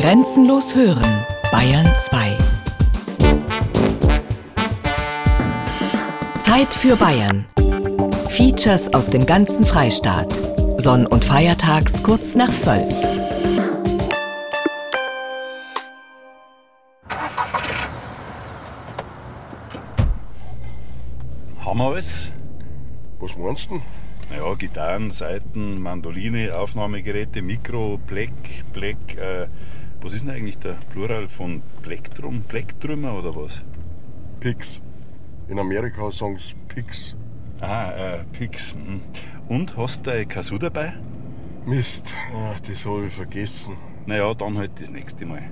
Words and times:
Grenzenlos 0.00 0.74
hören, 0.74 1.26
Bayern 1.52 1.94
2. 1.94 2.38
Zeit 6.38 6.72
für 6.72 6.96
Bayern. 6.96 7.44
Features 8.30 8.94
aus 8.94 9.10
dem 9.10 9.26
ganzen 9.26 9.66
Freistaat. 9.66 10.32
Sonn- 10.78 11.04
und 11.04 11.22
Feiertags 11.22 12.02
kurz 12.02 12.34
nach 12.34 12.48
12. 12.48 12.94
Haben 21.62 21.78
wir 21.78 21.84
alles? 21.84 22.32
Was 23.18 23.36
meinst 23.36 23.68
du? 23.70 23.82
Ja, 24.34 24.54
Gitarren, 24.54 25.10
Saiten, 25.10 25.78
Mandoline, 25.82 26.56
Aufnahmegeräte, 26.56 27.42
Mikro, 27.42 28.00
Black, 28.06 28.30
Black. 28.72 28.96
Äh, 29.18 29.48
was 30.02 30.14
ist 30.14 30.26
denn 30.26 30.34
eigentlich 30.34 30.58
der 30.58 30.76
Plural 30.92 31.28
von 31.28 31.62
Plektrum? 31.82 32.42
Plektrümmer 32.42 33.18
oder 33.18 33.34
was? 33.36 33.62
Pix. 34.40 34.80
In 35.48 35.58
Amerika 35.58 36.10
sagen 36.10 36.38
sie 36.38 36.54
Pix. 36.68 37.14
Ah, 37.60 37.90
äh, 37.90 38.24
Pix. 38.32 38.74
mhm. 38.74 39.00
Und 39.48 39.76
hast 39.76 40.06
du 40.06 40.10
dein 40.10 40.28
Kazoo 40.28 40.58
dabei? 40.58 40.94
Mist, 41.66 42.14
ah, 42.34 42.54
das 42.66 42.86
habe 42.86 43.06
ich 43.06 43.12
vergessen. 43.12 43.76
Naja, 44.06 44.32
dann 44.34 44.56
halt 44.56 44.80
das 44.80 44.90
nächste 44.90 45.26
Mal. 45.26 45.42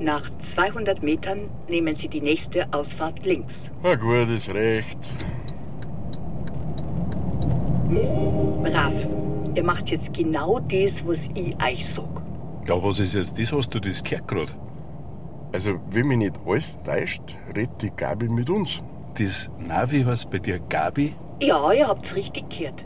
Nach 0.00 0.28
200 0.54 1.02
Metern 1.02 1.48
nehmen 1.68 1.94
Sie 1.94 2.08
die 2.08 2.20
nächste 2.20 2.66
Ausfahrt 2.72 3.24
links. 3.24 3.54
Na 3.82 3.94
gut, 3.94 4.28
ist 4.28 4.52
recht. 4.52 5.12
Brav. 8.62 8.92
Ihr 9.56 9.64
macht 9.64 9.88
jetzt 9.88 10.12
genau 10.12 10.60
das, 10.60 10.92
was 11.06 11.18
ich 11.34 11.56
euch 11.64 11.88
sag. 11.94 12.22
Ja, 12.68 12.82
was 12.82 13.00
ist 13.00 13.14
jetzt 13.14 13.38
das? 13.38 13.52
Hast 13.52 13.74
du 13.74 13.80
das 13.80 14.02
gehört 14.02 14.28
grad? 14.28 14.54
Also, 15.52 15.80
wenn 15.90 16.08
mich 16.08 16.18
nicht 16.18 16.34
alles 16.44 16.78
täuscht, 16.82 17.22
redet 17.56 17.80
die 17.80 17.90
Gabi 17.90 18.28
mit 18.28 18.50
uns. 18.50 18.82
Das 19.16 19.50
Navi 19.58 20.02
heißt 20.02 20.30
bei 20.30 20.38
dir 20.40 20.58
Gabi? 20.58 21.14
Ja, 21.40 21.72
ihr 21.72 21.88
habt's 21.88 22.14
richtig 22.14 22.50
gehört. 22.50 22.84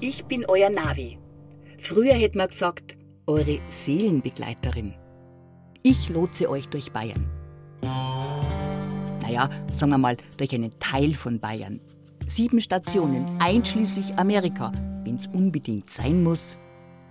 Ich 0.00 0.24
bin 0.24 0.44
euer 0.48 0.70
Navi. 0.70 1.18
Früher 1.78 2.14
hätte 2.14 2.36
man 2.36 2.48
gesagt, 2.48 2.96
eure 3.28 3.60
Seelenbegleiterin. 3.68 4.94
Ich 5.84 6.08
lotse 6.08 6.50
euch 6.50 6.68
durch 6.68 6.90
Bayern. 6.90 7.30
Naja, 9.22 9.48
sagen 9.72 9.92
wir 9.92 9.98
mal, 9.98 10.16
durch 10.36 10.52
einen 10.52 10.76
Teil 10.80 11.14
von 11.14 11.38
Bayern. 11.38 11.80
Sieben 12.28 12.60
Stationen, 12.60 13.26
einschließlich 13.38 14.18
Amerika, 14.18 14.72
wenn's 15.04 15.28
unbedingt 15.28 15.90
sein 15.90 16.22
muss. 16.22 16.58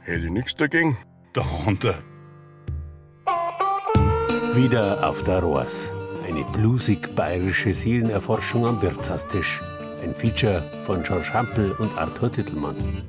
Hätte 0.02 0.26
ich 0.26 0.32
nichts 0.32 0.56
dagegen. 0.56 0.98
Da 1.34 1.42
runter. 1.66 1.96
Wieder 4.54 5.08
auf 5.08 5.24
der 5.24 5.40
Roas. 5.40 5.92
Eine 6.28 6.44
blusig-bayerische 6.44 7.74
Seelenerforschung 7.74 8.66
am 8.66 8.82
Wirtshaustisch. 8.82 9.62
Ein 10.04 10.14
Feature 10.14 10.64
von 10.84 11.02
George 11.04 11.34
Hampel 11.34 11.72
und 11.74 11.98
Arthur 11.98 12.32
Tittelmann. 12.32 13.04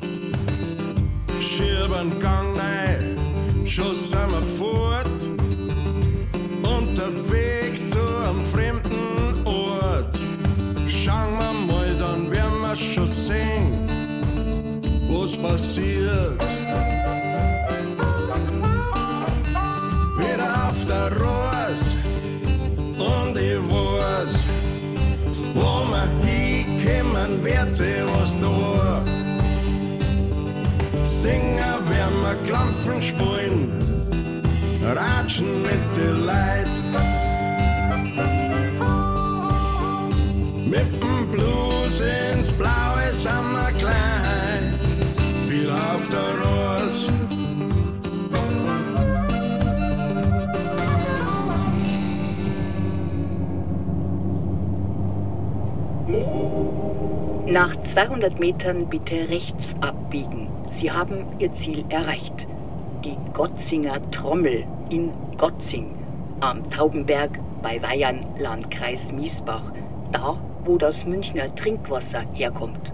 Schirbengang, 1.40 2.56
nein, 2.56 3.66
schon 3.66 3.94
sind 3.94 4.30
wir 4.30 4.42
fort. 4.42 5.13
Was 15.24 15.36
passiert. 15.38 16.40
Wieder 20.18 20.68
auf 20.68 20.84
der 20.84 21.10
Rost 21.22 21.96
und 22.98 23.36
ich 23.36 23.60
weiß, 23.72 24.46
wo 25.54 25.70
wir 25.92 26.08
hinkommen, 26.26 27.42
wird 27.42 27.74
sich 27.74 28.04
was 28.12 28.38
da. 28.38 29.02
Singen 31.04 31.80
werden 31.88 32.20
wir 32.24 32.36
Klampfen 32.46 33.00
spielen, 33.00 33.72
ratschen 34.94 35.62
mit 35.62 35.84
den 35.96 36.26
Leid. 36.26 36.74
Mit 40.66 40.88
dem 41.02 41.30
Blues 41.30 42.00
ins 42.00 42.52
Blaue 42.52 43.10
sind 43.10 43.52
wir 43.52 43.72
klein, 43.78 44.43
Rost. 46.14 47.10
Nach 57.46 57.76
200 57.92 58.40
Metern 58.40 58.88
bitte 58.88 59.28
rechts 59.28 59.64
abbiegen. 59.80 60.48
Sie 60.76 60.90
haben 60.90 61.24
Ihr 61.38 61.54
Ziel 61.54 61.84
erreicht. 61.88 62.46
Die 63.04 63.16
Gotzinger 63.32 64.00
Trommel 64.10 64.64
in 64.90 65.12
Gotzing 65.38 65.94
am 66.40 66.68
Taubenberg 66.70 67.30
bei 67.62 67.80
Weihern, 67.80 68.26
Landkreis 68.38 69.00
Miesbach. 69.12 69.62
Da, 70.12 70.36
wo 70.64 70.78
das 70.78 71.04
Münchner 71.04 71.54
Trinkwasser 71.54 72.24
herkommt. 72.32 72.92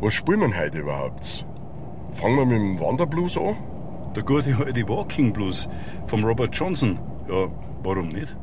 Was 0.00 0.14
spielen 0.14 0.40
wir 0.40 0.56
heute 0.58 0.78
überhaupt? 0.78 1.44
Fangen 2.14 2.36
wir 2.36 2.46
mit 2.46 2.58
dem 2.58 2.80
Wanderblues 2.80 3.36
an? 3.36 3.56
Der 4.14 4.22
gute 4.22 4.56
alte 4.56 4.88
Walking 4.88 5.32
Blues 5.32 5.68
vom 6.06 6.24
Robert 6.24 6.54
Johnson. 6.54 6.98
Ja, 7.28 7.48
warum 7.82 8.08
nicht? 8.08 8.36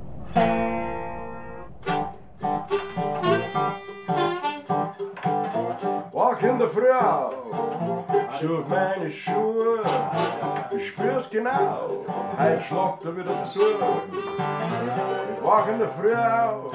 Wach 6.13 6.41
in 6.43 6.59
der 6.59 6.67
Früh 6.69 6.91
auf, 6.91 7.33
such 8.39 8.67
meine 8.67 9.09
Schuhe, 9.09 9.79
ich 10.75 10.87
spür's 10.87 11.29
genau, 11.29 12.05
heute 12.37 12.61
schlagt 12.61 13.05
er 13.05 13.17
wieder 13.17 13.41
zu. 13.41 13.61
Ich 13.61 15.43
wach 15.43 15.67
in 15.67 15.79
der 15.79 15.89
Früh 15.89 16.13
auf, 16.13 16.73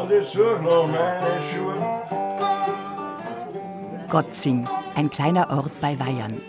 und 0.00 0.12
ich 0.12 0.26
such 0.26 0.60
noch 0.60 0.86
meine 0.86 1.42
Schuhe. 1.50 1.76
Gotzing, 4.08 4.68
ein 4.94 5.10
kleiner 5.10 5.50
Ort 5.50 5.80
bei 5.80 5.98
Weihern. 5.98 6.40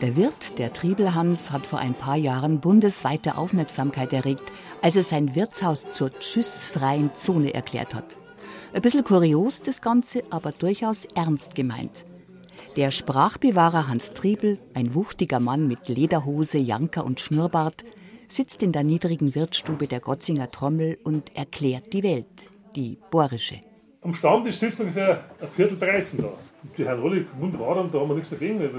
Der 0.00 0.16
Wirt, 0.16 0.58
der 0.58 0.72
Triebelhans, 0.72 1.50
hat 1.50 1.66
vor 1.66 1.78
ein 1.78 1.94
paar 1.94 2.16
Jahren 2.16 2.60
bundesweite 2.60 3.36
Aufmerksamkeit 3.36 4.12
erregt, 4.12 4.44
als 4.80 4.96
er 4.96 5.02
sein 5.02 5.34
Wirtshaus 5.34 5.84
zur 5.92 6.10
tschüssfreien 6.18 7.10
Zone 7.14 7.52
erklärt 7.52 7.94
hat. 7.94 8.16
Ein 8.72 8.82
bisschen 8.82 9.04
kurios 9.04 9.60
das 9.62 9.82
Ganze, 9.82 10.22
aber 10.30 10.52
durchaus 10.52 11.04
ernst 11.14 11.54
gemeint. 11.54 12.04
Der 12.76 12.92
Sprachbewahrer 12.92 13.88
Hans 13.88 14.12
Triebel, 14.12 14.58
ein 14.74 14.94
wuchtiger 14.94 15.40
Mann 15.40 15.66
mit 15.66 15.88
Lederhose, 15.88 16.58
Janker 16.58 17.04
und 17.04 17.20
Schnurrbart, 17.20 17.84
sitzt 18.28 18.62
in 18.62 18.72
der 18.72 18.84
niedrigen 18.84 19.34
Wirtsstube 19.34 19.88
der 19.88 20.00
Gotzinger 20.00 20.50
Trommel 20.50 20.98
und 21.02 21.36
erklärt 21.36 21.92
die 21.92 22.04
Welt, 22.04 22.26
die 22.76 22.96
bohrische. 23.10 23.60
Am 24.02 24.14
Stammtisch 24.14 24.56
sitzen 24.56 24.82
ungefähr 24.82 25.24
ein 25.40 25.48
Viertel 25.48 25.76
Preisen 25.76 26.22
da. 26.22 26.32
Die 26.76 26.86
haben 26.88 27.02
alle 27.02 27.24
und 27.80 27.94
da 27.94 27.98
haben 28.00 28.08
wir 28.08 28.14
nichts 28.14 28.30
dagegen. 28.30 28.58
weil 28.60 28.70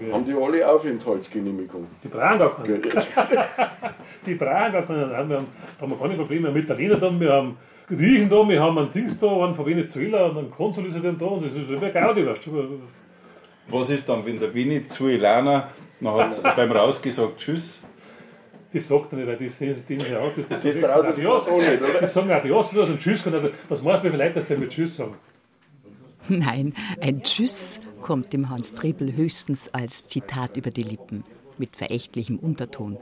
wir- 0.00 0.12
Haben 0.12 0.24
die 0.24 0.32
alle 0.34 0.68
Aufenthaltsgenehmigung? 0.68 1.86
Die 2.02 2.08
brauchen 2.08 2.38
gar 2.38 2.56
keine. 2.56 2.78
Die 4.26 4.34
brauchen 4.34 4.72
gar 4.72 4.82
keine. 4.82 5.06
Nein, 5.08 5.28
Wir 5.28 5.36
haben, 5.36 5.46
haben 5.80 5.90
wir 5.90 5.98
keine 5.98 6.14
Probleme. 6.14 6.42
Wir 6.44 6.48
haben 6.50 6.56
Italiener 6.58 6.96
da, 6.96 7.20
wir 7.20 7.32
haben 7.32 7.56
Griechen 7.88 8.28
da, 8.28 8.48
wir 8.48 8.62
haben 8.62 8.78
einen 8.78 8.90
Dings 8.90 9.18
da, 9.18 9.26
einen 9.44 9.54
von 9.54 9.66
Venezuela 9.66 10.26
und 10.26 10.38
einen 10.38 10.50
Konsul 10.50 10.86
ist 10.86 10.94
ja 10.94 11.00
dann 11.00 11.18
da. 11.18 11.26
Und 11.26 11.44
das 11.44 11.52
ist 11.54 11.68
immer 11.68 11.90
Gaudi, 11.90 12.26
weißt 12.26 12.46
du. 12.46 12.80
Was 13.68 13.90
ist 13.90 14.08
dann, 14.08 14.24
wenn 14.26 14.38
der 14.40 14.52
Venezuelaner 14.52 15.68
nachher 16.00 16.54
beim 16.56 16.72
Rausgesagt 16.72 17.36
Tschüss? 17.38 17.82
Das 18.72 18.88
sagt 18.88 19.12
er 19.12 19.18
nicht, 19.18 19.28
weil 19.28 19.36
das 19.36 19.58
sehen 19.58 19.76
denen 19.88 20.04
ja 20.10 20.18
auch. 20.20 20.32
Das, 20.34 20.46
das, 20.48 20.62
Das 20.62 20.80
das, 20.80 20.80
das, 20.80 21.16
sich 21.16 21.26
Adios. 21.26 21.58
nicht? 21.60 21.82
Das 22.00 22.14
sagen 22.14 22.30
Adios 22.30 22.72
los 22.72 22.88
und 22.88 22.98
Tschüss. 22.98 23.24
Und 23.26 23.34
also, 23.34 23.50
was 23.68 23.82
meinst 23.82 24.02
du, 24.02 24.06
wie 24.06 24.10
viele 24.12 24.24
Leute 24.24 24.36
das 24.36 24.46
gleich 24.46 24.58
mit 24.58 24.70
Tschüss 24.70 24.96
sagen? 24.96 25.14
Nein, 26.28 26.74
ein 27.00 27.22
Tschüss 27.22 27.80
kommt 28.00 28.32
dem 28.32 28.48
Hans 28.48 28.74
Triebel 28.74 29.16
höchstens 29.16 29.74
als 29.74 30.06
Zitat 30.06 30.56
über 30.56 30.70
die 30.70 30.82
Lippen, 30.82 31.24
mit 31.58 31.76
verächtlichem 31.76 32.38
Unterton. 32.38 32.96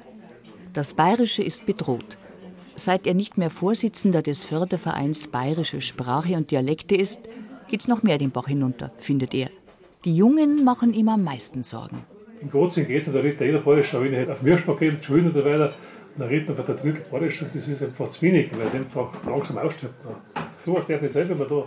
Das 0.73 0.95
Bayerische 0.95 1.43
ist 1.43 1.67
bedroht. 1.67 2.19
Seit 2.77 3.07
er 3.07 3.15
nicht 3.15 3.37
mehr 3.37 3.51
Vorsitzender 3.51 4.23
des 4.23 4.45
Fördervereins 4.45 5.29
Bayerische 5.29 5.81
Sprache 5.81 6.35
und 6.37 6.51
Dialekte 6.51 6.95
ist, 6.95 7.21
geht's 7.69 7.89
noch 7.89 8.03
mehr 8.03 8.17
den 8.17 8.31
Bach 8.31 8.49
hinunter, 8.49 8.91
findet 8.97 9.35
er. 9.35 9.51
Die 10.05 10.17
Jungen 10.17 10.65
machen 10.65 10.95
ihm 10.95 11.11
am 11.11 11.23
meisten 11.23 11.63
Sorgen. 11.63 11.99
In 12.41 12.51
Gotzing 12.51 12.87
geht 12.87 13.03
es 13.03 13.09
und 13.09 13.15
da 13.15 13.21
redet 13.21 13.41
jeder 13.43 13.59
Bayerisch, 13.59 13.93
aber 13.93 14.05
wenn 14.05 14.13
ich 14.13 14.19
halt 14.19 14.31
auf 14.31 14.41
Mirschbach 14.41 14.79
gehe, 14.79 14.97
Schulen 15.03 15.27
und 15.27 15.35
so 15.35 15.45
weiter, 15.45 15.75
dann 16.17 16.29
redet 16.29 16.57
man 16.57 16.67
der 16.67 16.75
Drittel 16.77 17.05
Bayerisch 17.11 17.43
und 17.43 17.55
das 17.55 17.69
ist 17.69 17.83
einfach 17.83 18.09
zu 18.09 18.23
wenig, 18.23 18.51
weil 18.57 18.67
es 18.67 18.75
einfach 18.75 19.13
langsam 19.27 19.59
ausstirbt. 19.59 19.95
So 20.65 20.77
erklärt 20.77 21.03
nicht 21.03 21.13
selber, 21.13 21.31
wenn 21.31 21.39
man 21.39 21.49
da 21.49 21.65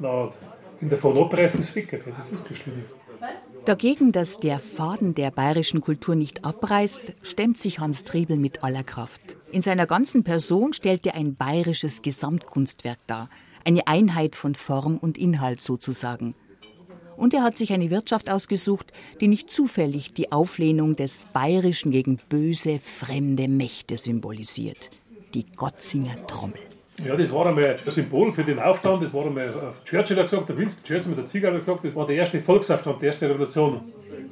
na, 0.00 0.30
in 0.80 0.88
der 0.88 0.98
Vorderpreis 0.98 1.54
ist 1.54 1.74
weg, 1.74 2.02
das 2.16 2.30
ist 2.32 2.50
das 2.50 2.58
Schlimme. 2.58 2.82
Dagegen, 3.66 4.12
dass 4.12 4.38
der 4.38 4.58
Faden 4.58 5.14
der 5.14 5.30
bayerischen 5.30 5.82
Kultur 5.82 6.14
nicht 6.14 6.44
abreißt, 6.44 7.00
stemmt 7.22 7.58
sich 7.58 7.78
Hans 7.78 8.04
Triebel 8.04 8.38
mit 8.38 8.64
aller 8.64 8.82
Kraft. 8.82 9.20
In 9.52 9.60
seiner 9.60 9.86
ganzen 9.86 10.24
Person 10.24 10.72
stellt 10.72 11.06
er 11.06 11.14
ein 11.14 11.34
bayerisches 11.34 12.00
Gesamtkunstwerk 12.00 12.98
dar, 13.06 13.28
eine 13.64 13.86
Einheit 13.86 14.36
von 14.36 14.54
Form 14.54 14.96
und 14.96 15.18
Inhalt 15.18 15.60
sozusagen. 15.60 16.34
Und 17.18 17.34
er 17.34 17.42
hat 17.42 17.58
sich 17.58 17.74
eine 17.74 17.90
Wirtschaft 17.90 18.30
ausgesucht, 18.30 18.92
die 19.20 19.28
nicht 19.28 19.50
zufällig 19.50 20.14
die 20.14 20.32
Auflehnung 20.32 20.96
des 20.96 21.26
Bayerischen 21.34 21.90
gegen 21.90 22.18
böse, 22.30 22.78
fremde 22.78 23.46
Mächte 23.46 23.98
symbolisiert. 23.98 24.88
Die 25.34 25.44
Gotzinger 25.44 26.26
Trommel. 26.26 26.69
Ja, 27.04 27.16
das 27.16 27.32
war 27.32 27.46
einmal 27.46 27.76
ein 27.84 27.90
Symbol 27.90 28.32
für 28.32 28.44
den 28.44 28.58
Aufstand. 28.58 29.02
Das 29.02 29.12
war 29.14 29.26
einmal 29.26 29.46
äh, 29.46 29.84
Churchill 29.84 30.16
hat 30.16 30.24
gesagt, 30.24 30.48
der 30.48 30.56
Winston 30.56 30.84
Churchill 30.84 31.08
mit 31.08 31.18
der 31.18 31.26
Zigarre 31.26 31.54
hat 31.54 31.60
gesagt, 31.60 31.84
das 31.84 31.96
war 31.96 32.06
der 32.06 32.16
erste 32.16 32.40
Volksaufstand, 32.40 33.00
die 33.00 33.06
erste 33.06 33.28
Revolution. 33.28 33.80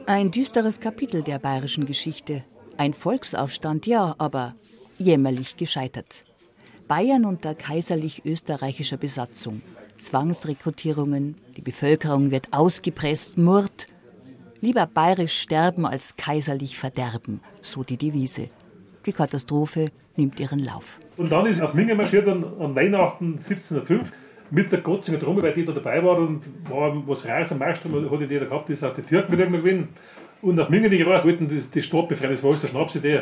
Ein 0.06 0.30
düsteres 0.30 0.80
Kapitel 0.80 1.22
der 1.22 1.38
bayerischen 1.38 1.86
Geschichte. 1.86 2.44
Ein 2.76 2.94
Volksaufstand, 2.94 3.86
ja, 3.86 4.14
aber 4.18 4.54
jämmerlich 4.98 5.56
gescheitert. 5.56 6.24
Bayern 6.86 7.24
unter 7.24 7.54
kaiserlich-österreichischer 7.54 8.96
Besatzung. 8.96 9.60
Zwangsrekrutierungen, 9.96 11.36
die 11.56 11.62
Bevölkerung 11.62 12.30
wird 12.30 12.52
ausgepresst, 12.52 13.36
Mord. 13.36 13.86
Lieber 14.60 14.86
bayerisch 14.86 15.38
sterben 15.40 15.86
als 15.86 16.16
kaiserlich 16.16 16.78
verderben, 16.78 17.40
so 17.60 17.82
die 17.84 17.96
Devise. 17.96 18.50
Die 19.06 19.12
Katastrophe 19.12 19.90
nimmt 20.16 20.40
ihren 20.40 20.58
Lauf. 20.58 21.00
Und 21.18 21.32
dann 21.32 21.46
ist 21.46 21.60
auf 21.60 21.74
Minge 21.74 21.96
marschiert 21.96 22.28
an, 22.28 22.44
an 22.60 22.74
Weihnachten 22.76 23.32
1705 23.32 24.12
mit 24.50 24.72
der 24.72 24.80
Gotzinger 24.80 25.18
Trommel, 25.18 25.42
weil 25.42 25.52
die 25.52 25.64
da 25.64 25.72
dabei 25.72 26.02
war 26.02 26.16
und 26.16 26.48
war 26.70 27.06
was 27.06 27.28
raus 27.28 27.52
am 27.52 27.58
Marsch, 27.58 27.80
hat 27.84 27.90
nicht 27.92 28.30
jeder 28.30 28.46
gehabt, 28.46 28.68
das 28.68 28.78
ist 28.78 28.84
auch 28.84 28.94
die 28.94 29.02
Türken 29.02 29.32
mit 29.32 29.40
irgendwo 29.40 29.58
gewinnen. 29.58 29.88
Und 30.40 30.58
auf 30.60 30.70
Minge, 30.70 30.88
die 30.88 31.02
raus 31.02 31.24
wollten 31.24 31.48
die, 31.48 31.60
die 31.60 31.82
Stadt 31.82 32.08
befreien, 32.08 32.30
das 32.30 32.42
war 32.42 32.50
alles 32.50 32.64
eine 32.64 32.70
Schnapsidee. 32.70 33.20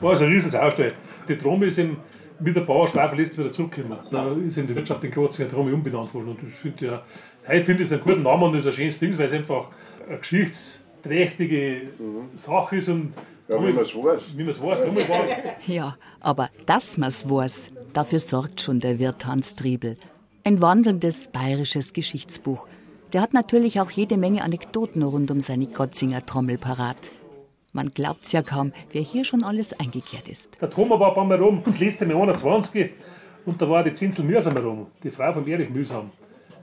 War 0.00 0.10
also 0.10 0.26
ein 0.26 0.32
riesiges 0.32 0.54
Ausstell. 0.54 0.92
Die 1.28 1.36
Trommel 1.36 1.68
ist 1.68 1.78
im, 1.78 1.96
mit 2.38 2.54
der 2.54 2.60
Bauerschweifeliste 2.60 3.38
wieder 3.38 3.52
zurückgekommen. 3.52 3.98
Da 4.10 4.30
ist 4.46 4.58
in 4.58 4.66
die 4.66 4.76
Wirtschaft 4.76 5.02
in 5.02 5.10
Gotzinger 5.10 5.48
Trommel 5.48 5.72
umbenannt 5.72 6.12
worden. 6.14 6.28
Und 6.28 6.38
ich 6.46 6.54
finde 6.54 6.84
ja, 6.84 7.02
heute 7.48 7.64
finde 7.64 7.82
ich 7.82 7.88
es 7.88 7.92
einen 7.94 8.02
guten 8.02 8.22
Namen 8.22 8.42
und 8.44 8.54
ist 8.56 8.66
ein 8.66 8.72
schönes 8.72 8.98
Ding, 8.98 9.16
weil 9.16 9.24
es 9.24 9.32
einfach 9.32 9.68
eine 10.06 10.18
geschichtsträchtige 10.18 11.80
Sache 12.36 12.76
ist 12.76 12.90
und 12.90 13.14
Ja, 13.48 13.62
wenn 13.62 13.74
man 13.74 13.84
es 13.84 13.94
weiß. 13.94 14.22
wie 14.36 14.42
man 14.42 14.50
es 14.50 14.62
weiß, 14.62 14.82
Trommel 14.82 15.08
war 15.08 15.24
Ja, 15.66 15.96
aber 16.20 16.50
dass 16.66 16.98
man's 16.98 17.28
weiß, 17.28 17.72
dafür 17.94 18.18
sorgt 18.18 18.60
schon 18.60 18.80
der 18.80 18.98
Wirt 18.98 19.24
Hans 19.24 19.54
Triebel. 19.54 19.96
Ein 20.44 20.60
wandelndes 20.60 21.28
bayerisches 21.28 21.94
Geschichtsbuch. 21.94 22.66
Der 23.14 23.22
hat 23.22 23.32
natürlich 23.32 23.80
auch 23.80 23.90
jede 23.90 24.18
Menge 24.18 24.42
Anekdoten 24.42 25.02
rund 25.02 25.30
um 25.30 25.40
seine 25.40 25.66
Gotzinger 25.66 26.26
Trommel 26.26 26.58
parat. 26.58 27.10
Man 27.72 27.92
glaubt's 27.94 28.32
ja 28.32 28.42
kaum, 28.42 28.72
wer 28.92 29.02
hier 29.02 29.24
schon 29.24 29.42
alles 29.42 29.78
eingekehrt 29.78 30.28
ist. 30.28 30.58
Der 30.60 30.68
Thomas 30.70 31.00
war 31.00 31.08
ein 31.08 31.14
paar 31.14 31.24
Mal 31.24 31.40
rum, 31.40 31.62
das 31.64 31.80
letzte 31.80 32.04
Mal 32.04 32.16
21 32.16 32.90
und 33.46 33.60
da 33.62 33.68
war 33.68 33.82
die 33.82 33.94
Zinsel 33.94 34.24
Mühsam 34.24 34.56
rum, 34.58 34.86
die 35.02 35.10
Frau 35.10 35.32
von 35.32 35.46
Erich 35.46 35.70
Mühsam. 35.70 36.10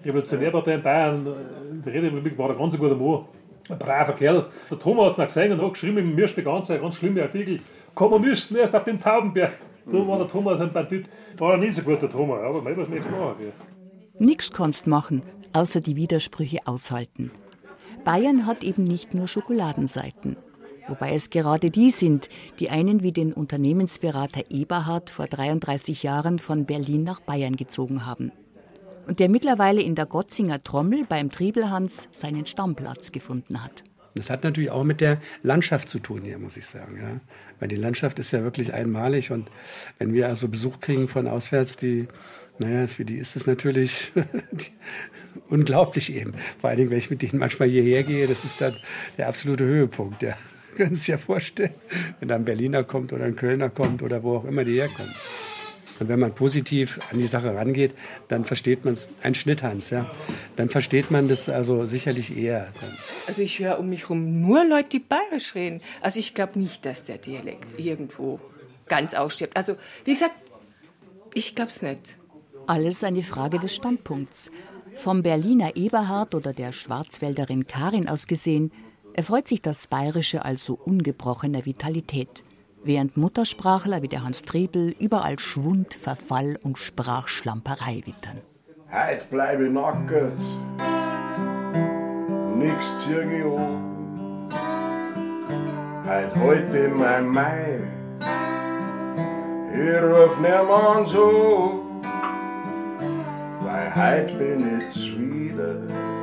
Revolutionärpartei 0.03 0.75
in 0.75 0.83
Bayern, 0.83 1.25
äh, 1.25 1.71
in 1.71 1.81
der 1.81 1.93
Räterepublik 1.93 2.37
war 2.37 2.51
ein 2.51 2.57
ganz 2.57 2.77
guter 2.77 2.95
Mann, 2.95 3.25
ein 3.69 3.79
braver 3.79 4.13
Kerl. 4.13 4.47
Der 4.69 4.79
Thomas 4.79 5.13
hat 5.13 5.17
noch 5.17 5.25
gesehen 5.27 5.51
und 5.51 5.61
hat 5.61 5.73
geschrieben 5.73 5.97
im 5.97 6.15
Mirschbeck 6.15 6.47
ein 6.47 6.63
ganz 6.67 6.95
schlimme 6.95 7.23
Artikel, 7.23 7.59
Kommunisten 7.93 8.57
erst 8.57 8.75
auf 8.75 8.83
dem 8.83 8.99
Taubenberg. 8.99 9.53
Da 9.85 10.07
war 10.07 10.17
der 10.17 10.27
Thomas 10.27 10.59
ein 10.59 10.73
Bandit. 10.73 11.07
War 11.37 11.53
er 11.53 11.57
nicht 11.57 11.75
so 11.75 11.81
gut, 11.83 12.01
der 12.01 12.09
Thomas, 12.09 12.41
aber 12.41 12.61
mei, 12.61 12.75
was 12.75 12.89
wir 12.89 12.95
jetzt 12.95 13.09
machen. 13.09 13.53
Nix 14.19 14.51
kannst 14.51 14.87
machen, 14.87 15.21
außer 15.53 15.81
die 15.81 15.95
Widersprüche 15.95 16.59
aushalten. 16.65 17.31
Bayern 18.03 18.45
hat 18.45 18.63
eben 18.63 18.83
nicht 18.83 19.13
nur 19.13 19.27
Schokoladenseiten. 19.27 20.37
Wobei 20.87 21.15
es 21.15 21.29
gerade 21.29 21.71
die 21.71 21.89
sind, 21.89 22.29
die 22.59 22.69
einen 22.69 23.01
wie 23.01 23.11
den 23.11 23.33
Unternehmensberater 23.33 24.43
Eberhard 24.49 25.09
vor 25.09 25.25
33 25.27 26.03
Jahren 26.03 26.39
von 26.39 26.65
Berlin 26.65 27.03
nach 27.03 27.19
Bayern 27.19 27.55
gezogen 27.55 28.05
haben. 28.05 28.31
Und 29.07 29.19
der 29.19 29.29
mittlerweile 29.29 29.81
in 29.81 29.95
der 29.95 30.05
Gotzinger 30.05 30.63
Trommel 30.63 31.05
beim 31.07 31.31
Triebelhans 31.31 32.09
seinen 32.11 32.45
Stammplatz 32.45 33.11
gefunden 33.11 33.63
hat. 33.63 33.83
Das 34.15 34.29
hat 34.29 34.45
natürlich 34.45 34.71
auch 34.71 34.85
mit 34.85 35.01
der 35.01 35.19
Landschaft 35.43 35.89
zu 35.89 35.99
tun 35.99 36.21
hier, 36.23 36.39
muss 36.39 36.55
ich 36.55 36.65
sagen. 36.65 36.97
Ja. 36.97 37.19
Weil 37.59 37.67
die 37.67 37.75
Landschaft 37.75 38.17
ist 38.19 38.31
ja 38.31 38.43
wirklich 38.43 38.73
einmalig 38.73 39.31
und 39.31 39.49
wenn 39.99 40.13
wir 40.13 40.27
also 40.27 40.47
Besuch 40.47 40.79
kriegen 40.79 41.09
von 41.09 41.27
auswärts, 41.27 41.75
die, 41.75 42.07
naja, 42.57 42.87
für 42.87 43.03
die 43.03 43.17
ist 43.17 43.35
es 43.35 43.45
natürlich 43.45 44.13
unglaublich 45.49 46.15
eben. 46.15 46.33
Vor 46.59 46.69
allen 46.69 46.77
Dingen, 46.77 46.91
wenn 46.91 46.97
ich 46.97 47.09
mit 47.09 47.21
denen 47.21 47.39
manchmal 47.39 47.67
hierher 47.67 48.03
gehe, 48.03 48.25
das 48.25 48.45
ist 48.45 48.61
dann 48.61 48.73
der 49.17 49.27
absolute 49.27 49.65
Höhepunkt. 49.65 50.23
Ja. 50.23 50.35
Können 50.77 50.95
Sie 50.95 51.01
sich 51.01 51.07
ja 51.09 51.17
vorstellen, 51.17 51.73
wenn 52.19 52.29
da 52.29 52.35
ein 52.35 52.45
Berliner 52.45 52.85
kommt 52.85 53.11
oder 53.11 53.25
ein 53.25 53.35
Kölner 53.35 53.69
kommt 53.69 54.01
oder 54.01 54.23
wo 54.23 54.37
auch 54.37 54.45
immer 54.45 54.63
die 54.63 54.79
herkommen. 54.79 55.13
Und 55.99 56.09
wenn 56.09 56.19
man 56.19 56.35
positiv 56.35 56.99
an 57.11 57.19
die 57.19 57.27
Sache 57.27 57.55
rangeht, 57.55 57.95
dann 58.27 58.45
versteht 58.45 58.83
man 58.83 58.93
es, 58.93 59.09
ein 59.21 59.33
Schnitthans, 59.33 59.89
ja. 59.89 60.09
Dann 60.55 60.69
versteht 60.69 61.11
man 61.11 61.27
das 61.27 61.47
also 61.47 61.87
sicherlich 61.87 62.35
eher. 62.35 62.67
Also 63.27 63.41
ich 63.41 63.59
höre 63.59 63.79
um 63.79 63.89
mich 63.89 64.03
herum 64.03 64.41
nur 64.41 64.65
Leute, 64.65 64.89
die 64.89 64.99
bayerisch 64.99 65.55
reden. 65.55 65.81
Also 66.01 66.19
ich 66.19 66.33
glaube 66.33 66.59
nicht, 66.59 66.85
dass 66.85 67.05
der 67.05 67.17
Dialekt 67.17 67.79
irgendwo 67.79 68.39
ganz 68.87 69.13
ausstirbt. 69.13 69.55
Also 69.55 69.77
wie 70.03 70.13
gesagt, 70.13 70.35
ich 71.33 71.55
glaube 71.55 71.71
es 71.71 71.81
nicht. 71.81 72.17
Alles 72.67 73.03
eine 73.03 73.23
Frage 73.23 73.59
des 73.59 73.75
Standpunkts. 73.75 74.51
Vom 74.95 75.23
Berliner 75.23 75.75
Eberhard 75.75 76.35
oder 76.35 76.53
der 76.53 76.71
Schwarzwälderin 76.71 77.67
Karin 77.67 78.07
aus 78.07 78.27
gesehen, 78.27 78.71
erfreut 79.13 79.47
sich 79.47 79.61
das 79.61 79.87
Bayerische 79.87 80.43
also 80.43 80.79
ungebrochener 80.83 81.65
Vitalität, 81.65 82.43
während 82.85 83.17
Muttersprachler 83.17 84.01
wie 84.01 84.07
der 84.07 84.23
Hans 84.23 84.43
Trebel 84.43 84.95
überall 84.99 85.39
Schwund, 85.39 85.93
Verfall 85.93 86.57
und 86.63 86.77
Sprachschlamperei 86.77 88.03
wittern. 88.05 88.41
Heute 88.91 89.25
bleib 89.31 89.59
ich 89.59 89.71
nackert, 89.71 90.39
nix 92.55 93.03
zieh 93.03 93.13
ich 93.13 93.45
an. 93.45 93.85
Heut 96.07 96.35
heute 96.35 96.89
mein 96.89 97.27
Mai, 97.27 97.79
ich 99.73 100.01
ruf 100.03 100.39
niemand 100.39 101.07
so, 101.07 101.83
weil 103.61 103.95
heut 103.95 104.37
bin 104.37 104.79
ich 104.79 104.93
zwider. 104.93 106.14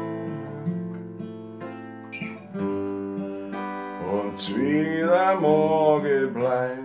Und 4.33 4.39
zwider 4.39 5.39
morgen 5.39 6.33
bleib. 6.33 6.79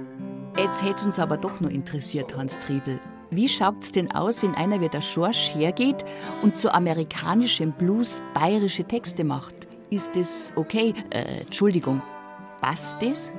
Jetzt 0.58 0.84
hätte 0.84 1.06
uns 1.06 1.18
aber 1.18 1.38
doch 1.38 1.62
nur 1.62 1.72
interessiert, 1.72 2.36
Hans 2.36 2.60
Triebel. 2.60 3.00
Wie 3.32 3.48
schaut's 3.48 3.94
denn 3.94 4.12
aus, 4.12 4.44
wenn 4.44 4.54
einer 4.56 4.82
wie 4.82 4.90
der 4.90 5.00
Schorsch 5.00 5.56
hergeht 5.56 6.04
und 6.44 6.58
zu 6.58 6.74
amerikanischem 6.74 7.72
Blues 7.72 8.22
bayerische 8.34 8.84
Texte 8.84 9.24
macht? 9.24 9.56
Ist 9.90 10.14
das 10.14 10.52
okay? 10.58 10.94
Äh, 11.10 11.44
Entschuldigung. 11.44 12.02
Passt 12.60 13.02
das? 13.02 13.32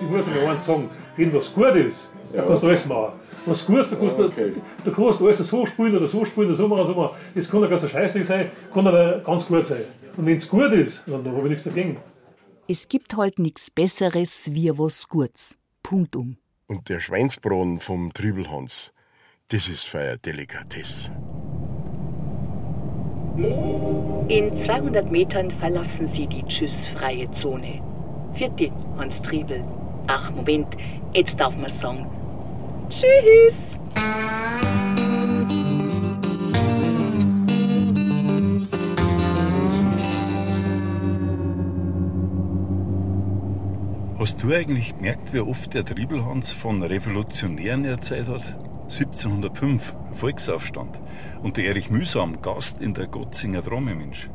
Ich 0.00 0.08
muss 0.08 0.26
mir 0.28 0.48
eins 0.48 0.64
sagen, 0.64 0.88
wenn 1.18 1.34
was 1.34 1.52
gut 1.52 1.74
ist, 1.76 2.08
da 2.32 2.40
kannst 2.42 2.62
du 2.62 2.66
alles 2.68 2.86
machen. 2.86 3.12
Was 3.44 3.66
gut 3.66 3.80
ist, 3.80 3.92
da 3.92 3.96
kannst, 3.96 4.18
Okay. 4.18 4.52
du, 4.54 4.90
da 4.90 4.96
kannst 4.96 5.20
du 5.20 5.26
alles 5.26 5.36
so 5.36 5.66
spielen 5.66 5.94
oder 5.94 6.08
so 6.08 6.24
spielen 6.24 6.48
oder 6.48 6.56
so 6.56 6.68
machen, 6.68 6.86
so 6.86 6.94
machen. 6.94 7.14
Das 7.34 7.50
kann 7.50 7.60
ja 7.60 7.66
ganz 7.66 7.82
ein 7.82 7.90
Scheißdreck 7.90 8.24
sein, 8.24 8.50
kann 8.72 8.86
aber 8.86 9.18
ganz 9.18 9.46
gut 9.46 9.66
sein. 9.66 9.84
Und 10.16 10.24
wenn 10.24 10.38
es 10.38 10.48
gut 10.48 10.72
ist, 10.72 11.02
dann 11.06 11.22
habe 11.26 11.42
ich 11.42 11.48
nichts 11.50 11.64
dagegen. 11.64 11.98
Es 12.68 12.88
gibt 12.88 13.16
halt 13.16 13.38
nichts 13.38 13.70
Besseres 13.70 14.52
wie 14.52 14.76
was 14.76 15.08
Gutes. 15.08 15.54
Punkt 15.84 16.16
um. 16.16 16.36
Und 16.66 16.88
der 16.88 16.98
Schweinsbraten 16.98 17.78
vom 17.78 18.12
Trübelhans, 18.12 18.92
das 19.48 19.68
ist 19.68 19.84
für 19.84 20.00
eine 20.00 20.18
Delikatesse. 20.18 21.12
In 24.28 24.64
200 24.64 25.08
Metern 25.12 25.52
verlassen 25.52 26.08
Sie 26.08 26.26
die 26.26 26.42
tschüssfreie 26.42 27.30
Zone. 27.32 27.80
Vierte, 28.34 28.72
Hans 28.96 29.14
Triebel. 29.22 29.62
Ach, 30.08 30.32
Moment, 30.32 30.74
jetzt 31.14 31.38
darf 31.38 31.54
man 31.54 31.70
sagen. 31.78 32.10
Tschüss! 32.88 33.54
Hast 44.26 44.42
du 44.42 44.52
eigentlich 44.52 44.92
gemerkt, 44.96 45.32
wie 45.32 45.38
oft 45.38 45.72
der 45.72 45.84
Triebelhans 45.84 46.52
von 46.52 46.82
Revolutionären 46.82 47.84
erzählt 47.84 48.26
hat? 48.26 48.58
1705, 48.86 49.94
Volksaufstand. 50.14 51.00
Und 51.44 51.56
der 51.56 51.66
Erich 51.66 51.90
Mühsam, 51.90 52.42
Gast 52.42 52.80
in 52.80 52.92
der 52.92 53.06
Gotzinger 53.06 53.62
Trommel, 53.62 53.94
Mensch. 53.94 54.28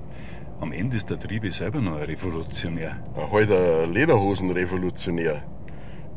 Am 0.62 0.72
Ende 0.72 0.96
ist 0.96 1.10
der 1.10 1.20
Triebe 1.20 1.52
selber 1.52 1.82
noch 1.82 1.98
ein 1.98 2.04
Revolutionär. 2.04 3.04
Ein 3.18 3.32
halt 3.34 3.52
ein 3.52 3.92
Lederhosenrevolutionär. 3.92 5.44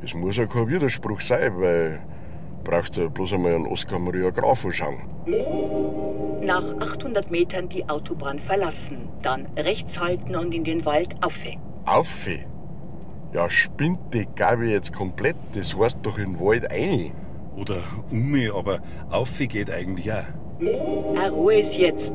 Es 0.00 0.14
muss 0.14 0.36
ja 0.36 0.46
kein 0.46 0.68
Widerspruch 0.68 1.20
sein, 1.20 1.60
weil 1.60 2.00
brauchst 2.62 2.96
du 2.96 3.10
bloß 3.10 3.32
einmal 3.32 3.56
einen 3.56 3.66
Oskar 3.66 3.98
Maria 3.98 4.30
Graf 4.30 4.64
anschauen. 4.64 5.00
nach 6.42 6.62
800 6.78 7.28
Metern 7.28 7.68
die 7.68 7.88
Autobahn 7.88 8.38
verlassen. 8.38 9.08
Dann 9.22 9.48
rechts 9.56 9.98
halten 9.98 10.36
und 10.36 10.54
in 10.54 10.62
den 10.62 10.84
Wald 10.84 11.16
aufe. 11.22 11.56
Aufe? 11.86 12.53
Ja, 13.34 13.50
spinnt 13.50 13.98
die 14.14 14.26
Gabi 14.36 14.70
jetzt 14.70 14.92
komplett. 14.92 15.34
Das 15.54 15.76
heißt 15.76 15.98
doch 16.04 16.18
in 16.18 16.34
den 16.34 16.40
Wald 16.40 16.70
ein. 16.70 17.10
Oder 17.56 17.82
Ume, 18.12 18.52
aber 18.54 18.78
Aufe 19.10 19.48
geht 19.48 19.70
eigentlich 19.72 20.10
auch. 20.12 20.24
Eine 20.60 21.30
Ruhe 21.32 21.58
ist 21.58 21.74
jetzt. 21.74 22.12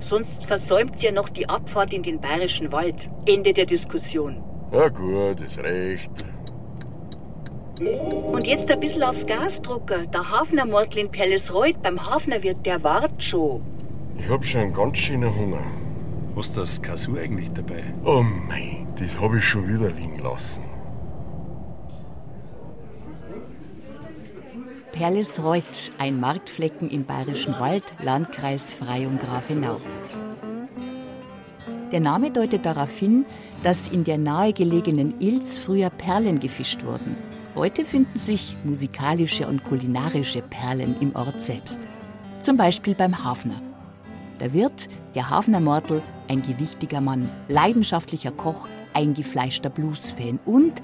Sonst 0.00 0.44
versäumt 0.46 1.02
ihr 1.02 1.12
noch 1.12 1.30
die 1.30 1.48
Abfahrt 1.48 1.94
in 1.94 2.02
den 2.02 2.20
bayerischen 2.20 2.70
Wald. 2.70 2.96
Ende 3.24 3.54
der 3.54 3.64
Diskussion. 3.64 4.42
Ja 4.70 4.88
gut, 4.90 5.40
ist 5.40 5.58
recht. 5.62 6.10
Und 8.30 8.46
jetzt 8.46 8.70
ein 8.70 8.80
bisschen 8.80 9.02
aufs 9.02 9.24
Gas 9.24 9.62
drucken. 9.62 10.10
Der 10.10 10.30
Hafnermortel 10.30 10.98
in 10.98 11.10
Perlesreuth 11.10 11.82
beim 11.82 11.98
Hafnerwirt, 11.98 12.66
der 12.66 12.82
wart 12.82 13.22
schon. 13.22 13.62
Ich 14.18 14.28
hab 14.28 14.44
schon 14.44 14.60
einen 14.60 14.72
ganz 14.74 14.98
schönen 14.98 15.34
Hunger. 15.34 15.62
Hast 16.38 16.56
du 16.56 16.60
das 16.60 16.80
Kasu 16.80 17.16
eigentlich 17.16 17.50
dabei? 17.50 17.82
Oh 18.04 18.22
mein, 18.22 18.86
das 18.94 19.20
hab 19.20 19.34
ich 19.34 19.44
schon 19.44 19.66
wieder 19.66 19.90
liegen 19.90 20.20
lassen. 20.20 20.62
Perlesreuth, 24.92 25.90
ein 25.98 26.20
Marktflecken 26.20 26.90
im 26.90 27.04
Bayerischen 27.04 27.58
Wald, 27.58 27.82
Landkreis 28.00 28.72
Freyung 28.72 29.18
Grafenau. 29.18 29.80
Der 31.90 31.98
Name 31.98 32.30
deutet 32.30 32.64
darauf 32.64 32.96
hin, 32.96 33.26
dass 33.64 33.88
in 33.88 34.04
der 34.04 34.18
nahegelegenen 34.18 35.20
Ilz 35.20 35.58
früher 35.58 35.90
Perlen 35.90 36.38
gefischt 36.38 36.84
wurden. 36.84 37.16
Heute 37.56 37.84
finden 37.84 38.16
sich 38.16 38.56
musikalische 38.62 39.48
und 39.48 39.64
kulinarische 39.64 40.42
Perlen 40.42 40.94
im 41.00 41.16
Ort 41.16 41.42
selbst. 41.42 41.80
Zum 42.38 42.56
Beispiel 42.56 42.94
beim 42.94 43.24
Hafner. 43.24 43.60
Der 44.40 44.52
Wirt, 44.52 44.88
der 45.14 45.30
Hafnermortel, 45.30 46.02
ein 46.28 46.42
gewichtiger 46.42 47.00
Mann, 47.00 47.28
leidenschaftlicher 47.48 48.30
Koch, 48.30 48.68
eingefleischter 48.94 49.70
Bluesfan 49.70 50.38
und 50.44 50.74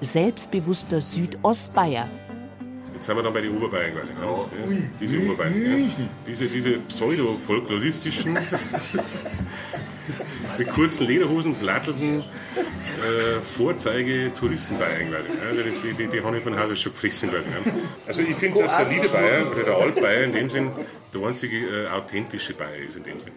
selbstbewusster 0.00 1.00
Südostbayer. 1.00 2.08
Jetzt 2.92 3.06
sind 3.06 3.16
wir 3.16 3.22
dann 3.22 3.32
bei 3.32 3.40
den 3.40 3.56
Oberbayern 3.56 3.92
quasi. 3.92 4.12
Ja, 4.12 4.46
diese 5.00 5.18
Oberbayern. 5.18 5.54
Ja. 5.54 5.88
Diese, 6.28 6.46
diese 6.46 6.78
pseudo-folkloristischen, 6.78 8.34
mit 10.58 10.68
kurzen 10.68 11.06
Lederhosen, 11.08 11.54
plattelnden 11.54 12.20
äh, 12.20 13.40
Vorzeige-Touristenbayern 13.40 15.10
quasi. 15.10 15.28
Ja, 15.38 15.62
die, 15.62 15.88
die, 15.88 15.94
die, 15.94 16.06
die 16.08 16.22
habe 16.22 16.36
ich 16.36 16.42
von 16.44 16.56
Haus 16.56 16.70
aus 16.70 16.80
schon 16.80 16.92
gefressen 16.92 17.30
quasi. 17.30 17.46
Ja. 17.48 17.72
Also 18.06 18.22
ich 18.22 18.36
finde, 18.36 18.62
dass 18.62 18.76
der 18.76 18.88
Niederbayer 18.88 19.50
oder 19.50 19.64
der 19.64 19.76
Altbayer 19.76 20.22
in 20.24 20.32
dem 20.32 20.50
Sinn 20.50 20.70
der 21.14 21.26
einzige 21.26 21.84
äh, 21.84 21.88
authentische 21.88 22.54
Bayer 22.54 22.82
ist 22.86 22.96
in 22.96 23.04
dem 23.04 23.20
Sinn. 23.20 23.32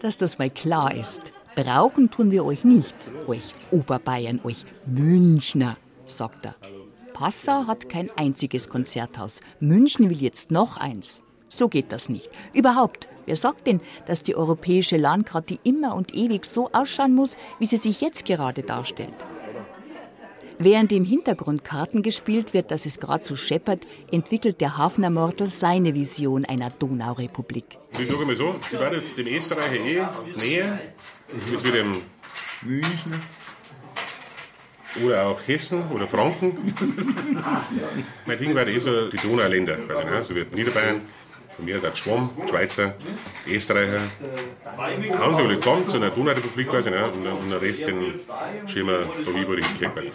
Dass 0.00 0.16
das 0.16 0.38
mal 0.38 0.50
klar 0.50 0.94
ist. 0.94 1.32
Brauchen 1.54 2.10
tun 2.10 2.30
wir 2.30 2.44
euch 2.44 2.64
nicht, 2.64 2.94
euch 3.26 3.54
Oberbayern, 3.70 4.40
euch 4.44 4.64
Münchner, 4.84 5.78
sagt 6.06 6.44
er. 6.44 6.54
Passau 7.14 7.66
hat 7.66 7.88
kein 7.88 8.10
einziges 8.14 8.68
Konzerthaus. 8.68 9.40
München 9.58 10.10
will 10.10 10.20
jetzt 10.20 10.50
noch 10.50 10.76
eins. 10.76 11.22
So 11.48 11.68
geht 11.68 11.92
das 11.92 12.10
nicht. 12.10 12.28
Überhaupt, 12.52 13.08
wer 13.24 13.36
sagt 13.36 13.66
denn, 13.66 13.80
dass 14.06 14.22
die 14.22 14.36
europäische 14.36 14.98
Landkarte 14.98 15.58
immer 15.62 15.94
und 15.94 16.14
ewig 16.14 16.44
so 16.44 16.68
ausschauen 16.72 17.14
muss, 17.14 17.38
wie 17.58 17.66
sie 17.66 17.78
sich 17.78 18.02
jetzt 18.02 18.26
gerade 18.26 18.62
darstellt? 18.62 19.14
Während 20.58 20.90
im 20.92 21.04
Hintergrund 21.04 21.64
Karten 21.64 22.02
gespielt 22.02 22.54
wird, 22.54 22.70
dass 22.70 22.86
es 22.86 22.98
gerade 22.98 23.24
so 23.24 23.36
scheppert, 23.36 23.86
entwickelt 24.10 24.60
der 24.60 24.78
Hafnermortel 24.78 25.50
seine 25.50 25.94
Vision 25.94 26.44
einer 26.46 26.70
Donaurepublik. 26.70 27.78
Ich 27.98 28.08
sage 28.08 28.24
mal 28.24 28.36
so, 28.36 28.54
sie 28.70 28.78
war 28.78 28.90
das 28.90 29.14
dem 29.14 29.26
Österreicher 29.26 29.74
eh 29.74 30.02
näher, 30.38 30.80
als 31.34 31.64
wie 31.64 31.70
dem 31.70 31.92
München. 32.62 33.12
oder 35.04 35.26
auch 35.26 35.40
Hessen 35.46 35.90
oder 35.90 36.08
Franken. 36.08 36.56
mein 38.26 38.38
Ding 38.38 38.54
war 38.54 38.66
eh 38.66 38.78
so 38.78 39.10
die 39.10 39.16
Donauländer, 39.16 39.76
quasi, 39.76 40.04
ne? 40.10 40.24
so 40.24 40.34
wie 40.34 40.46
Niederbayern, 40.54 41.02
von 41.56 41.64
mir 41.64 41.76
aus 41.76 41.98
Schwamm, 41.98 42.30
Schweizer, 42.48 42.94
Österreicher. 43.48 44.02
Haben 44.76 45.36
sie 45.36 45.42
alle 45.42 45.58
zusammen 45.58 45.86
zu 45.86 45.96
einer 45.96 46.10
Donaurepublik 46.10 46.68
quasi, 46.68 46.90
ne? 46.90 47.10
und, 47.10 47.26
und 47.26 47.50
den 47.50 47.58
Rest 47.58 47.86
den 47.86 48.14
schieben 48.66 48.88
wir 48.88 49.02
von 49.02 49.42
überall 49.42 49.60
gekriegt. 49.60 50.12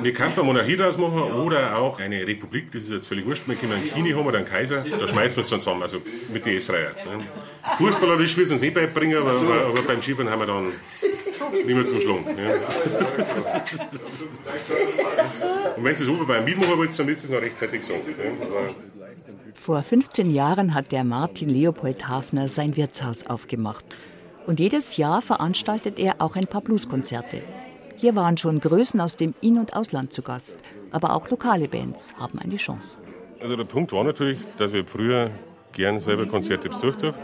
Wir 0.00 0.12
können 0.12 0.32
eine 0.34 0.42
Monarchie 0.42 0.76
draus 0.76 0.98
machen 0.98 1.22
oder 1.22 1.76
auch 1.78 1.98
eine 1.98 2.26
Republik, 2.26 2.72
das 2.72 2.84
ist 2.84 2.90
jetzt 2.90 3.08
völlig 3.08 3.26
wurscht. 3.26 3.44
Wir 3.46 3.56
können 3.56 3.72
einen 3.72 3.90
Kini 3.90 4.12
haben 4.12 4.26
oder 4.26 4.38
einen 4.38 4.48
Kaiser, 4.48 4.76
da 4.76 5.08
schmeißen 5.08 5.36
wir 5.36 5.44
es 5.44 5.50
dann 5.50 5.60
zusammen, 5.60 5.82
also 5.82 6.02
mit 6.32 6.44
den 6.44 6.56
Österreichern. 6.56 7.18
Ne? 7.18 7.24
Fußballerisch 7.78 8.36
will 8.36 8.44
es 8.44 8.50
uns 8.50 8.60
nicht 8.60 8.74
beibringen, 8.74 9.18
aber, 9.18 9.32
aber, 9.32 9.66
aber 9.66 9.82
beim 9.82 10.02
Skifahren 10.02 10.30
haben 10.30 10.40
wir 10.40 10.46
dann 10.46 10.72
nicht 11.52 11.66
mehr 11.66 11.86
zum 11.86 12.00
Schlagen. 12.00 12.24
Ja. 12.38 12.54
Und 15.76 15.84
wenn 15.84 15.94
es 15.94 16.08
oben 16.08 16.26
beim 16.26 16.44
mitmachen 16.44 16.76
wollt, 16.76 16.98
dann 16.98 17.08
ihr 17.08 17.14
es 17.14 17.28
noch 17.28 17.40
rechtzeitig 17.40 17.84
sagen. 17.84 18.00
Ja. 18.18 18.91
Vor 19.54 19.82
15 19.82 20.30
Jahren 20.30 20.74
hat 20.74 20.92
der 20.92 21.04
Martin 21.04 21.48
Leopold 21.48 22.08
Hafner 22.08 22.48
sein 22.48 22.76
Wirtshaus 22.76 23.26
aufgemacht. 23.26 23.98
Und 24.46 24.58
jedes 24.58 24.96
Jahr 24.96 25.22
veranstaltet 25.22 26.00
er 26.00 26.16
auch 26.20 26.36
ein 26.36 26.46
paar 26.46 26.62
Blueskonzerte. 26.62 27.42
Hier 27.96 28.16
waren 28.16 28.36
schon 28.36 28.58
Größen 28.58 29.00
aus 29.00 29.16
dem 29.16 29.34
In- 29.40 29.58
und 29.58 29.76
Ausland 29.76 30.12
zu 30.12 30.22
Gast. 30.22 30.58
Aber 30.90 31.14
auch 31.14 31.30
lokale 31.30 31.68
Bands 31.68 32.14
haben 32.18 32.38
eine 32.38 32.56
Chance. 32.56 32.98
Also 33.40 33.54
der 33.54 33.64
Punkt 33.64 33.92
war 33.92 34.02
natürlich, 34.02 34.38
dass 34.56 34.72
ich 34.72 34.88
früher 34.88 35.30
gern 35.72 36.00
selber 36.00 36.26
Konzerte 36.26 36.68
besucht 36.68 37.02
habe 37.02 37.14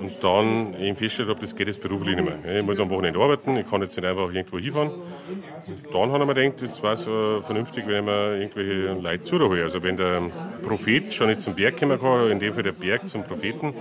und 0.00 0.22
dann 0.22 0.74
eben 0.74 0.96
festgestellt 0.96 1.28
habe, 1.28 1.40
das 1.40 1.54
geht 1.54 1.68
jetzt 1.68 1.80
beruflich 1.80 2.16
nicht 2.16 2.24
mehr. 2.24 2.58
Ich 2.58 2.64
muss 2.64 2.80
am 2.80 2.90
Wochenende 2.90 3.20
arbeiten, 3.20 3.56
ich 3.56 3.68
kann 3.68 3.82
jetzt 3.82 3.96
nicht 3.96 4.06
einfach 4.06 4.32
irgendwo 4.32 4.58
hinfahren. 4.58 4.90
Und 4.90 5.94
dann 5.94 6.12
habe 6.12 6.22
ich 6.22 6.26
mir 6.26 6.34
gedacht, 6.34 6.62
es 6.62 6.82
wäre 6.82 6.96
so 6.96 7.40
vernünftig, 7.42 7.86
wenn 7.86 8.04
man 8.04 8.40
irgendwelche 8.40 8.94
Leute 8.94 9.20
zuholen. 9.22 9.62
Also 9.62 9.82
wenn 9.82 9.96
der 9.96 10.22
Prophet 10.66 11.12
schon 11.12 11.28
nicht 11.28 11.40
zum 11.40 11.54
Berg 11.54 11.78
kommen 11.78 11.98
kann, 12.00 12.30
in 12.30 12.40
dem 12.40 12.52
Fall 12.52 12.64
der 12.64 12.72
Berg 12.72 13.06
zum 13.06 13.22
Propheten, 13.22 13.74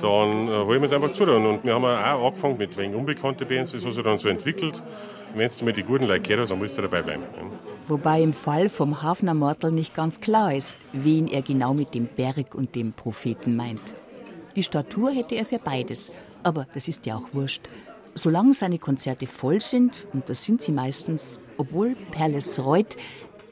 dann 0.00 0.48
äh, 0.48 0.50
holen 0.50 0.80
wir 0.80 0.86
es 0.86 0.92
einfach 0.92 1.12
zu. 1.12 1.24
Und 1.24 1.64
wir 1.64 1.74
haben 1.74 1.84
auch 1.84 2.26
angefangen 2.26 2.58
mit 2.58 2.76
wegen 2.76 2.94
unbekannte 2.94 3.46
Bands, 3.46 3.72
das 3.72 3.84
hat 3.84 3.92
sich 3.92 4.02
dann 4.02 4.18
so 4.18 4.28
entwickelt. 4.28 4.82
Wenn 5.34 5.50
du 5.58 5.64
mit 5.64 5.76
die 5.76 5.82
guten 5.82 6.06
Leute 6.06 6.20
gehört 6.20 6.42
hast, 6.42 6.50
dann 6.50 6.58
musst 6.58 6.76
du 6.76 6.82
dabei 6.82 7.02
bleiben. 7.02 7.22
Wobei 7.88 8.20
im 8.20 8.32
Fall 8.32 8.68
vom 8.68 9.02
Hafner 9.02 9.34
Mortel 9.34 9.70
nicht 9.70 9.94
ganz 9.94 10.20
klar 10.20 10.52
ist, 10.52 10.74
wen 10.92 11.28
er 11.28 11.42
genau 11.42 11.72
mit 11.72 11.94
dem 11.94 12.06
Berg 12.06 12.54
und 12.54 12.74
dem 12.74 12.92
Propheten 12.92 13.54
meint. 13.54 13.94
Die 14.56 14.64
Statur 14.64 15.12
hätte 15.12 15.36
er 15.36 15.44
für 15.44 15.60
beides, 15.60 16.10
aber 16.42 16.66
das 16.74 16.88
ist 16.88 17.06
ja 17.06 17.16
auch 17.16 17.32
wurscht. 17.32 17.68
Solange 18.14 18.54
seine 18.54 18.78
Konzerte 18.78 19.26
voll 19.26 19.60
sind, 19.60 20.06
und 20.12 20.28
das 20.28 20.42
sind 20.42 20.62
sie 20.62 20.72
meistens, 20.72 21.38
obwohl 21.58 21.94
Perlesreuth, 22.10 22.96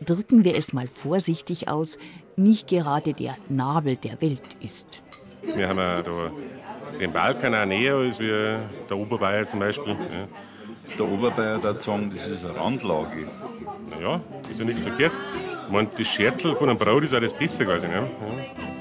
drücken 0.05 0.43
wir 0.45 0.57
es 0.57 0.73
mal 0.73 0.88
vorsichtig 0.88 1.69
aus, 1.69 1.99
nicht 2.37 2.67
gerade 2.67 3.12
der 3.12 3.37
Nabel 3.49 3.97
der 3.97 4.21
Welt 4.21 4.57
ist. 4.61 5.03
Wir 5.43 5.69
haben 5.69 5.79
ja 5.79 6.03
da 6.03 6.33
den 6.99 7.12
Balkan 7.12 7.55
auch 7.55 7.67
näher 7.67 7.97
als 7.97 8.19
wir 8.19 8.69
der 8.88 8.97
Oberbayern 8.97 9.47
zum 9.47 9.61
Beispiel. 9.61 9.93
Ja. 9.93 10.29
Der 10.99 11.11
Oberbayer 11.11 11.59
der 11.59 11.76
sagen, 11.76 12.11
das 12.11 12.29
ist 12.29 12.45
eine 12.45 12.57
Randlage. 12.57 13.29
Naja, 13.91 14.21
ist 14.50 14.61
ja 14.61 14.67
nichts 14.67 14.83
verkehrt. 14.83 15.12
Ich 15.67 15.73
meine, 15.73 15.88
das 15.97 16.07
Scherzel 16.07 16.55
von 16.55 16.69
einem 16.69 16.79
Brot 16.79 17.05
ist 17.05 17.14
auch 17.14 17.21
das 17.21 17.35
Beste 17.35 17.64
quasi. 17.64 17.88
Ne? 17.88 17.95
Ja. 17.95 18.07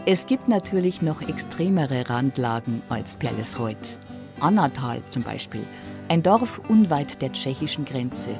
Es 0.05 0.25
gibt 0.25 0.47
natürlich 0.47 1.01
noch 1.01 1.21
extremere 1.21 2.09
Randlagen 2.09 2.83
als 2.89 3.15
Perlesreuth. 3.15 3.97
Annatal 4.41 5.01
zum 5.07 5.23
Beispiel, 5.23 5.65
ein 6.09 6.21
Dorf 6.21 6.61
unweit 6.67 7.21
der 7.21 7.31
tschechischen 7.31 7.85
Grenze. 7.85 8.37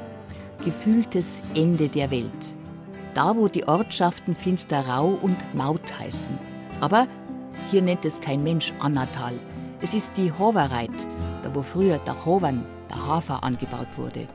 Gefühltes 0.64 1.42
Ende 1.54 1.88
der 1.88 2.10
Welt. 2.10 2.30
Da, 3.14 3.34
wo 3.36 3.48
die 3.48 3.66
Ortschaften 3.66 4.34
Finsterau 4.34 5.18
und 5.20 5.36
Maut 5.54 5.98
heißen. 5.98 6.38
Aber 6.80 7.06
hier 7.70 7.80
nennt 7.80 8.04
es 8.04 8.20
kein 8.20 8.44
Mensch 8.44 8.72
Annatal. 8.80 9.34
Es 9.80 9.94
ist 9.94 10.16
die 10.16 10.32
Hovereit, 10.32 10.90
da 11.42 11.54
wo 11.54 11.62
früher 11.62 11.98
der 11.98 12.24
Hovern, 12.24 12.64
Hafer, 12.96 13.44
angebaut 13.44 13.96
wurde. 13.96 14.28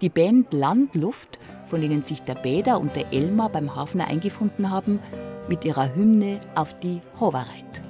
Die 0.00 0.08
Band 0.08 0.52
Land, 0.52 0.94
Luft, 0.94 1.38
von 1.66 1.80
denen 1.80 2.02
sich 2.02 2.22
der 2.22 2.34
Bäder 2.34 2.80
und 2.80 2.94
der 2.94 3.12
Elmar 3.12 3.48
beim 3.48 3.74
Hafner 3.74 4.06
eingefunden 4.06 4.70
haben, 4.70 5.00
mit 5.48 5.64
ihrer 5.64 5.94
Hymne 5.94 6.40
auf 6.54 6.78
die 6.78 7.00
Hovereit. 7.18 7.82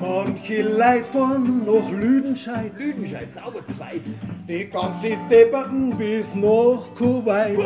Manche 0.00 0.62
Leid 0.62 1.06
von 1.06 1.64
noch 1.64 1.90
Lüdenscheid. 1.90 2.72
Lüdenscheid, 2.78 3.32
sauber 3.32 3.66
zwei. 3.74 4.00
Die 4.46 4.68
ganze 4.68 5.16
Debatten 5.30 5.96
bis 5.96 6.34
nach 6.34 6.82
Kuwait. 6.94 7.58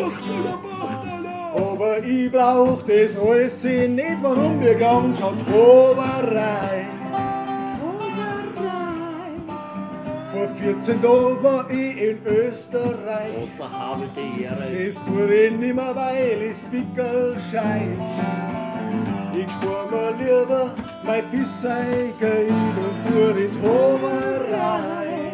Aber 1.54 2.04
ich 2.04 2.30
brauch 2.30 2.82
das 2.82 3.16
alles 3.16 3.64
nicht, 3.64 4.18
warum 4.22 4.60
wir 4.60 4.74
ganz 4.74 5.20
hat 5.20 5.34
Hoverei. 5.52 6.97
Vor 10.38 10.46
14 10.46 11.02
Tagen 11.02 11.42
war 11.42 11.68
ich 11.68 12.00
in 12.00 12.18
Österreich. 12.24 13.34
Großer 13.36 13.72
habe 13.72 14.04
die 14.14 14.44
Ehre. 14.44 14.86
Das 14.86 14.94
tue 15.04 15.34
ich 15.34 15.52
nimmer, 15.52 15.96
weil 15.96 16.42
ich 16.42 16.70
Pickel 16.70 17.36
schei. 17.50 17.88
Ich 19.34 19.50
spur 19.50 19.88
mir 19.90 20.14
lieber 20.16 20.72
bei 21.04 21.22
Bissei 21.22 22.12
gehen 22.20 22.54
und 22.86 23.12
durch 23.12 23.46
in 23.46 23.50
die 23.50 23.66
Hoverei. 23.66 25.32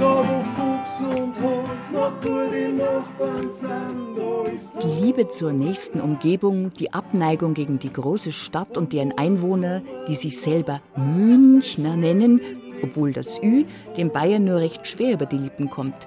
Da 0.00 0.16
wo 0.16 0.42
Fuchs 0.56 1.00
und 1.00 1.34
Hans 1.36 1.92
noch 1.92 2.20
gute 2.20 2.70
Nachbarn 2.70 3.50
sind, 3.52 4.16
da 4.16 4.50
ist 4.50 4.72
Die 4.82 5.04
Liebe 5.04 5.28
zur 5.28 5.52
nächsten 5.52 6.00
Umgebung, 6.00 6.72
die 6.72 6.92
Abneigung 6.92 7.54
gegen 7.54 7.78
die 7.78 7.92
große 7.92 8.32
Stadt 8.32 8.76
und 8.76 8.92
deren 8.92 9.16
Einwohner, 9.16 9.82
die 10.08 10.16
sich 10.16 10.40
selber 10.40 10.80
Münchner 10.96 11.96
nennen, 11.96 12.40
obwohl 12.84 13.12
das 13.12 13.42
Ü 13.42 13.64
dem 13.96 14.10
Bayern 14.10 14.44
nur 14.44 14.60
recht 14.60 14.86
schwer 14.86 15.14
über 15.14 15.26
die 15.26 15.38
Lippen 15.38 15.68
kommt. 15.70 16.06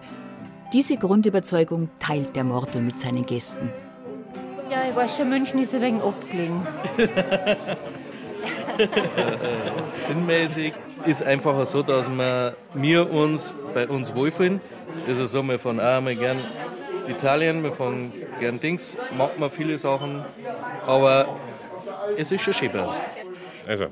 Diese 0.73 0.97
Grundüberzeugung 0.97 1.89
teilt 1.99 2.35
der 2.35 2.43
Mordel 2.43 2.81
mit 2.81 2.99
seinen 2.99 3.25
Gästen. 3.25 3.71
Ja, 4.69 4.83
ich 4.89 4.95
weiß 4.95 5.17
schon, 5.17 5.29
München 5.29 5.61
ist 5.61 5.73
ein 5.73 5.81
wenig 5.81 6.03
abgelegen. 6.03 6.67
Sinnmäßig 9.93 10.73
ist 11.05 11.23
einfach 11.23 11.65
so, 11.65 11.81
dass 11.81 12.09
wir, 12.09 12.55
wir 12.73 13.11
uns 13.11 13.55
bei 13.73 13.87
uns 13.87 14.13
wohlfühlen. 14.13 14.61
Also 15.07 15.25
so, 15.25 15.41
wir 15.43 15.57
fahren 15.57 15.79
auch 15.79 16.01
mal 16.01 16.15
gern 16.15 16.37
Italien, 17.07 17.63
wir 17.63 17.71
fahren 17.71 18.11
gern 18.39 18.59
Dings, 18.59 18.97
mag 19.17 19.39
man 19.39 19.49
viele 19.49 19.77
Sachen, 19.77 20.25
aber 20.85 21.37
es 22.17 22.31
ist 22.31 22.41
schon 22.41 22.53
schön 22.53 22.71
bei 22.71 22.85
uns. 22.85 22.99
Also, 23.65 23.87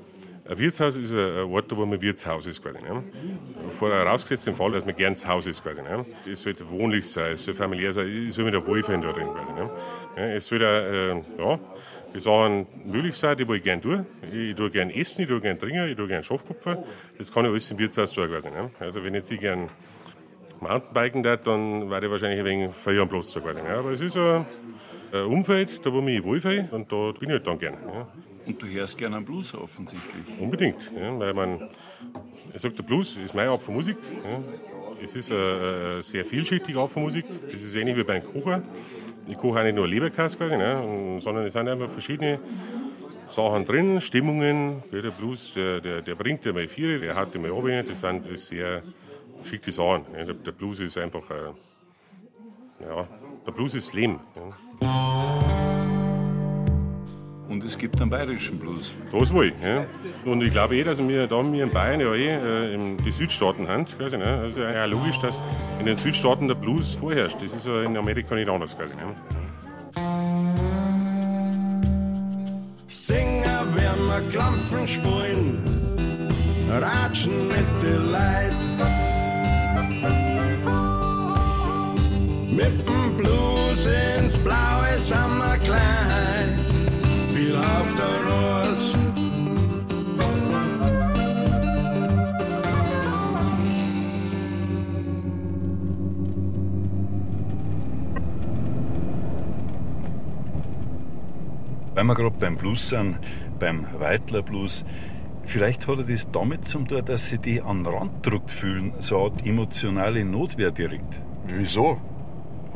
ein 0.48 0.58
Wirtshaus 0.60 0.96
ist 0.96 1.12
ein 1.12 1.52
Ort, 1.52 1.76
wo 1.76 1.86
man 1.86 2.00
Wirtshaus 2.00 2.46
ist 2.46 2.62
quasi. 2.62 2.80
Ne? 2.82 3.04
Vorausgesetzt 3.70 4.46
den 4.46 4.56
Fall, 4.56 4.72
dass 4.72 4.86
man 4.86 4.96
gern 4.96 5.16
zu 5.16 5.28
Hause 5.28 5.50
ist 5.50 5.64
quasi. 5.64 5.82
Ne? 5.82 6.06
Es 6.32 6.44
sollte 6.44 6.70
wohnlich 6.70 7.08
sein, 7.10 7.34
es 7.34 7.46
soll 7.46 7.56
familiär 7.56 7.94
sein, 7.94 8.28
es 8.28 8.36
soll 8.36 8.46
mit 8.46 8.54
der 8.54 8.66
Wohlfühlen 8.66 9.02
da 9.02 9.12
drin 9.12 9.28
quasi. 9.28 9.54
Ne? 9.54 10.36
Es 10.36 10.46
soll 10.46 10.62
äh, 10.62 11.10
ja, 11.10 11.60
die 12.14 12.20
Sachen 12.20 12.68
möglich 12.86 13.16
sein, 13.16 13.36
die 13.38 13.56
ich 13.56 13.64
gern 13.64 13.82
tue. 13.82 14.06
Ich 14.32 14.56
tue 14.56 14.70
gern 14.70 14.92
essen, 14.92 15.24
ich 15.24 15.28
tue 15.28 15.42
gern 15.42 15.58
trinken, 15.58 15.90
ich 15.90 15.96
tue 15.96 16.08
gern 16.08 16.24
Schafkopfer. 16.24 16.84
Das 17.18 17.32
kann 17.32 17.46
ich 17.46 17.52
alles 17.52 17.72
im 17.72 17.80
Wirtshaus 17.80 18.12
tun 18.12 18.30
quasi. 18.30 18.52
Ne? 18.52 18.70
Also 18.80 19.04
wenn 19.04 19.16
jetzt 19.16 19.32
ich 19.32 19.40
gern 19.40 19.68
Mountainbiken 20.60 21.24
darf, 21.24 21.42
dann 21.42 21.90
werde 21.90 22.06
ich 22.06 22.12
wahrscheinlich 22.12 22.40
ein 22.40 22.46
wenig 22.46 22.76
früher 22.76 23.02
am 23.02 23.10
Platz 23.10 23.34
quasi. 23.34 23.64
Ne? 23.64 23.70
Aber 23.70 23.92
es 23.92 24.02
ist 24.02 24.16
ein, 24.16 24.46
Umfeld, 25.28 25.86
da 25.86 25.94
wo 25.94 26.00
ich 26.00 26.06
mich 26.06 26.24
wohlfühle 26.24 26.68
und 26.72 26.92
da 26.92 27.12
bin 27.14 27.30
ich 27.30 27.36
halt 27.36 27.48
dann 27.48 27.58
gern. 27.58 27.78
Ja? 27.88 28.08
Und 28.46 28.62
du 28.62 28.68
hörst 28.68 28.98
gerne 28.98 29.18
einen 29.18 29.26
Blues 29.26 29.54
offensichtlich. 29.54 30.40
Unbedingt, 30.40 30.92
ja, 30.96 31.20
weil 31.20 31.34
man, 31.34 31.70
ich 32.54 32.62
sag, 32.62 32.76
der 32.76 32.84
Blues 32.84 33.18
ist 33.18 33.34
meine 33.34 33.50
Art 33.50 33.64
von 33.64 33.74
Musik. 33.74 33.98
Ja. 34.24 34.42
Es 35.04 35.16
ist 35.16 35.32
eine, 35.32 35.42
eine 35.42 36.04
sehr 36.04 36.26
vielschichtige 36.26 36.80
Art 36.80 36.92
von 36.92 37.04
Musik. 37.04 37.26
Es 37.54 37.64
ist 37.64 37.76
ähnlich 37.76 37.98
wie 37.98 38.04
beim 38.04 38.24
Kocher. 38.24 38.62
Ich 39.28 39.38
koche 39.38 39.60
auch 39.60 39.64
nicht 39.64 39.76
nur 39.76 39.88
Leberkäse, 39.88 40.38
quasi, 40.38 40.56
ne, 40.56 41.20
sondern 41.20 41.46
es 41.46 41.54
sind 41.54 41.68
einfach 41.68 41.90
verschiedene 41.90 42.40
Sachen 43.28 43.66
drin, 43.66 44.00
Stimmungen. 44.02 44.84
Der 44.92 45.10
Blues, 45.12 45.54
der, 45.54 45.82
der, 45.82 46.02
der 46.02 46.16
bringt 46.16 46.46
ja 46.46 46.54
mal 46.54 46.68
vier, 46.68 47.00
der 47.00 47.16
hat 47.16 47.34
ja 47.34 47.42
mal 47.42 47.52
oben. 47.52 47.86
Das 47.88 48.02
sind 48.02 48.38
sehr 48.38 48.84
schicke 49.44 49.72
Sachen. 49.72 50.06
Ja. 50.16 50.26
Der, 50.26 50.36
der 50.36 50.52
Blues 50.52 50.80
ist 50.80 50.98
einfach, 50.98 51.30
äh, 51.32 52.86
ja, 52.86 53.08
der 53.46 53.52
Blues 53.52 53.74
ist 53.74 53.94
Leben. 53.94 54.20
Ja. 54.82 55.65
Und 57.48 57.64
es 57.64 57.78
gibt 57.78 58.02
einen 58.02 58.10
bayerischen 58.10 58.58
Blues. 58.58 58.94
Das 59.12 59.34
wohl, 59.34 59.54
ja. 59.64 59.86
Und 60.26 60.42
ich 60.42 60.52
glaube 60.52 60.76
eh, 60.78 60.84
dass 60.84 60.98
wir 60.98 61.28
da 61.28 61.44
wir 61.52 61.64
in 61.64 61.70
Bayern 61.70 62.00
ja 62.00 62.14
eh 62.14 62.30
äh, 62.30 62.74
in 62.74 62.98
die 62.98 63.12
Südstaaten 63.12 63.68
haben. 63.68 63.86
Quasi, 63.86 64.18
ne? 64.18 64.26
Also 64.26 64.62
ja 64.62 64.86
logisch, 64.86 65.20
dass 65.20 65.42
in 65.80 65.86
den 65.86 65.96
Südstaaten 65.96 66.48
der 66.48 66.56
Blues 66.56 66.96
vorherrscht. 66.96 67.38
Das 67.42 67.54
ist 67.54 67.68
ja 67.68 67.84
in 67.84 67.96
Amerika 67.98 68.36
nicht 68.36 68.50
anders. 68.50 68.76
Quasi, 68.76 68.96
ne? 68.96 69.14
Singen 72.88 73.76
werden 73.76 74.06
wir 74.08 74.22
Klampfen 74.32 74.88
spielen, 74.88 75.64
ratschen 76.70 77.48
mit 77.48 77.84
den 77.84 78.12
Leid. 78.12 78.56
Mit 82.50 82.88
dem 82.88 83.18
Blues 83.18 83.86
ins 83.86 84.38
Blaue 84.38 84.98
sind 84.98 85.38
wir 85.38 85.58
klein, 85.58 86.65
der 87.56 88.68
Ross. 88.68 88.96
Weil 101.94 102.04
wir 102.04 102.14
gerade 102.14 102.36
beim 102.38 102.58
Blues 102.58 102.90
sind, 102.90 103.18
beim 103.58 103.88
Weitler 104.00 104.42
Blues, 104.42 104.84
vielleicht 105.46 105.88
hat 105.88 106.00
er 106.00 106.04
das 106.04 106.30
damit 106.30 106.66
zum 106.66 106.88
tun, 106.88 107.04
dass 107.06 107.30
sie 107.30 107.38
die 107.38 107.62
an 107.62 107.84
den 107.84 107.94
Rand 107.94 108.22
gedrückt 108.22 108.52
fühlen, 108.52 108.94
so 109.00 109.32
eine 109.32 109.50
emotionale 109.50 110.26
Notwehr 110.26 110.72
direkt. 110.72 111.22
Wieso? 111.48 111.98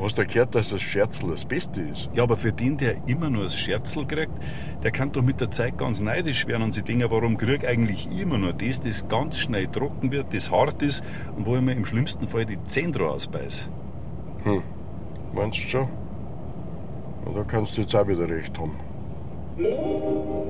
Hast 0.01 0.17
du 0.17 0.25
gehört, 0.25 0.55
dass 0.55 0.69
das 0.69 0.81
Scherzl 0.81 1.31
das 1.31 1.43
Beste 1.43 1.81
ist? 1.81 2.09
Ja, 2.13 2.23
aber 2.23 2.37
für 2.37 2.53
den, 2.53 2.77
der 2.77 2.95
immer 3.07 3.29
nur 3.29 3.43
das 3.43 3.57
Scherzel 3.57 4.05
kriegt, 4.05 4.31
der 4.81 4.91
kann 4.91 5.11
doch 5.11 5.21
mit 5.21 5.41
der 5.41 5.51
Zeit 5.51 5.77
ganz 5.77 6.01
neidisch 6.01 6.47
werden 6.47 6.63
und 6.63 6.71
sich 6.71 6.83
denken, 6.83 7.09
warum 7.09 7.37
krieg 7.37 7.67
eigentlich 7.67 8.07
ich 8.09 8.21
immer 8.21 8.37
nur 8.37 8.53
das, 8.53 8.79
das 8.79 9.07
ganz 9.09 9.39
schnell 9.39 9.67
trocken 9.67 10.11
wird, 10.11 10.33
das 10.33 10.51
hart 10.51 10.81
ist 10.81 11.03
und 11.35 11.45
wo 11.45 11.55
ich 11.55 11.61
mir 11.61 11.73
im 11.73 11.85
schlimmsten 11.85 12.27
Fall 12.27 12.45
die 12.45 12.63
Zähne 12.63 12.91
draus 12.91 13.27
ausbeiß. 13.27 13.69
Hm, 14.43 14.63
meinst 15.33 15.57
du 15.57 15.69
schon? 15.69 15.87
Ja, 17.25 17.33
da 17.33 17.43
kannst 17.43 17.75
du 17.75 17.81
jetzt 17.81 17.93
auch 17.93 18.07
wieder 18.07 18.29
recht 18.29 18.57
haben. 18.57 18.79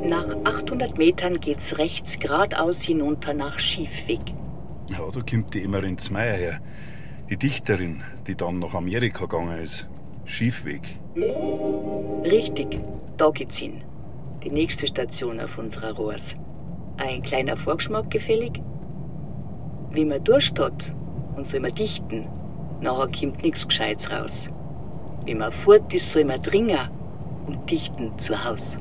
Nach 0.08 0.28
800 0.44 0.98
Metern 0.98 1.40
geht's 1.40 1.78
rechts 1.80 2.20
geradeaus 2.20 2.78
hinunter 2.82 3.34
nach 3.34 3.60
Schiefweg. 3.60 4.22
Ja, 4.90 5.00
da 5.12 5.22
kommt 5.22 5.56
die 5.56 5.64
Emmerin 5.64 5.98
Zmeier 5.98 6.38
her. 6.38 6.60
Die 7.30 7.38
Dichterin, 7.38 8.04
die 8.26 8.34
dann 8.34 8.58
nach 8.58 8.74
Amerika 8.74 9.26
gegangen 9.26 9.60
ist. 9.60 9.88
Schiefweg. 10.26 10.82
Richtig, 12.24 12.80
da 13.18 13.30
geht's 13.30 13.56
hin. 13.56 13.82
Die 14.44 14.50
nächste 14.50 14.88
Station 14.88 15.40
auf 15.40 15.56
unserer 15.56 15.92
Rohrs. 15.92 16.24
Ein 16.98 17.22
kleiner 17.22 17.56
Vorgeschmack 17.56 18.10
gefällig? 18.10 18.60
Wie 19.92 20.06
man 20.06 20.24
durchsteht 20.24 20.96
und 21.36 21.46
soll 21.46 21.60
man 21.60 21.76
dichten, 21.76 22.26
nachher 22.82 23.12
kommt 23.12 23.44
nichts 23.44 23.68
Gescheites 23.68 24.10
raus. 24.10 24.34
Wie 25.26 25.36
man 25.36 25.54
fort 25.64 25.94
ist, 25.94 26.12
soll 26.12 26.26
man 26.26 26.42
dringen 26.42 26.90
und 27.46 27.70
dichten 27.70 28.12
zu 28.18 28.44
Haus. 28.44 28.76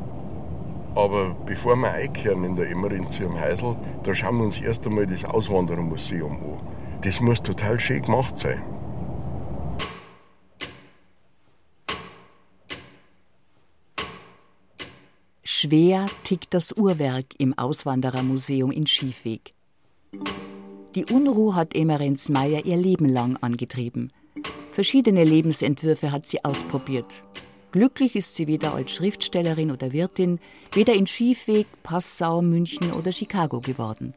Aber 0.95 1.37
bevor 1.45 1.77
wir 1.77 1.93
einkehren 1.93 2.45
in 2.45 2.57
der 2.57 2.71
Emmerinzi 2.71 3.25
am 3.25 3.39
Heisel, 3.39 3.77
da 4.05 4.15
schauen 4.15 4.39
wir 4.39 4.45
uns 4.45 4.59
erst 4.59 4.87
einmal 4.87 5.07
das 5.07 5.27
Auswanderermuseum 5.27 6.33
an. 6.33 6.78
Das 7.03 7.21
muss 7.21 7.43
total 7.43 7.79
schön 7.79 8.03
gemacht 8.03 8.37
sein. 8.39 8.63
Schwer 15.45 16.07
tickt 16.25 16.55
das 16.55 16.77
Uhrwerk 16.77 17.27
im 17.39 17.57
Auswanderermuseum 17.59 18.71
in 18.71 18.87
Schiefweg. 18.87 19.55
Die 20.95 21.05
Unruhe 21.07 21.55
hat 21.55 21.75
Emerenz 21.75 22.29
Meyer 22.29 22.65
ihr 22.65 22.77
Leben 22.77 23.09
lang 23.09 23.37
angetrieben. 23.41 24.13
Verschiedene 24.73 25.25
Lebensentwürfe 25.25 26.13
hat 26.13 26.27
sie 26.27 26.45
ausprobiert. 26.45 27.25
Glücklich 27.73 28.15
ist 28.15 28.37
sie 28.37 28.47
weder 28.47 28.75
als 28.75 28.93
Schriftstellerin 28.93 29.71
oder 29.71 29.93
Wirtin, 29.93 30.39
weder 30.73 30.95
in 30.95 31.07
Schiefweg, 31.07 31.67
Passau, 31.83 32.41
München 32.41 32.93
oder 32.93 33.13
Chicago 33.13 33.61
geworden. 33.61 34.15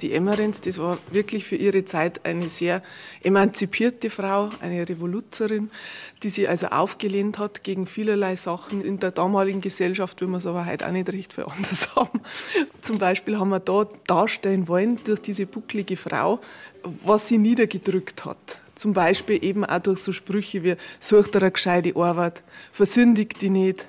Die 0.00 0.12
Emmerins, 0.12 0.62
das 0.62 0.78
war 0.78 0.96
wirklich 1.10 1.44
für 1.44 1.56
ihre 1.56 1.84
Zeit 1.84 2.24
eine 2.24 2.48
sehr 2.48 2.82
emanzipierte 3.22 4.08
Frau, 4.08 4.48
eine 4.60 4.88
Revoluzerin, 4.88 5.70
die 6.22 6.30
sie 6.30 6.48
also 6.48 6.68
aufgelehnt 6.68 7.38
hat 7.38 7.64
gegen 7.64 7.86
vielerlei 7.86 8.36
Sachen 8.36 8.82
in 8.82 8.98
der 8.98 9.10
damaligen 9.10 9.60
Gesellschaft, 9.60 10.22
wie 10.22 10.26
wir 10.26 10.38
es 10.38 10.46
aber 10.46 10.64
heute 10.64 10.86
auch 10.86 10.92
nicht 10.92 11.12
recht 11.12 11.34
viel 11.34 11.44
anders 11.44 11.94
haben. 11.96 12.20
Zum 12.80 12.98
Beispiel 12.98 13.38
haben 13.38 13.50
wir 13.50 13.60
da 13.60 13.86
darstellen 14.06 14.68
wollen, 14.68 14.96
durch 15.04 15.20
diese 15.20 15.44
bucklige 15.44 15.96
Frau, 15.96 16.40
was 17.04 17.28
sie 17.28 17.36
niedergedrückt 17.38 18.24
hat. 18.24 18.58
Zum 18.74 18.94
Beispiel 18.94 19.44
eben 19.44 19.66
auch 19.66 19.80
durch 19.80 20.00
so 20.00 20.12
Sprüche 20.12 20.64
wie, 20.64 20.76
such 20.98 21.28
dir 21.28 21.42
eine 21.42 21.50
gescheite 21.50 21.94
Arbeit, 21.94 22.42
versündig 22.72 23.38
die 23.38 23.50
nicht, 23.50 23.86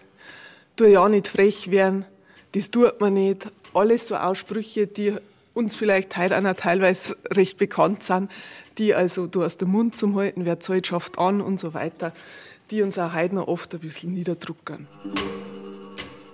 tu 0.75 0.83
ja 0.83 1.07
nicht 1.07 1.29
frech 1.29 1.71
werden, 1.71 2.05
das 2.51 2.69
tut 2.69 2.99
man 2.99 3.13
nicht. 3.13 3.49
Alles 3.73 4.07
so 4.07 4.17
Aussprüche, 4.17 4.87
die 4.87 5.15
uns 5.53 5.75
vielleicht 5.75 6.17
heute 6.17 6.41
noch 6.41 6.55
teilweise 6.55 7.17
recht 7.31 7.57
bekannt 7.57 8.03
sind, 8.03 8.31
die 8.77 8.93
also 8.93 9.27
du 9.27 9.43
hast 9.43 9.57
den 9.57 9.69
Mund 9.69 9.95
zum 9.95 10.15
Halten, 10.15 10.45
wer 10.45 10.59
zahlt, 10.59 10.87
schafft 10.87 11.17
an 11.17 11.41
und 11.41 11.59
so 11.59 11.73
weiter, 11.73 12.13
die 12.69 12.81
uns 12.81 12.97
auch 12.97 13.13
heute 13.13 13.35
noch 13.35 13.47
oft 13.47 13.73
ein 13.73 13.81
bisschen 13.81 14.13
niederdrucken. 14.13 14.87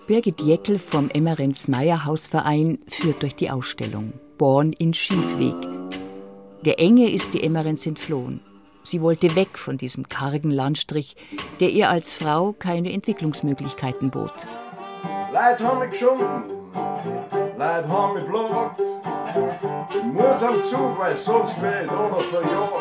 Birgit 0.05 0.39
Jeckel 0.39 0.79
vom 0.79 1.09
Emmerenz 1.09 1.67
Meyer 1.67 2.05
Hausverein 2.05 2.79
führt 2.87 3.23
durch 3.23 3.35
die 3.35 3.49
Ausstellung 3.49 4.13
Born 4.37 4.71
in 4.73 4.93
Schiefweg. 4.93 5.55
Der 6.63 6.79
Enge 6.79 7.11
ist 7.11 7.33
die 7.33 7.43
Emmerenz 7.43 7.85
entflohen. 7.85 8.39
Sie 8.83 9.01
wollte 9.01 9.35
weg 9.35 9.57
von 9.57 9.77
diesem 9.77 10.07
kargen 10.07 10.51
Landstrich, 10.51 11.15
der 11.59 11.71
ihr 11.71 11.89
als 11.89 12.13
Frau 12.13 12.53
keine 12.53 12.93
Entwicklungsmöglichkeiten 12.93 14.11
bot. 14.11 14.31
Leute 15.33 15.67
haben 15.67 15.79
mich 15.79 15.91
geschunden, 15.91 16.43
Leute 17.57 17.89
haben 17.89 18.13
mich 18.13 18.25
blockt. 18.25 18.79
Muss 20.13 20.43
am 20.43 20.61
Zug, 20.61 20.99
weil 20.99 21.17
sonst 21.17 21.59
werde 21.59 21.85
ich 21.85 21.89
da 21.89 22.09
noch 22.09 22.21
verjagt. 22.21 22.73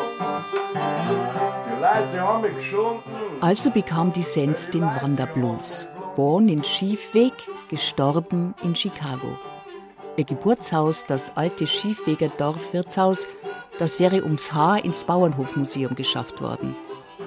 Die 1.65 1.81
Leute 1.81 2.21
haben 2.21 2.41
mich 2.43 2.55
geschunden. 2.55 3.01
Also 3.41 3.71
bekam 3.71 4.13
die 4.13 4.21
Sens 4.21 4.69
den 4.69 4.83
Wanderblues. 4.83 5.87
Born 6.15 6.47
in 6.47 6.63
Schiefweg, 6.63 7.33
gestorben 7.69 8.53
in 8.63 8.75
Chicago. 8.75 9.39
Ihr 10.15 10.25
Geburtshaus, 10.25 11.05
das 11.07 11.35
alte 11.35 11.65
Schiefweger 11.65 12.29
Dorfwirtshaus, 12.37 13.25
das 13.79 13.99
wäre 13.99 14.23
ums 14.23 14.53
Haar 14.53 14.85
ins 14.85 15.03
Bauernhofmuseum 15.03 15.95
geschafft 15.95 16.39
worden. 16.39 16.75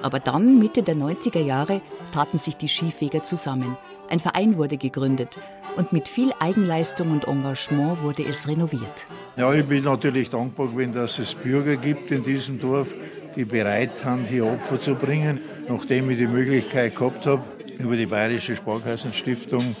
Aber 0.01 0.19
dann, 0.19 0.59
Mitte 0.59 0.83
der 0.83 0.95
90er 0.95 1.41
Jahre, 1.41 1.81
taten 2.13 2.37
sich 2.37 2.55
die 2.55 2.67
Schiefweger 2.67 3.23
zusammen. 3.23 3.77
Ein 4.09 4.19
Verein 4.19 4.57
wurde 4.57 4.77
gegründet 4.77 5.29
und 5.77 5.93
mit 5.93 6.07
viel 6.07 6.31
Eigenleistung 6.39 7.11
und 7.11 7.27
Engagement 7.27 8.01
wurde 8.03 8.23
es 8.23 8.47
renoviert. 8.47 9.05
Ja, 9.37 9.53
ich 9.53 9.65
bin 9.65 9.83
natürlich 9.83 10.29
dankbar 10.29 10.67
gewesen, 10.67 10.93
dass 10.93 11.17
es 11.19 11.33
Bürger 11.33 11.77
gibt 11.77 12.11
in 12.11 12.23
diesem 12.23 12.59
Dorf, 12.59 12.93
die 13.35 13.45
bereit 13.45 13.99
sind, 13.99 14.27
hier 14.27 14.45
Opfer 14.45 14.79
zu 14.79 14.95
bringen. 14.95 15.39
Nachdem 15.69 16.09
ich 16.09 16.17
die 16.17 16.27
Möglichkeit 16.27 16.95
gehabt 16.95 17.25
habe, 17.25 17.43
über 17.77 17.95
die 17.95 18.05
Bayerische 18.05 18.55
Sparkassenstiftung 18.55 19.75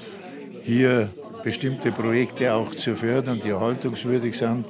hier 0.63 1.09
bestimmte 1.43 1.91
Projekte 1.91 2.53
auch 2.53 2.73
zu 2.73 2.95
fördern, 2.95 3.41
die 3.43 3.49
erhaltungswürdig 3.49 4.37
sind, 4.37 4.65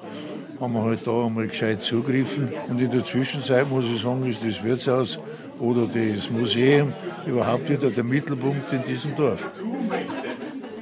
haben 0.61 0.73
wir 0.73 0.83
halt 0.83 1.07
da 1.07 1.25
einmal 1.25 1.47
gescheit 1.47 1.81
zugegriffen. 1.81 2.51
Und 2.69 2.79
in 2.79 2.91
der 2.91 3.03
Zwischenzeit 3.03 3.67
muss 3.69 3.85
ich 3.85 3.99
sagen, 3.99 4.29
ist 4.29 4.45
das 4.45 4.63
Wirtshaus 4.63 5.19
oder 5.59 5.87
das 5.87 6.29
Museum 6.29 6.93
überhaupt 7.25 7.67
wieder 7.67 7.89
der 7.89 8.03
Mittelpunkt 8.03 8.71
in 8.71 8.83
diesem 8.83 9.15
Dorf. 9.15 9.49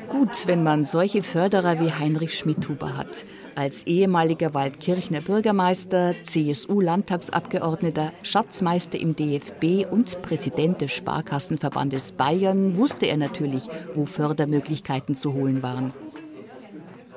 Gut, 0.09 0.47
wenn 0.47 0.63
man 0.63 0.85
solche 0.85 1.23
Förderer 1.23 1.79
wie 1.79 1.93
Heinrich 1.93 2.37
Schmidhuber 2.37 2.97
hat. 2.97 3.25
Als 3.55 3.87
ehemaliger 3.87 4.53
Waldkirchner 4.53 5.21
Bürgermeister, 5.21 6.13
CSU-Landtagsabgeordneter, 6.23 8.11
Schatzmeister 8.23 8.99
im 8.99 9.15
DFB 9.15 9.85
und 9.89 10.21
Präsident 10.21 10.81
des 10.81 10.91
Sparkassenverbandes 10.91 12.11
Bayern 12.13 12.75
wusste 12.75 13.05
er 13.05 13.17
natürlich, 13.17 13.63
wo 13.95 14.05
Fördermöglichkeiten 14.05 15.15
zu 15.15 15.33
holen 15.33 15.63
waren. 15.63 15.93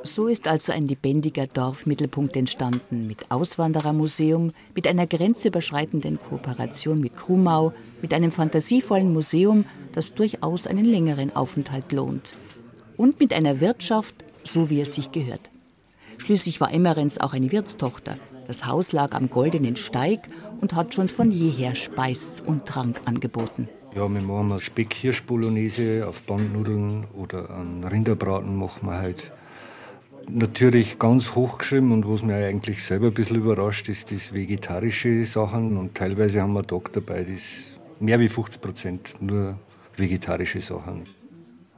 So 0.04 0.26
ist 0.26 0.48
also 0.48 0.72
ein 0.72 0.88
lebendiger 0.88 1.46
Dorfmittelpunkt 1.46 2.36
entstanden 2.36 3.06
mit 3.06 3.30
Auswanderermuseum, 3.30 4.52
mit 4.74 4.88
einer 4.88 5.06
grenzüberschreitenden 5.06 6.18
Kooperation 6.18 7.00
mit 7.00 7.16
Krumau, 7.16 7.72
mit 8.00 8.12
einem 8.12 8.32
fantasievollen 8.32 9.12
Museum, 9.12 9.64
das 9.92 10.14
durchaus 10.14 10.66
einen 10.66 10.84
längeren 10.84 11.34
Aufenthalt 11.36 11.92
lohnt. 11.92 12.34
Und 12.96 13.20
mit 13.20 13.32
einer 13.32 13.60
Wirtschaft, 13.60 14.24
so 14.42 14.70
wie 14.70 14.80
es 14.80 14.96
sich 14.96 15.12
gehört. 15.12 15.50
Schließlich 16.18 16.60
war 16.60 16.72
Emmerens 16.72 17.18
auch 17.18 17.32
eine 17.32 17.52
Wirtstochter. 17.52 18.18
Das 18.48 18.66
Haus 18.66 18.92
lag 18.92 19.14
am 19.14 19.30
Goldenen 19.30 19.76
Steig 19.76 20.28
und 20.60 20.74
hat 20.74 20.94
schon 20.94 21.10
von 21.10 21.30
jeher 21.30 21.76
Speis 21.76 22.42
und 22.44 22.66
Trank 22.66 23.00
angeboten. 23.04 23.68
Ja, 23.94 24.08
wir 24.08 24.20
machen 24.20 24.58
Speck-Hirsch-Bolognese 24.58 26.06
auf 26.08 26.22
Bandnudeln 26.24 27.04
oder 27.14 27.50
einen 27.50 27.84
Rinderbraten 27.84 28.56
machen 28.56 28.88
wir 28.88 28.98
halt 28.98 29.30
natürlich 30.28 30.98
ganz 30.98 31.35
hochgeschrieben 31.35 31.92
und 31.92 32.08
was 32.08 32.22
mich 32.22 32.35
eigentlich 32.35 32.85
selber 32.85 33.08
ein 33.08 33.14
bisschen 33.14 33.37
überrascht, 33.37 33.88
ist 33.88 34.12
das 34.12 34.32
vegetarische 34.32 35.24
Sachen 35.24 35.76
und 35.76 35.94
teilweise 35.94 36.42
haben 36.42 36.52
wir 36.52 36.66
Tag 36.66 36.92
dabei, 36.92 37.24
das 37.24 37.76
mehr 38.00 38.18
wie 38.20 38.28
50 38.28 38.61
Prozent 38.61 39.14
nur 39.20 39.58
vegetarische 39.96 40.61
Sachen. 40.61 41.04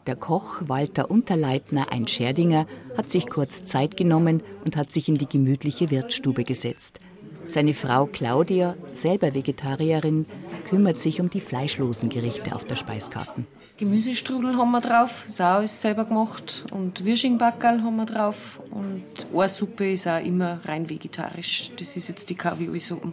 Der 0.07 0.17
Koch 0.17 0.61
Walter 0.67 1.11
Unterleitner, 1.11 1.91
ein 1.91 2.07
Scherdinger, 2.07 2.67
hat 2.97 3.11
sich 3.11 3.27
kurz 3.27 3.65
Zeit 3.65 3.97
genommen 3.97 4.43
und 4.65 4.77
hat 4.77 4.93
sich 4.93 5.09
in 5.09 5.17
die 5.17 5.29
gemütliche 5.29 5.91
Wirtsstube 5.91 6.45
gesetzt. 6.45 7.01
Seine 7.47 7.75
Frau 7.75 8.07
Claudia, 8.07 8.75
selber 8.95 9.35
Vegetarierin, 9.35 10.27
kümmert 10.69 10.99
sich 10.99 11.21
um 11.21 11.31
die 11.31 11.41
fleischlosen 11.41 12.09
Gerichte 12.09 12.55
auf 12.55 12.65
der 12.65 12.77
Speiskarte. 12.77 13.45
Gemüsestrudel 13.77 14.57
haben 14.57 14.71
wir 14.71 14.81
drauf, 14.81 15.25
Sau 15.29 15.61
ist 15.61 15.81
selber 15.81 16.05
gemacht 16.05 16.65
und 16.73 17.05
Wirschingbackerl 17.05 17.83
haben 17.83 17.97
wir 17.97 18.07
drauf 18.07 18.61
und 18.71 19.03
Ohrsuppe 19.33 19.93
ist 19.93 20.07
auch 20.07 20.25
immer 20.25 20.61
rein 20.65 20.89
vegetarisch. 20.89 21.73
Das 21.77 21.97
ist 21.97 22.09
jetzt 22.09 22.31
die 22.31 22.37
Kaviolsuppe, 22.37 23.13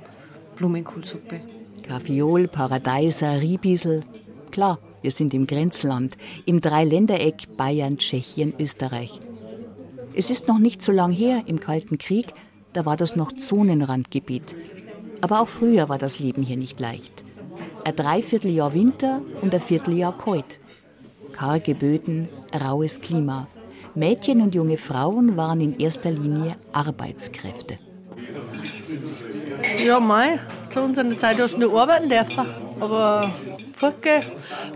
Blumenkohlsuppe. 0.56 1.42
Kaviol, 1.82 2.48
Paradeiser, 2.48 3.42
Riebisel. 3.42 4.04
Klar, 4.52 4.80
wir 5.02 5.12
sind 5.12 5.34
im 5.34 5.48
Grenzland, 5.48 6.16
im 6.46 6.62
Dreiländereck 6.62 7.58
Bayern, 7.58 7.98
Tschechien, 7.98 8.54
Österreich. 8.60 9.20
Es 10.14 10.30
ist 10.30 10.48
noch 10.48 10.60
nicht 10.60 10.82
so 10.82 10.92
lang 10.92 11.12
her, 11.12 11.44
im 11.48 11.60
Kalten 11.60 11.98
Krieg, 11.98 12.28
da 12.74 12.86
war 12.86 12.98
das 12.98 13.16
noch 13.16 13.32
Zonenrandgebiet. 13.32 14.56
Aber 15.22 15.42
auch 15.42 15.48
früher 15.48 15.90
war 15.90 15.98
das 15.98 16.20
Leben 16.20 16.44
hier 16.44 16.58
nicht 16.58 16.80
leicht. 16.80 17.24
Ein 17.84 17.96
Dreivierteljahr 17.96 18.74
Winter 18.74 19.22
und 19.42 19.54
ein 19.54 19.62
Vierteljahr 19.62 20.18
kalt. 20.18 20.60
Karge 21.34 21.76
Böden, 21.76 22.30
raues 22.54 23.02
Klima. 23.02 23.48
Mädchen 23.96 24.42
und 24.42 24.56
junge 24.56 24.78
Frauen 24.78 25.36
waren 25.38 25.62
in 25.62 25.80
erster 25.80 26.12
Linie 26.12 26.54
Arbeitskräfte. 26.72 27.78
Ja, 29.86 30.00
mei, 30.00 30.40
zu 30.70 30.82
unserer 30.82 31.18
Zeit 31.18 31.40
hast 31.40 31.56
du 31.56 31.62
nur 31.62 31.82
arbeiten 31.82 32.10
dürfen. 32.10 32.46
Aber 32.80 33.32
fortgehen, 33.82 34.24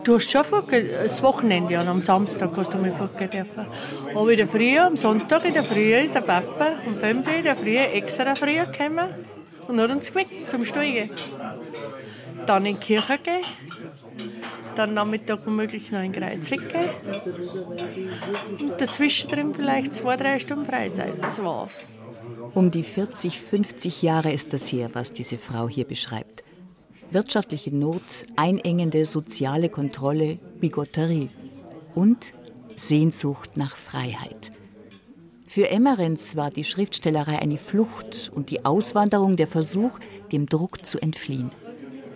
du 0.04 0.16
hast 0.16 0.32
schon 0.32 0.44
fortgehen, 0.44 0.90
das 1.04 1.22
Wochenende 1.22 1.80
und 1.80 1.88
am 1.88 2.02
Samstag 2.02 2.52
hast 2.58 2.74
du 2.74 2.78
mal 2.78 2.92
fortgehen 2.92 3.30
dürfen. 3.30 3.68
Aber 4.16 4.32
in 4.32 4.38
der 4.38 4.48
Früh, 4.48 4.78
am 4.80 4.98
Sonntag 4.98 5.46
in 5.46 5.54
der 5.54 5.64
Früh 5.64 5.94
ist 5.96 6.16
der 6.16 6.22
Papa 6.22 6.70
um 6.86 6.96
5 6.96 7.28
Uhr 7.28 7.36
in 7.36 7.44
der 7.44 7.56
Früh 7.56 7.78
extra 7.78 8.36
früh 8.36 8.56
gekommen 8.56 9.10
und 9.68 9.80
hat 9.80 9.92
uns 9.92 10.12
geweckt 10.12 10.50
zum 10.50 10.66
Steigen 10.66 11.10
dann 12.46 12.66
in 12.66 12.76
die 12.76 12.82
Kirche 12.82 13.18
gehen, 13.18 13.42
dann 14.76 14.94
Nachmittag 14.94 15.46
womöglich 15.46 15.92
noch 15.92 16.04
in 16.04 16.12
Kreuzweg 16.12 16.70
gehen 16.70 16.90
und 18.62 18.82
dazwischen 18.82 19.30
drin 19.30 19.54
vielleicht 19.54 19.94
zwei, 19.94 20.16
drei 20.18 20.40
Stunden 20.40 20.66
Freizeit. 20.66 21.14
Das 21.22 21.42
war's. 21.42 21.86
Um 22.54 22.72
die 22.72 22.84
40, 22.84 23.40
50 23.40 24.02
Jahre 24.02 24.32
ist 24.32 24.54
das 24.54 24.72
her, 24.72 24.90
was 24.94 25.14
diese 25.14 25.38
Frau 25.38 25.68
hier 25.68 25.86
beschreibt. 25.86 26.44
Wirtschaftliche 27.12 27.76
Not, 27.76 28.02
einengende 28.36 29.06
soziale 29.06 29.70
Kontrolle, 29.70 30.40
Bigotterie 30.60 31.30
und 31.94 32.34
Sehnsucht 32.76 33.58
nach 33.58 33.76
Freiheit. 33.76 34.52
Für 35.46 35.70
Emmerens 35.70 36.36
war 36.36 36.52
die 36.52 36.64
Schriftstellerei 36.64 37.40
eine 37.40 37.58
Flucht 37.58 38.32
und 38.36 38.50
die 38.50 38.66
Auswanderung 38.66 39.38
der 39.38 39.48
Versuch, 39.48 40.00
dem 40.32 40.48
Druck 40.48 40.86
zu 40.86 41.02
entfliehen 41.02 41.52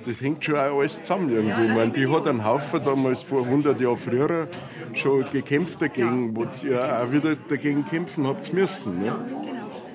das 0.06 0.22
hängt 0.22 0.44
schon 0.44 0.56
auch 0.56 0.80
alles 0.80 1.02
zusammen 1.02 1.30
irgendwie. 1.30 1.66
Ich 1.66 1.74
meine, 1.74 1.92
die 1.92 2.08
hat 2.08 2.28
einen 2.28 2.44
Haufen 2.44 2.82
damals 2.84 3.24
vor 3.24 3.44
100 3.44 3.80
Jahren 3.80 3.98
früher 3.98 4.48
schon 4.94 5.24
gekämpft 5.32 5.82
dagegen, 5.82 6.36
wo 6.36 6.46
ihr 6.66 7.02
auch 7.02 7.12
wieder 7.12 7.36
dagegen 7.36 7.86
kämpfen 7.86 8.28
habt 8.28 8.52
müssen. 8.54 9.00
Ne? 9.00 9.14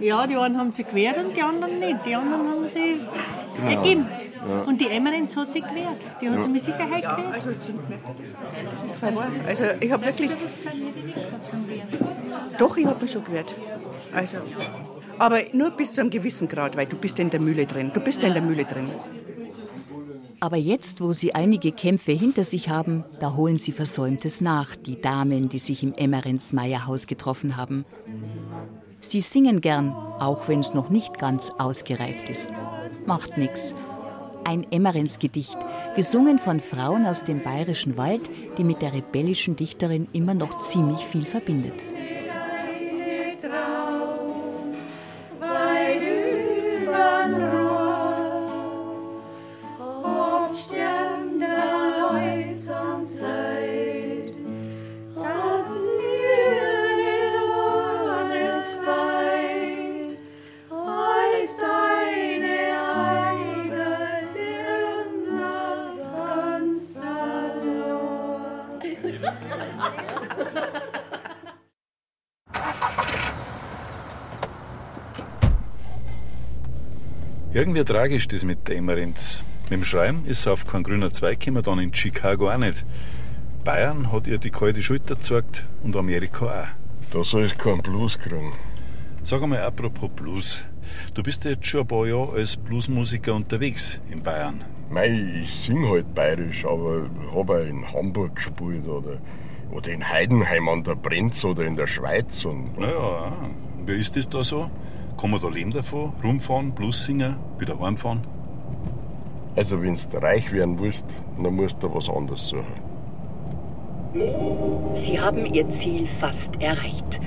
Ja, 0.01 0.27
die 0.27 0.37
einen 0.37 0.59
haben 0.59 0.73
sich 0.73 0.87
gewehrt 0.87 1.19
und 1.19 1.37
die 1.37 1.43
anderen 1.43 1.79
nicht. 1.79 2.07
Die 2.07 2.15
anderen 2.15 2.49
haben 2.49 2.69
sie 2.69 3.01
genau. 3.57 3.71
ergeben. 3.71 4.07
Ja. 4.47 4.61
Und 4.63 4.81
die 4.81 4.89
Emmerins 4.89 5.37
hat 5.37 5.53
sich 5.53 5.63
gewehrt. 5.63 5.97
Die 6.21 6.29
hat 6.29 6.37
ja. 6.37 6.43
sie 6.43 6.51
mit 6.51 6.65
Sicherheit 6.65 7.03
gewehrt. 7.03 7.35
Also, 7.35 7.51
das 8.71 8.83
ist 8.83 8.97
voll 8.97 9.17
wahr. 9.17 9.27
Also 9.47 9.65
ich 9.81 9.91
habe 9.91 10.05
wirklich... 10.05 10.31
Doch, 12.59 12.77
ich 12.77 12.87
habe 12.87 13.03
mich 13.03 13.13
schon 13.13 13.25
gewehrt. 13.25 13.55
Also, 14.15 14.39
aber 15.19 15.41
nur 15.53 15.71
bis 15.71 15.93
zu 15.93 16.01
einem 16.01 16.11
gewissen 16.11 16.49
Grad, 16.49 16.77
weil 16.77 16.87
du 16.87 16.97
bist 16.97 17.19
in 17.19 17.31
der 17.31 17.41
Mühle 17.41 17.67
drin. 17.67 17.91
Du 17.95 18.01
bist 18.01 18.23
ja 18.23 18.29
in 18.29 18.35
der 18.35 18.43
Mühle 18.43 18.65
drin. 18.65 18.89
Aber 20.41 20.57
jetzt, 20.57 21.01
wo 21.01 21.13
sie 21.13 21.35
einige 21.35 21.73
Kämpfe 21.73 22.13
hinter 22.13 22.45
sich 22.45 22.69
haben, 22.69 23.05
da 23.19 23.35
holen 23.35 23.59
sie 23.59 23.73
Versäumtes 23.73 24.41
nach, 24.41 24.77
die 24.77 25.01
Damen, 25.01 25.49
die 25.49 25.59
sich 25.59 25.83
im 25.83 25.95
Emmerens 25.95 26.53
Meierhaus 26.53 27.07
getroffen 27.07 27.57
haben. 27.57 27.87
Sie 29.01 29.21
singen 29.21 29.61
gern, 29.61 29.93
auch 29.93 30.49
wenn 30.49 30.61
es 30.61 30.75
noch 30.75 30.91
nicht 30.91 31.19
ganz 31.19 31.51
ausgereift 31.59 32.29
ist. 32.29 32.51
Macht 33.07 33.39
nix. 33.39 33.75
Ein 34.45 34.67
Emmerens-Gedicht, 34.71 35.57
gesungen 35.97 36.39
von 36.39 36.61
Frauen 36.61 37.07
aus 37.07 37.25
dem 37.25 37.43
bayerischen 37.43 37.97
Wald, 37.97 38.29
die 38.59 38.65
mit 38.65 38.83
der 38.83 38.93
rebellischen 38.93 39.57
Dichterin 39.57 40.07
immer 40.13 40.35
noch 40.35 40.61
ziemlich 40.61 41.01
viel 41.01 41.25
verbindet. 41.25 41.87
Irgendwie 77.55 77.85
tragisch 77.85 78.27
das 78.27 78.45
mit 78.45 78.67
der 78.67 78.79
Emmerenz. 78.79 79.45
Mit 79.71 79.79
dem 79.79 79.85
Schreiben 79.85 80.25
ist 80.27 80.43
sie 80.43 80.51
auf 80.51 80.67
keinen 80.67 80.83
grüner 80.83 81.13
Zweig 81.13 81.39
gekommen, 81.39 81.63
dann 81.63 81.79
in 81.79 81.95
Chicago 81.95 82.51
auch 82.51 82.59
nicht. 82.59 82.85
Bayern 83.63 84.11
hat 84.11 84.27
ihr 84.27 84.39
die 84.39 84.51
kalte 84.51 84.83
Schulter 84.83 85.15
gezeigt 85.15 85.65
und 85.85 85.95
Amerika 85.95 86.47
auch. 86.47 87.13
Da 87.13 87.23
soll 87.23 87.45
ich 87.45 87.57
keinen 87.57 87.81
Blues 87.81 88.19
kriegen. 88.19 88.55
Sag 89.23 89.41
einmal 89.41 89.61
apropos 89.61 90.11
Blues. 90.17 90.65
Du 91.15 91.23
bist 91.23 91.45
ja 91.45 91.53
jetzt 91.53 91.69
schon 91.69 91.83
ein 91.83 91.87
paar 91.87 92.09
Jahre 92.09 92.33
als 92.33 92.57
Bluesmusiker 92.57 93.33
unterwegs 93.33 94.01
in 94.11 94.21
Bayern. 94.21 94.65
Mei, 94.91 95.11
ich 95.41 95.55
sing 95.55 95.89
halt 95.89 96.13
bayerisch, 96.13 96.65
aber 96.65 97.09
hab 97.33 97.51
auch 97.51 97.67
in 97.69 97.87
Hamburg 97.93 98.35
gespielt 98.35 98.89
oder, 98.89 99.19
oder 99.71 99.89
in 99.93 100.09
Heidenheim 100.09 100.69
an 100.69 100.83
der 100.83 100.97
Brenz 100.97 101.45
oder 101.45 101.63
in 101.65 101.77
der 101.77 101.87
Schweiz. 101.87 102.45
Und 102.45 102.77
Naja, 102.77 103.33
wie 103.87 103.93
ist 103.93 104.17
das 104.17 104.29
da 104.29 104.43
so? 104.43 104.69
Kann 105.21 105.31
man 105.31 105.41
da 105.41 105.49
leben 105.49 105.71
davon? 105.71 106.13
Rumfahren, 106.23 106.73
Blues 106.73 107.05
singen, 107.05 107.37
wieder 107.59 107.79
heimfahren? 107.79 108.21
Also, 109.57 109.81
wenn 109.81 109.95
du 109.95 110.19
reich 110.19 110.53
werden 110.53 110.81
willst, 110.81 111.17
dann 111.43 111.55
musst 111.55 111.83
du 111.83 111.95
was 111.95 112.11
anderes 112.11 112.49
suchen. 112.49 112.95
Sie 115.05 115.21
haben 115.21 115.47
Ihr 115.47 115.71
Ziel 115.79 116.09
fast 116.21 116.51
erreicht. 116.61 117.21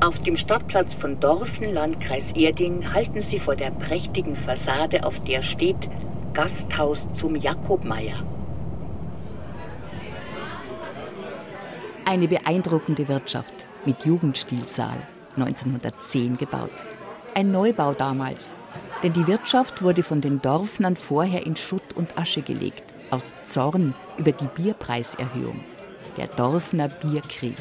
Auf 0.00 0.18
dem 0.20 0.36
Stadtplatz 0.36 0.94
von 0.94 1.20
Dorfen, 1.20 1.72
Landkreis 1.72 2.24
Erding, 2.34 2.92
halten 2.92 3.22
Sie 3.22 3.38
vor 3.38 3.54
der 3.54 3.70
prächtigen 3.70 4.34
Fassade, 4.34 5.04
auf 5.04 5.18
der 5.24 5.42
steht 5.42 5.76
Gasthaus 6.34 7.06
zum 7.14 7.36
Jakobmeier. 7.36 8.24
Eine 12.04 12.26
beeindruckende 12.26 13.06
Wirtschaft 13.06 13.68
mit 13.84 14.04
Jugendstilsaal, 14.04 15.06
1910 15.36 16.36
gebaut. 16.36 16.72
Ein 17.34 17.50
Neubau 17.50 17.94
damals, 17.94 18.54
denn 19.02 19.14
die 19.14 19.26
Wirtschaft 19.26 19.80
wurde 19.80 20.02
von 20.02 20.20
den 20.20 20.42
Dorfnern 20.42 20.96
vorher 20.96 21.46
in 21.46 21.56
Schutt 21.56 21.94
und 21.94 22.18
Asche 22.18 22.42
gelegt, 22.42 22.82
aus 23.10 23.36
Zorn 23.44 23.94
über 24.18 24.32
die 24.32 24.48
Bierpreiserhöhung. 24.54 25.64
Der 26.18 26.26
Dorfner 26.26 26.88
Bierkrieg. 26.88 27.56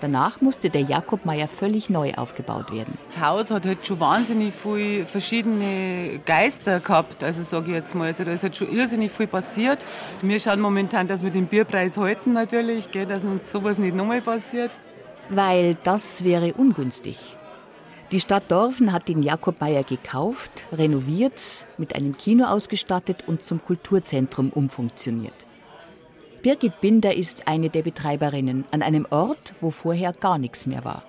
Danach 0.00 0.40
musste 0.40 0.70
der 0.70 0.82
Jakobmeier 0.82 1.48
völlig 1.48 1.90
neu 1.90 2.12
aufgebaut 2.14 2.72
werden. 2.72 2.96
Das 3.08 3.20
Haus 3.20 3.50
hat 3.50 3.66
halt 3.66 3.84
schon 3.84 3.98
wahnsinnig 3.98 4.54
viele 4.54 5.04
verschiedene 5.04 6.20
Geister 6.24 6.78
gehabt, 6.78 7.24
also 7.24 7.42
sage 7.42 7.70
ich 7.70 7.74
jetzt 7.74 7.94
mal. 7.96 8.06
Also 8.06 8.24
da 8.24 8.30
ist 8.30 8.44
halt 8.44 8.56
schon 8.56 8.70
irrsinnig 8.70 9.10
viel 9.10 9.26
passiert. 9.26 9.84
Wir 10.20 10.38
schauen 10.38 10.60
momentan, 10.60 11.08
dass 11.08 11.24
wir 11.24 11.30
den 11.30 11.46
Bierpreis 11.46 11.96
halten 11.96 12.32
natürlich, 12.32 12.92
gell, 12.92 13.06
dass 13.06 13.24
uns 13.24 13.50
sowas 13.50 13.78
nicht 13.78 13.96
nochmal 13.96 14.20
passiert. 14.20 14.78
Weil 15.28 15.76
das 15.82 16.22
wäre 16.22 16.52
ungünstig. 16.54 17.18
Die 18.12 18.20
Stadt 18.20 18.50
Dorfen 18.50 18.92
hat 18.92 19.08
den 19.08 19.22
Jakobmeier 19.22 19.84
gekauft, 19.84 20.66
renoviert, 20.70 21.66
mit 21.78 21.96
einem 21.96 22.14
Kino 22.18 22.44
ausgestattet 22.44 23.24
und 23.26 23.42
zum 23.42 23.64
Kulturzentrum 23.64 24.50
umfunktioniert. 24.50 25.32
Birgit 26.42 26.78
Binder 26.82 27.16
ist 27.16 27.48
eine 27.48 27.70
der 27.70 27.80
Betreiberinnen 27.80 28.66
an 28.70 28.82
einem 28.82 29.06
Ort, 29.08 29.54
wo 29.62 29.70
vorher 29.70 30.12
gar 30.12 30.36
nichts 30.36 30.66
mehr 30.66 30.84
war. 30.84 31.04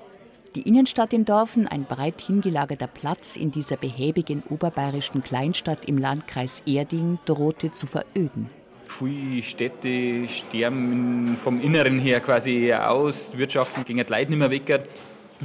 Die 0.55 0.61
Innenstadt 0.61 1.11
in 1.11 1.25
Dorfen, 1.25 1.67
ein 1.67 1.83
breit 1.83 2.21
hingelagerter 2.21 2.87
Platz 2.87 3.35
in 3.35 3.51
dieser 3.51 3.75
behäbigen 3.75 4.41
oberbayerischen 4.49 5.23
Kleinstadt 5.23 5.83
im 5.83 5.97
Landkreis 5.97 6.63
Erding, 6.65 7.19
drohte 7.25 7.73
zu 7.73 7.85
veröden. 7.85 8.49
Viele 8.85 9.43
Städte 9.43 10.25
sterben 10.29 11.35
vom 11.43 11.59
Inneren 11.59 11.99
her 11.99 12.21
quasi 12.21 12.71
aus. 12.73 13.31
Wirtschaften 13.35 13.83
gehen 13.83 13.97
die 13.97 14.03
Leute 14.03 14.29
nicht 14.29 14.39
mehr 14.39 14.51
weg. 14.51 14.87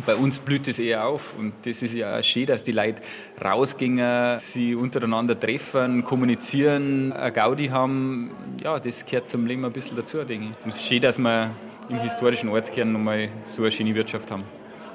Bei 0.07 0.15
uns 0.15 0.39
blüht 0.39 0.69
es 0.69 0.79
eher 0.79 1.07
auf. 1.07 1.35
Und 1.39 1.53
das 1.65 1.83
ist 1.83 1.95
ja 1.95 2.19
auch 2.19 2.23
schön, 2.23 2.47
dass 2.47 2.63
die 2.63 2.73
Leute 2.73 3.03
rausgehen, 3.45 4.39
sie 4.39 4.75
untereinander 4.75 5.39
treffen, 5.39 6.05
kommunizieren, 6.05 7.13
eine 7.13 7.33
Gaudi 7.33 7.69
haben. 7.69 8.31
Ja, 8.63 8.79
das 8.79 9.05
gehört 9.05 9.29
zum 9.29 9.47
Leben 9.47 9.65
ein 9.65 9.73
bisschen 9.73 9.97
dazu, 9.97 10.23
denke 10.25 10.49
ich. 10.61 10.69
Es 10.69 10.77
ist 10.77 10.87
schön, 10.87 11.01
dass 11.01 11.19
wir 11.19 11.51
im 11.89 11.99
historischen 12.01 12.49
Ortskern 12.51 12.93
nochmal 12.93 13.29
so 13.43 13.63
eine 13.63 13.71
schöne 13.73 13.95
Wirtschaft 13.95 14.31
haben. 14.31 14.45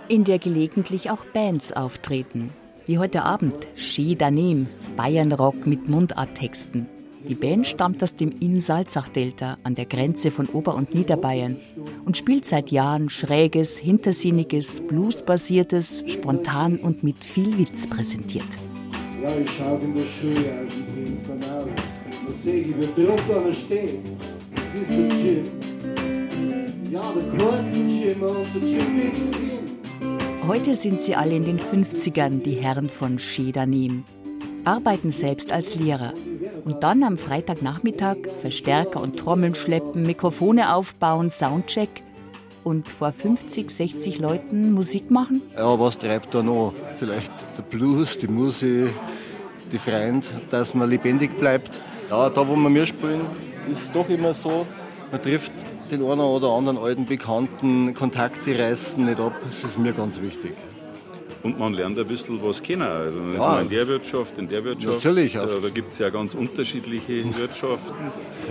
in 0.09 0.23
der 0.25 0.39
gelegentlich 0.39 1.09
auch 1.09 1.25
Bands 1.25 1.71
auftreten. 1.73 2.51
Wie 2.85 2.99
heute 2.99 3.23
Abend 3.23 3.67
Ski 3.77 4.15
Danem, 4.15 4.67
Bayernrock 4.97 5.65
mit 5.65 5.87
Mundarttexten. 5.87 6.87
Die 7.27 7.35
Band 7.35 7.65
stammt 7.65 8.03
aus 8.03 8.17
dem 8.17 8.31
Inn-Salzach-Delta 8.31 9.57
an 9.63 9.75
der 9.75 9.85
Grenze 9.85 10.29
von 10.29 10.47
Ober- 10.47 10.75
und 10.75 10.93
Niederbayern 10.93 11.55
und 12.05 12.17
spielt 12.17 12.45
seit 12.45 12.69
Jahren 12.69 13.09
schräges, 13.09 13.77
hintersinniges, 13.77 14.81
bluesbasiertes, 14.81 16.03
spontan 16.07 16.77
und 16.77 17.03
mit 17.03 17.23
viel 17.23 17.57
Witz 17.57 17.87
präsentiert. 17.87 18.47
Ja, 19.21 19.29
ich 19.37 19.49
schau 19.51 19.79
in 19.81 19.93
der 19.93 20.03
Schule 20.03 20.65
aus 20.65 20.73
dem 20.73 21.05
Fenster 21.05 21.47
raus. 21.49 21.69
Da 22.27 22.33
sehe 22.33 22.61
ich, 22.61 22.67
wie 22.67 23.05
drunter 23.05 23.53
steht. 23.53 23.99
Das 24.53 24.81
ist 24.81 24.89
der 24.89 25.07
Jim. 25.17 25.43
Ja, 26.91 27.01
der 27.01 27.39
Korten-Jim 27.39 28.21
und 28.21 28.47
der 28.53 28.69
Jim 28.69 28.95
mittendrin. 28.95 29.43
Heute 30.45 30.75
sind 30.75 31.01
sie 31.01 31.15
alle 31.15 31.37
in 31.37 31.45
den 31.45 31.57
50ern, 31.57 32.41
die 32.41 32.55
Herren 32.55 32.89
von 32.89 33.17
Schedanim. 33.17 34.03
Arbeiten 34.65 35.13
selbst 35.13 35.53
als 35.53 35.75
Lehrer. 35.75 36.13
Und 36.65 36.83
dann 36.83 37.03
am 37.03 37.17
Freitagnachmittag 37.17 38.17
Verstärker 38.41 39.01
und 39.01 39.17
Trommeln 39.17 39.55
schleppen, 39.55 40.05
Mikrofone 40.05 40.73
aufbauen, 40.73 41.29
Soundcheck 41.31 41.89
und 42.63 42.87
vor 42.89 43.11
50, 43.11 43.69
60 43.69 44.19
Leuten 44.19 44.71
Musik 44.71 45.11
machen? 45.11 45.41
Ja, 45.55 45.79
was 45.79 45.97
treibt 45.97 46.33
da 46.33 46.41
noch? 46.41 46.73
Vielleicht 46.99 47.31
der 47.57 47.63
Blues, 47.63 48.17
die 48.17 48.27
Musik, 48.27 48.91
die 49.71 49.79
Freund, 49.79 50.29
dass 50.49 50.73
man 50.73 50.89
lebendig 50.89 51.37
bleibt. 51.37 51.81
Ja, 52.09 52.29
da 52.29 52.47
wo 52.47 52.55
wir 52.55 52.69
mir 52.69 52.85
spielen, 52.85 53.21
ist 53.71 53.81
es 53.81 53.91
doch 53.91 54.07
immer 54.09 54.33
so, 54.33 54.65
man 55.11 55.21
trifft 55.21 55.51
den 55.91 56.01
einen 56.01 56.21
oder 56.21 56.49
anderen 56.49 56.77
alten 56.77 57.05
Bekannten, 57.05 57.93
Kontakte 57.93 58.57
reißen 58.57 59.03
nicht 59.03 59.19
ab, 59.19 59.33
das 59.43 59.63
ist 59.63 59.79
mir 59.79 59.93
ganz 59.93 60.21
wichtig. 60.21 60.53
Und 61.43 61.59
man 61.59 61.73
lernt 61.73 61.99
ein 61.99 62.07
bisschen 62.07 62.41
was 62.41 62.63
kennen. 62.63 62.83
Also 62.83 63.19
ist 63.25 63.33
Ja. 63.35 63.59
in 63.59 63.69
der 63.69 63.85
Wirtschaft, 63.87 64.37
in 64.37 64.47
der 64.47 64.63
Wirtschaft. 64.63 64.95
Natürlich, 65.03 65.33
Da, 65.33 65.43
auf- 65.43 65.61
da 65.61 65.69
gibt 65.69 65.91
es 65.91 65.99
ja 65.99 66.09
ganz 66.09 66.35
unterschiedliche 66.35 67.23
Wirtschaften. 67.37 67.93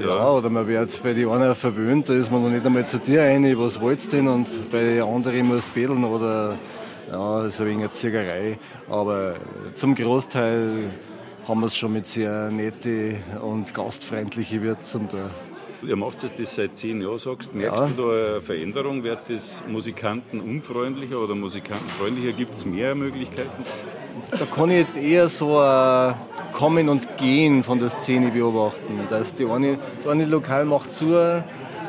Ja, 0.03 0.31
oder 0.31 0.51
man 0.51 0.67
wird 0.69 1.03
bei 1.03 1.15
den 1.15 1.29
einen 1.31 1.55
verwöhnt, 1.55 2.09
da 2.11 2.13
ist 2.13 2.31
man 2.31 2.43
noch 2.43 2.51
nicht 2.51 2.67
einmal 2.67 2.87
zu 2.87 2.99
dir 2.99 3.23
rein, 3.23 3.59
was 3.59 3.81
wollt's 3.81 4.09
denn? 4.09 4.29
Und 4.29 4.47
bei 4.71 4.83
den 4.83 5.03
anderen 5.03 5.47
muss 5.47 5.65
betteln 5.67 6.05
oder 6.05 6.59
ja, 7.11 7.43
das 7.43 7.55
ist 7.55 7.61
ein 7.63 7.67
wenig 7.69 7.81
eine 7.85 7.93
Ziegerei. 7.93 8.59
Aber 8.91 9.37
zum 9.75 9.95
Großteil 9.95 10.91
haben 11.49 11.61
wir 11.61 11.67
es 11.67 11.77
schon 11.77 11.95
mit 11.95 12.07
sehr 12.07 12.51
nette 12.51 13.17
und 13.43 13.73
gastfreundliche 13.75 14.63
Wirten 14.63 15.09
da. 15.11 15.31
Ihr 15.87 15.97
macht 15.97 16.23
es 16.23 16.33
das 16.35 16.55
seit 16.55 16.77
zehn 16.77 17.01
Jahren, 17.03 17.19
sagst 17.19 17.55
Merkst 17.55 17.81
Ja. 17.81 17.89
du 17.89 18.03
da 18.03 18.31
eine 18.35 18.41
Veränderung? 18.41 19.03
Wird 19.03 19.19
das 19.29 19.63
Musikanten 19.69 20.41
unfreundlicher 20.41 21.19
oder 21.19 21.35
musikantenfreundlicher? 21.35 22.33
Gibt 22.33 22.55
es 22.55 22.65
mehr 22.67 22.95
Möglichkeiten? 22.95 23.65
Da 24.31 24.45
kann 24.47 24.71
ich 24.71 24.79
jetzt 24.79 24.97
eher 24.97 25.27
so 25.27 25.59
ein 25.59 26.15
Kommen 26.53 26.89
und 26.89 27.17
Gehen 27.17 27.65
von 27.65 27.79
der 27.81 27.89
Szene 27.89 28.31
beobachten. 28.31 29.01
Dass 29.11 29.35
die 29.35 29.45
eine, 29.47 29.79
das 29.97 30.07
eine 30.07 30.27
Lokal 30.27 30.65
macht 30.67 30.93
zu, 30.95 31.11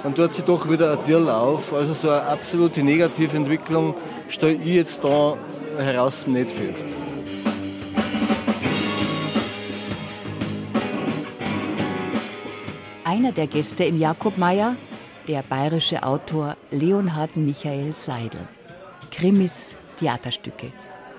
dann 0.03 0.15
tut 0.15 0.33
sich 0.33 0.43
doch 0.43 0.69
wieder 0.69 0.93
ein 0.93 0.99
Dirl 1.05 1.29
auf. 1.29 1.71
Also 1.73 1.93
so 1.93 2.09
eine 2.09 2.23
absolute 2.23 2.81
Negativentwicklung 2.81 3.93
stelle 4.29 4.53
ich 4.53 4.65
jetzt 4.65 5.03
da 5.03 5.37
heraus 5.77 6.25
nicht 6.25 6.51
fest. 6.51 6.85
Einer 13.13 13.31
der 13.31 13.45
Gäste 13.45 13.83
im 13.83 13.99
Jakobmeier, 13.99 14.75
der 15.27 15.43
bayerische 15.43 16.01
Autor 16.01 16.57
Leonhard 16.71 17.37
Michael 17.37 17.93
Seidel. 17.93 18.39
Krimis, 19.11 19.75
Theaterstücke. 19.99 20.71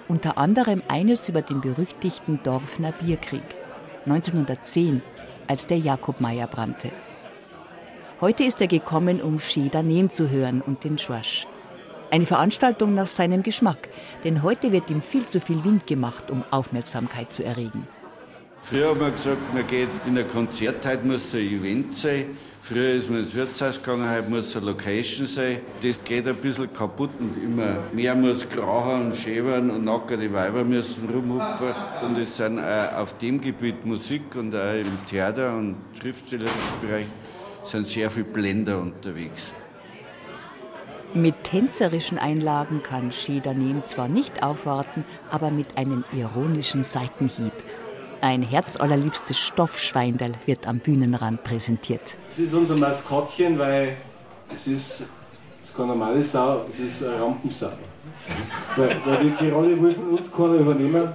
Unter 0.09 0.37
anderem 0.37 0.83
eines 0.89 1.29
über 1.29 1.41
den 1.41 1.61
berüchtigten 1.61 2.41
Dorfner 2.43 2.91
Bierkrieg 2.91 3.45
1910, 4.07 5.03
als 5.47 5.69
der 5.69 5.79
Jakobmeier 5.79 6.49
brannte. 6.49 6.91
Heute 8.21 8.43
ist 8.43 8.61
er 8.61 8.67
gekommen, 8.67 9.23
um 9.23 9.39
Schedanen 9.39 10.11
zu 10.11 10.29
hören 10.31 10.63
und 10.63 10.83
den 10.83 10.99
Schwasch. 10.99 11.47
Eine 12.11 12.27
Veranstaltung 12.27 12.97
nach 12.97 13.07
seinem 13.07 13.45
Geschmack, 13.45 13.89
denn 14.25 14.43
heute 14.43 14.73
wird 14.73 14.91
ihm 14.91 15.01
viel 15.01 15.27
zu 15.27 15.41
viel 15.41 15.63
Wind 15.63 15.87
gemacht, 15.87 16.29
um 16.33 16.43
Aufmerksamkeit 16.51 17.33
zu 17.33 17.45
erregen. 17.45 17.87
Früher 18.67 18.89
haben 18.89 19.01
wir 19.01 19.11
gesagt, 19.11 19.53
man 19.53 19.67
geht 19.67 19.91
in 20.07 20.17
ein 20.17 20.27
Konzert, 20.27 20.87
heute 20.87 21.05
muss 21.07 21.35
ein 21.35 21.41
Event 21.41 21.95
sein. 21.95 22.35
Früher 22.63 22.95
ist 22.95 23.11
man 23.11 23.19
ins 23.19 23.35
Wirtshaus 23.35 23.77
gegangen, 23.77 24.09
heute 24.11 24.31
muss 24.31 24.57
eine 24.57 24.65
Location 24.65 25.27
sein. 25.27 25.59
Das 25.83 26.03
geht 26.03 26.27
ein 26.27 26.37
bisschen 26.37 26.73
kaputt 26.73 27.11
und 27.21 27.37
immer 27.37 27.81
mehr 27.93 28.15
muss 28.15 28.49
krachen 28.49 29.09
und 29.09 29.17
schäbern 29.17 29.71
und 29.71 29.85
nackerte 29.85 30.33
Weiber 30.33 30.65
müssen 30.65 31.11
rumhupfen. 31.11 31.75
Und 32.07 32.17
es 32.17 32.39
sind 32.39 32.59
auch 32.59 32.97
auf 32.97 33.19
dem 33.19 33.39
Gebiet 33.39 33.85
Musik 33.85 34.35
und 34.35 34.55
auch 34.55 34.73
im 34.73 35.07
Theater 35.11 35.59
und 35.59 35.77
schriftstellerischen 36.01 36.81
Bereich 36.81 37.07
sind 37.65 37.87
sehr 37.87 38.09
viele 38.09 38.25
Blender 38.25 38.81
unterwegs. 38.81 39.53
Mit 41.13 41.45
tänzerischen 41.45 42.17
Einlagen 42.17 42.83
kann 42.83 43.13
Schedanem 43.13 43.85
zwar 43.85 44.09
nicht 44.09 44.43
aufwarten, 44.43 45.05
aber 45.31 45.51
mit 45.51 45.77
einem 45.77 46.03
ironischen 46.13 46.83
Seitenhieb. 46.83 47.53
Ein 48.21 48.43
herzallerliebstes 48.43 49.39
Stoffschweindel 49.39 50.33
wird 50.47 50.67
am 50.67 50.79
Bühnenrand 50.79 51.43
präsentiert. 51.45 52.17
Es 52.29 52.39
ist 52.39 52.55
unser 52.55 52.77
Maskottchen, 52.77 53.59
weil 53.59 53.97
es 54.53 54.67
ist, 54.67 55.07
es 55.63 55.69
ist 55.69 55.77
keine 55.77 55.89
normale 55.89 56.23
Sau, 56.23 56.65
es 56.71 56.81
ist 56.81 57.05
eine 57.05 57.21
Rampensau. 57.21 57.71
weil, 58.77 58.97
weil 59.05 59.19
die, 59.25 59.45
die 59.45 59.51
Rolle 59.51 59.81
will 59.81 59.95
von 59.95 60.19
uns 60.19 60.31
keiner 60.31 60.55
übernehmen. 60.55 61.13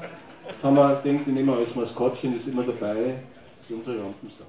Jetzt 0.47 0.63
haben 0.63 0.75
wir 0.75 1.01
gedacht, 1.03 1.25
die 1.27 1.31
nehmen 1.31 1.47
wir 1.47 1.57
als 1.57 1.75
Maskottchen, 1.75 2.35
ist 2.35 2.47
immer 2.47 2.63
dabei, 2.63 2.95
das 3.59 3.69
ist 3.69 3.75
unsere 3.75 4.03
Rampensau. 4.03 4.45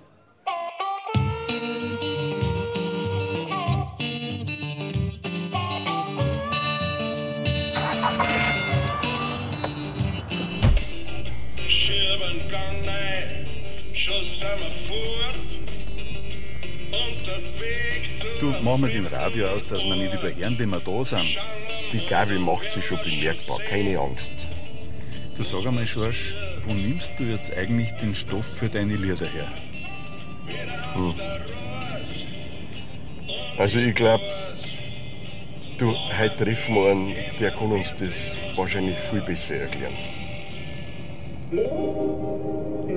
Du, 18.41 18.55
mach 18.63 18.77
mal 18.79 18.91
den 18.91 19.07
Radio 19.07 19.49
aus, 19.49 19.67
dass 19.67 19.85
wir 19.85 19.97
nicht 19.97 20.15
überhören, 20.15 20.59
wenn 20.59 20.71
wir 20.71 20.81
da 20.81 21.05
sind. 21.05 21.37
Die 21.93 22.05
Gabi 22.07 22.39
macht 22.39 22.73
sich 22.73 22.85
schon 22.87 22.99
bemerkbar, 23.03 23.61
keine 23.61 23.99
Angst. 23.99 24.49
Du 25.37 25.43
sag 25.43 25.67
einmal, 25.67 25.87
Schorsch, 25.87 26.35
wo 26.65 26.73
nimmst 26.73 27.19
du 27.19 27.25
jetzt 27.25 27.57
eigentlich 27.57 27.91
den 27.93 28.15
Stoff 28.15 28.47
für 28.47 28.69
deine 28.69 28.97
Lieder 28.97 29.27
her? 29.27 29.53
Hm. 30.95 31.15
Also 33.59 33.79
ich 33.79 33.95
glaube, 33.95 34.25
du, 35.79 35.95
heute 36.19 36.37
treffen 36.45 36.75
wir 36.75 36.91
einen, 36.91 37.15
der 37.39 37.51
kann 37.51 37.71
uns 37.71 37.95
das 37.95 38.15
wahrscheinlich 38.57 38.99
viel 38.99 39.21
besser 39.21 39.55
erklären. 39.55 39.97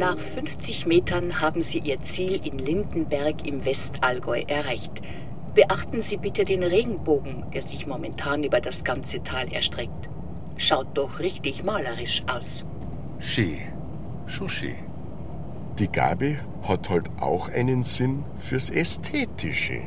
Nach 0.03 0.17
50 0.17 0.85
Metern 0.85 1.39
haben 1.39 1.63
Sie 1.63 1.77
Ihr 1.79 1.97
Ziel 2.11 2.45
in 2.45 2.59
Lindenberg 2.59 3.47
im 3.47 3.63
Westallgäu 3.63 4.43
erreicht. 4.47 4.91
Beachten 5.55 6.01
Sie 6.01 6.17
bitte 6.17 6.43
den 6.43 6.61
Regenbogen, 6.61 7.45
der 7.53 7.61
sich 7.61 7.87
momentan 7.87 8.43
über 8.43 8.59
das 8.59 8.83
ganze 8.83 9.23
Tal 9.23 9.47
erstreckt. 9.53 10.09
Schaut 10.57 10.87
doch 10.97 11.19
richtig 11.19 11.63
malerisch 11.63 12.21
aus. 12.27 12.65
Schön. 13.19 13.59
Schon 14.27 14.49
schön. 14.49 14.75
Die 15.79 15.89
Gabi 15.89 16.37
hat 16.63 16.89
halt 16.89 17.09
auch 17.21 17.47
einen 17.47 17.85
Sinn 17.85 18.25
fürs 18.37 18.69
Ästhetische. 18.69 19.83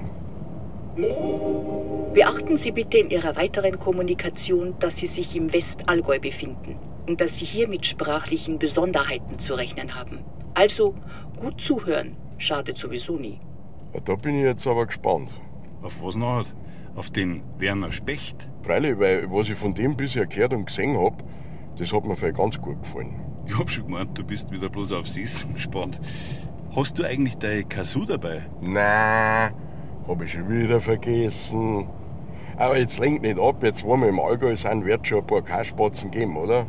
Beachten 2.15 2.57
Sie 2.57 2.71
bitte 2.71 2.97
in 2.97 3.11
Ihrer 3.11 3.37
weiteren 3.37 3.79
Kommunikation, 3.79 4.77
dass 4.81 4.97
Sie 4.97 5.09
sich 5.09 5.37
im 5.37 5.53
Westallgäu 5.53 6.19
befinden 6.19 6.86
und 7.07 7.21
dass 7.21 7.37
Sie 7.39 7.45
hier 7.45 7.69
mit 7.69 7.87
sprachlichen 7.87 8.59
Besonderheiten 8.59 9.39
zu 9.39 9.55
rechnen 9.55 9.95
haben. 9.95 10.25
Also 10.55 10.95
gut 11.41 11.61
zuhören, 11.61 12.17
schadet 12.39 12.79
sowieso 12.79 13.17
nie. 13.17 13.41
Ja, 13.95 14.01
da 14.01 14.15
bin 14.17 14.37
ich 14.37 14.45
jetzt 14.45 14.67
aber 14.67 14.87
gespannt. 14.87 15.39
Auf 15.83 16.03
was 16.03 16.17
noch? 16.17 16.45
Auf 16.95 17.11
den 17.11 17.43
Werner 17.59 17.93
Specht? 17.93 18.49
Freilich, 18.63 18.99
weil 18.99 19.31
was 19.31 19.49
ich 19.49 19.57
von 19.57 19.75
dem 19.75 19.97
bisher 19.97 20.27
gehört 20.27 20.55
und 20.55 20.67
gesehen 20.67 20.99
hab, 20.99 21.23
das 21.79 21.93
hat 21.93 22.05
mir 22.05 22.17
vielleicht 22.17 22.37
ganz 22.37 22.61
gut 22.61 22.83
gefallen. 22.83 23.21
Ich 23.47 23.57
hab 23.57 23.71
schon 23.71 23.85
gemeint, 23.85 24.17
du 24.19 24.25
bist 24.25 24.51
wieder 24.51 24.69
bloß 24.69 24.93
aufs 24.93 25.17
Essen 25.17 25.55
gespannt. 25.55 26.01
Hast 26.75 26.99
du 26.99 27.05
eigentlich 27.05 27.39
deine 27.39 27.65
Kasu 27.65 28.05
dabei? 28.05 28.47
Na, 28.61 29.51
hab 30.09 30.23
ich 30.23 30.33
schon 30.33 30.49
wieder 30.49 30.81
vergessen. 30.81 31.89
Aber 32.57 32.79
jetzt 32.79 32.99
lenkt 32.99 33.23
nicht 33.23 33.39
ab, 33.39 33.63
jetzt 33.63 33.85
wo 33.85 33.97
wir 33.97 34.09
im 34.09 34.19
Allgäu 34.19 34.57
sind, 34.57 34.85
wird 34.85 35.07
schon 35.07 35.19
ein 35.19 35.27
paar 35.27 35.43
Kaspatzen 35.43 36.11
geben, 36.11 36.37
oder? 36.37 36.67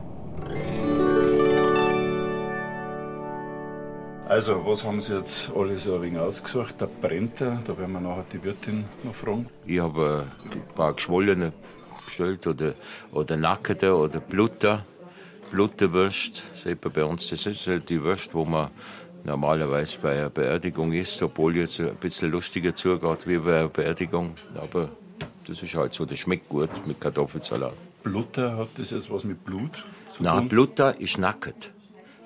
Also, 4.27 4.65
was 4.65 4.83
haben 4.83 4.99
Sie 4.99 5.15
jetzt 5.15 5.51
alle 5.55 5.77
so 5.77 5.95
ein 5.95 6.01
wenig 6.01 6.19
ausgesucht? 6.19 6.81
Der 6.81 6.87
Brenter, 6.87 7.59
da 7.65 7.77
werden 7.77 7.93
wir 7.93 8.01
nachher 8.01 8.25
die 8.31 8.43
Wirtin 8.43 8.85
noch 9.03 9.15
fragen. 9.15 9.47
Ich 9.65 9.79
habe 9.79 10.25
ein 10.51 10.75
paar 10.75 10.93
geschwollene 10.93 11.53
bestellt 12.05 12.45
oder, 12.45 12.73
oder 13.11 13.37
Nackete 13.37 13.95
oder 13.95 14.19
Blutter. 14.19 14.85
Blutterwürst, 15.49 16.55
sieht 16.55 16.83
man 16.83 16.93
bei 16.93 17.05
uns, 17.05 17.29
das 17.29 17.45
ist 17.45 17.67
halt 17.67 17.89
die 17.89 18.03
Wurst, 18.03 18.33
wo 18.33 18.43
man 18.43 18.69
normalerweise 19.23 19.97
bei 19.99 20.19
einer 20.19 20.29
Beerdigung 20.29 20.91
isst, 20.91 21.23
obwohl 21.23 21.55
jetzt 21.55 21.79
ein 21.79 21.95
bisschen 21.95 22.31
lustiger 22.31 22.75
zugeht 22.75 23.25
wie 23.27 23.37
bei 23.37 23.59
einer 23.59 23.69
Beerdigung. 23.69 24.33
Aber 24.55 24.89
das 25.47 25.63
ist 25.63 25.73
halt 25.73 25.93
so, 25.93 26.05
das 26.05 26.19
schmeckt 26.19 26.49
gut 26.49 26.69
mit 26.85 26.99
Kartoffelsalat. 26.99 27.86
Blutter, 28.09 28.57
hat 28.57 28.69
das 28.75 28.91
jetzt 28.91 29.11
was 29.11 29.23
mit 29.23 29.43
Blut 29.43 29.85
zu 30.07 30.23
Na, 30.23 30.39
tun? 30.39 30.49
Blutter 30.49 30.99
ist 30.99 31.17
nackt. 31.17 31.71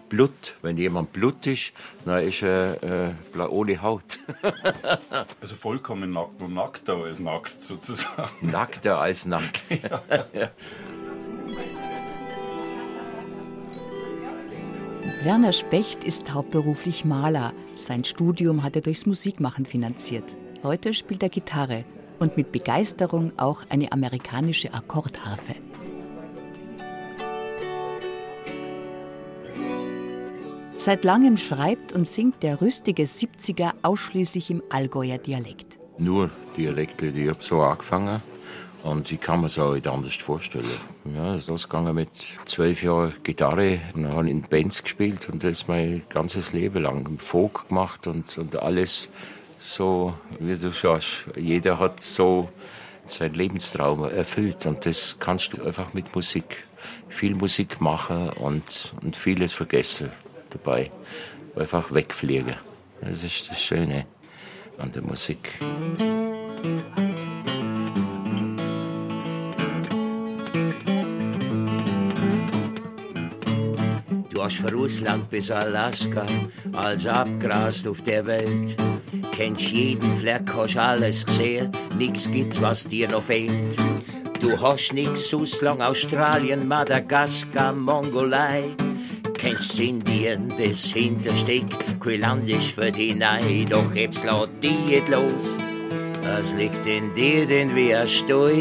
Blut, 0.10 0.56
wenn 0.62 0.78
jemand 0.78 1.14
Blut 1.14 1.48
ist, 1.48 1.72
dann 2.04 2.22
ist 2.28 2.44
er 2.44 2.84
äh, 2.84 3.40
ohne 3.40 3.82
Haut. 3.82 4.20
Also 5.40 5.56
vollkommen 5.56 6.12
nackt, 6.12 6.40
nur 6.40 6.50
nackter 6.50 6.98
als 6.98 7.20
nackt 7.20 7.64
sozusagen. 7.64 8.30
Nackter 8.42 9.00
als 9.00 9.26
nackt. 9.26 9.64
ja. 10.34 10.52
Werner 15.24 15.54
Specht 15.54 16.04
ist 16.04 16.34
hauptberuflich 16.34 17.06
Maler. 17.06 17.54
Sein 17.78 18.04
Studium 18.04 18.64
hat 18.64 18.76
er 18.76 18.82
durchs 18.82 19.06
Musikmachen 19.06 19.66
finanziert. 19.66 20.36
Heute 20.62 20.94
spielt 20.94 21.24
er 21.24 21.30
Gitarre 21.30 21.86
und 22.20 22.38
mit 22.38 22.52
Begeisterung 22.52 23.32
auch 23.38 23.64
eine 23.70 23.92
amerikanische 23.92 24.74
Akkordharfe. 24.74 25.56
Seit 30.82 31.06
langem 31.06 31.38
schreibt 31.38 31.94
und 31.94 32.08
singt 32.08 32.42
der 32.42 32.60
rüstige 32.60 33.04
70er 33.04 33.74
ausschließlich 33.84 34.50
im 34.50 34.64
Allgäuer 34.72 35.20
Dialekt. 35.20 35.78
Nur 36.00 36.32
Dialekte, 36.58 37.12
die 37.12 37.26
ich 37.26 37.30
hab 37.30 37.44
so 37.44 37.62
angefangen 37.62 38.20
und 38.82 39.12
ich 39.12 39.22
kann 39.22 39.42
mir 39.42 39.46
es 39.46 39.60
auch 39.60 39.76
nicht 39.76 39.86
anders 39.86 40.16
vorstellen. 40.16 40.66
Ja, 41.16 41.34
das 41.34 41.50
ist 41.50 41.72
mit 41.94 42.10
zwölf 42.46 42.82
Jahren 42.82 43.14
Gitarre, 43.22 43.80
dann 43.94 44.08
habe 44.08 44.28
in 44.32 44.42
Bands 44.42 44.82
gespielt 44.82 45.30
und 45.30 45.44
das 45.44 45.68
mein 45.68 46.02
ganzes 46.10 46.52
Leben 46.52 46.82
lang 46.82 47.20
Folk 47.20 47.68
gemacht 47.70 48.08
und, 48.08 48.36
und 48.40 48.56
alles 48.56 49.12
so, 49.60 50.16
wie 50.40 50.56
du 50.56 50.72
sagst, 50.72 51.26
jeder 51.36 51.78
hat 51.78 52.02
so 52.02 52.50
seinen 53.06 53.36
Lebenstraum 53.36 54.06
erfüllt 54.06 54.66
und 54.66 54.84
das 54.88 55.18
kannst 55.20 55.54
du 55.54 55.64
einfach 55.64 55.94
mit 55.94 56.16
Musik, 56.16 56.66
viel 57.08 57.36
Musik 57.36 57.82
machen 57.82 58.32
und, 58.32 58.96
und 59.04 59.16
vieles 59.16 59.54
vergessen 59.54 60.10
dabei, 60.52 60.90
einfach 61.56 61.94
wegfliegen. 61.94 62.56
Das 63.02 63.24
ist 63.24 63.50
das 63.50 63.62
Schöne 63.62 64.06
an 64.78 64.92
der 64.92 65.02
Musik. 65.02 65.60
Du 74.30 74.44
hast 74.44 74.58
von 74.58 74.74
Russland 74.74 75.30
bis 75.30 75.52
Alaska 75.52 76.26
alles 76.74 77.06
abgrast 77.06 77.88
auf 77.88 78.02
der 78.02 78.26
Welt. 78.26 78.76
Kennst 79.34 79.70
jeden 79.72 80.18
Fleck, 80.18 80.52
hast 80.56 80.78
alles 80.78 81.26
gesehen, 81.26 81.72
nix 81.98 82.30
gibt's, 82.32 82.60
was 82.62 82.84
dir 82.86 83.08
noch 83.10 83.24
fehlt. 83.24 83.78
Du 84.40 84.60
hast 84.60 84.94
nix 84.94 85.32
Russland, 85.32 85.82
Australien, 85.82 86.68
Madagaskar, 86.68 87.74
Mongolei. 87.74 88.64
Kennst 89.42 89.80
Indien, 89.80 90.54
das 90.56 90.94
Hintersteck, 90.94 91.64
kein 92.00 92.22
Land 92.22 92.48
ist 92.48 92.74
für 92.74 92.92
die 92.92 93.16
Nei, 93.16 93.66
doch 93.68 93.92
jetzt 93.96 94.24
lässt 94.24 94.50
die 94.62 94.70
nicht 94.70 95.10
los. 95.10 95.58
Es 96.40 96.54
liegt 96.54 96.86
in 96.86 97.12
dir, 97.16 97.48
denn 97.48 97.76
wie 97.76 97.96
ein 97.96 98.08
Steu, 98.08 98.54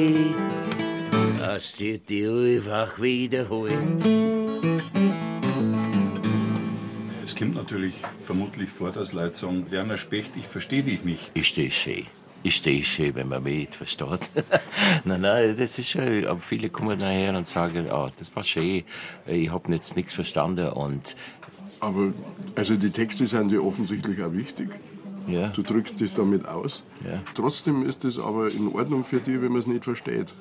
es 1.55 1.75
dir 1.75 1.99
die 1.99 2.27
einfach 2.57 2.99
wiederholt. 2.99 3.75
Es 7.23 7.37
kommt 7.37 7.57
natürlich 7.57 7.97
vermutlich 8.25 8.71
vor, 8.71 8.91
dass 8.91 9.13
Leute 9.13 9.37
sagen, 9.37 9.71
Werner 9.71 9.99
Specht, 9.99 10.33
ich 10.39 10.47
verstehe 10.47 10.83
dich 10.83 11.05
nicht. 11.05 11.31
Ist 11.35 11.59
das 11.59 11.75
schön. 11.75 12.07
Ist 12.43 12.65
das 12.65 12.85
schön, 12.87 13.15
wenn 13.15 13.29
man 13.29 13.43
mich 13.43 13.59
nicht 13.59 13.75
versteht. 13.75 14.31
nein, 15.05 15.21
nein, 15.21 15.55
das 15.59 15.79
ist 15.79 15.89
schön. 15.89 16.27
Aber 16.27 16.41
viele 16.41 16.71
kommen 16.71 16.99
daher 16.99 17.37
und 17.37 17.47
sagen, 17.47 17.91
ah, 17.91 18.11
das 18.19 18.35
war 18.35 18.45
schön, 18.45 18.85
ich 19.27 19.51
habe 19.51 19.73
jetzt 19.73 19.97
nichts 19.97 20.15
verstanden 20.15 20.69
und 20.71 21.17
Aber 21.81 22.13
also 22.57 22.77
die 22.77 22.91
Texte 22.91 23.27
sind 23.27 23.51
dir 23.51 23.65
offensichtlich 23.65 24.23
auch 24.23 24.33
wichtig. 24.33 24.71
Ja. 25.27 25.49
Du 25.49 25.63
drückst 25.63 26.01
dich 26.01 26.15
damit 26.15 26.47
aus. 26.49 26.83
Ja. 27.05 27.23
Trotzdem 27.35 27.85
ist 27.87 28.05
es 28.05 28.19
aber 28.19 28.51
in 28.51 28.69
Ordnung 28.69 29.05
für 29.05 29.21
dich, 29.21 29.41
wenn 29.41 29.53
man 29.53 29.61
es 29.61 29.67
nicht 29.67 29.85
versteht. 29.85 30.33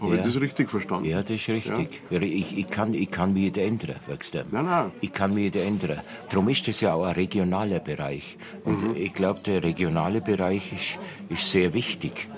Habe 0.00 0.14
Ja. 0.14 0.20
ich 0.20 0.24
das 0.32 0.40
richtig 0.40 0.70
verstanden? 0.70 1.04
Ja, 1.08 1.20
das 1.22 1.30
ist 1.32 1.48
richtig. 1.48 2.00
Ja. 2.10 2.20
Ich, 2.22 2.56
ich, 2.56 2.68
kann, 2.70 2.94
ich 2.94 3.10
kann 3.10 3.32
mich 3.34 3.42
nicht 3.44 3.58
ändern, 3.58 3.96
weißt 4.06 4.34
du? 4.34 4.44
Nein, 4.50 4.64
nein. 4.64 4.90
Ich 5.02 5.12
kann 5.12 5.34
mich 5.34 5.52
nicht 5.52 5.64
ändern. 5.66 6.00
Darum 6.30 6.48
ist 6.48 6.66
das 6.66 6.80
ja 6.80 6.94
auch 6.94 7.04
ein 7.04 7.14
regionaler 7.14 7.80
Bereich. 7.80 8.36
Und 8.64 8.82
Mhm. 8.82 8.96
ich 8.96 9.12
glaube, 9.12 9.40
der 9.44 9.62
regionale 9.62 10.20
Bereich 10.20 10.72
ist, 10.72 10.98
ist 11.28 11.50
sehr 11.50 11.74
wichtig. 11.74 12.28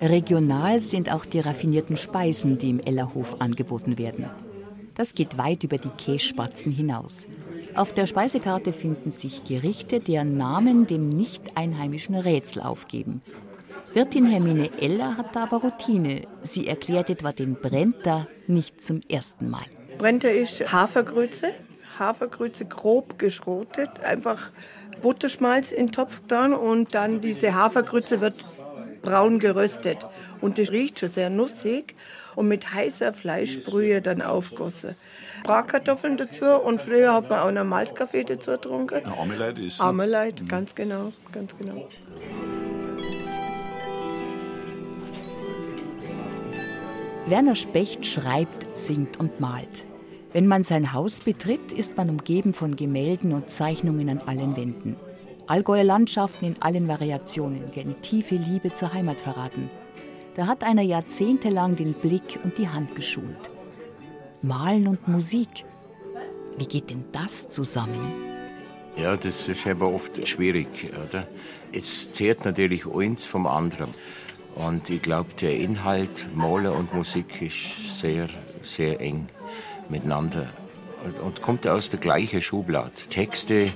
Regional 0.00 0.80
sind 0.82 1.12
auch 1.12 1.24
die 1.24 1.40
raffinierten 1.40 1.96
Speisen, 1.96 2.58
die 2.58 2.70
im 2.70 2.80
Ellerhof 2.80 3.40
angeboten 3.40 3.98
werden. 3.98 4.26
Das 4.94 5.14
geht 5.14 5.38
weit 5.38 5.62
über 5.64 5.78
die 5.78 5.88
Kässpatzen 5.90 6.72
hinaus. 6.72 7.26
Auf 7.74 7.92
der 7.92 8.06
Speisekarte 8.06 8.72
finden 8.72 9.10
sich 9.12 9.44
Gerichte, 9.44 10.00
deren 10.00 10.36
Namen 10.36 10.86
dem 10.86 11.08
nicht 11.08 11.56
einheimischen 11.56 12.14
Rätsel 12.14 12.62
aufgeben. 12.62 13.22
Wirtin 13.94 14.24
Hermine 14.24 14.70
Eller 14.80 15.18
hat 15.18 15.36
da 15.36 15.42
aber 15.44 15.58
Routine. 15.58 16.22
Sie 16.42 16.66
erklärt 16.66 17.10
etwa 17.10 17.32
den 17.32 17.56
Brenter 17.56 18.26
nicht 18.46 18.80
zum 18.80 19.02
ersten 19.06 19.50
Mal. 19.50 19.64
Brente 19.98 20.28
ist 20.28 20.72
Hafergrütze. 20.72 21.52
Hafergrütze 21.98 22.64
grob 22.64 23.18
geschrotet, 23.18 24.00
einfach 24.02 24.50
Butterschmalz 25.02 25.72
in 25.72 25.86
den 25.86 25.92
Topf 25.92 26.22
getan 26.22 26.54
und 26.54 26.94
dann 26.94 27.20
diese 27.20 27.54
Hafergrütze 27.54 28.22
wird 28.22 28.42
braun 29.02 29.38
geröstet. 29.38 29.98
Und 30.40 30.58
das 30.58 30.70
riecht 30.70 31.00
schon 31.00 31.10
sehr 31.10 31.28
nussig 31.28 31.94
und 32.34 32.48
mit 32.48 32.72
heißer 32.72 33.12
Fleischbrühe 33.12 34.00
dann 34.00 34.22
aufgossen. 34.22 34.96
Bratkartoffeln 35.44 36.16
dazu 36.16 36.46
und 36.46 36.80
früher 36.80 37.12
hat 37.12 37.28
man 37.28 37.40
auch 37.40 37.52
noch 37.52 37.64
Malzkaffee 37.64 38.24
dazu 38.24 38.52
getrunken. 38.52 39.06
Armeleit 39.06 39.58
ist. 39.58 39.80
Armeleit, 39.82 40.48
ganz 40.48 40.74
genau, 40.74 41.12
ganz 41.32 41.54
genau. 41.58 41.88
Werner 47.26 47.54
Specht 47.54 48.04
schreibt, 48.04 48.76
singt 48.76 49.20
und 49.20 49.38
malt. 49.38 49.86
Wenn 50.32 50.48
man 50.48 50.64
sein 50.64 50.92
Haus 50.92 51.20
betritt, 51.20 51.70
ist 51.70 51.96
man 51.96 52.10
umgeben 52.10 52.52
von 52.52 52.74
Gemälden 52.74 53.32
und 53.32 53.48
Zeichnungen 53.48 54.08
an 54.08 54.18
allen 54.26 54.56
Wänden. 54.56 54.96
Allgäuer 55.46 55.84
Landschaften 55.84 56.46
in 56.46 56.60
allen 56.60 56.88
Variationen, 56.88 57.70
die 57.74 57.80
eine 57.80 58.00
tiefe 58.00 58.34
Liebe 58.34 58.74
zur 58.74 58.92
Heimat 58.92 59.16
verraten. 59.16 59.70
Da 60.34 60.46
hat 60.46 60.64
einer 60.64 60.82
jahrzehntelang 60.82 61.76
den 61.76 61.92
Blick 61.92 62.40
und 62.42 62.58
die 62.58 62.68
Hand 62.68 62.96
geschult. 62.96 63.50
Malen 64.40 64.88
und 64.88 65.06
Musik. 65.06 65.64
Wie 66.58 66.66
geht 66.66 66.90
denn 66.90 67.04
das 67.12 67.48
zusammen? 67.48 68.00
Ja, 68.96 69.16
das 69.16 69.48
ist 69.48 69.66
aber 69.66 69.88
oft 69.88 70.26
schwierig. 70.26 70.90
Oder? 71.08 71.28
Es 71.72 72.10
zehrt 72.10 72.44
natürlich 72.44 72.84
eins 72.86 73.24
vom 73.24 73.46
anderen. 73.46 73.90
Und 74.54 74.90
ich 74.90 75.02
glaube, 75.02 75.30
der 75.40 75.56
Inhalt, 75.56 76.28
Malen 76.34 76.72
und 76.72 76.94
Musik 76.94 77.42
ist 77.42 78.00
sehr, 78.00 78.28
sehr 78.62 79.00
eng 79.00 79.28
miteinander 79.88 80.46
und, 81.04 81.18
und 81.20 81.42
kommt 81.42 81.66
aus 81.66 81.90
der 81.90 82.00
gleichen 82.00 82.40
Schublade. 82.40 82.92
Texte, 83.08 83.68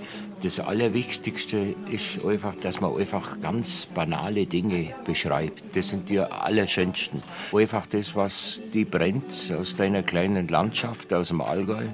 das 0.42 0.60
Allerwichtigste 0.60 1.74
ist 1.90 2.24
einfach, 2.24 2.54
dass 2.56 2.80
man 2.80 2.96
einfach 2.96 3.40
ganz 3.40 3.86
banale 3.86 4.46
Dinge 4.46 4.94
beschreibt. 5.04 5.76
Das 5.76 5.88
sind 5.88 6.10
die 6.10 6.20
allerschönsten. 6.20 7.22
Einfach 7.52 7.86
das, 7.86 8.14
was 8.14 8.60
die 8.74 8.84
brennt 8.84 9.52
aus 9.58 9.76
deiner 9.76 10.02
kleinen 10.02 10.48
Landschaft, 10.48 11.12
aus 11.14 11.28
dem 11.28 11.40
Allgäu. 11.40 11.86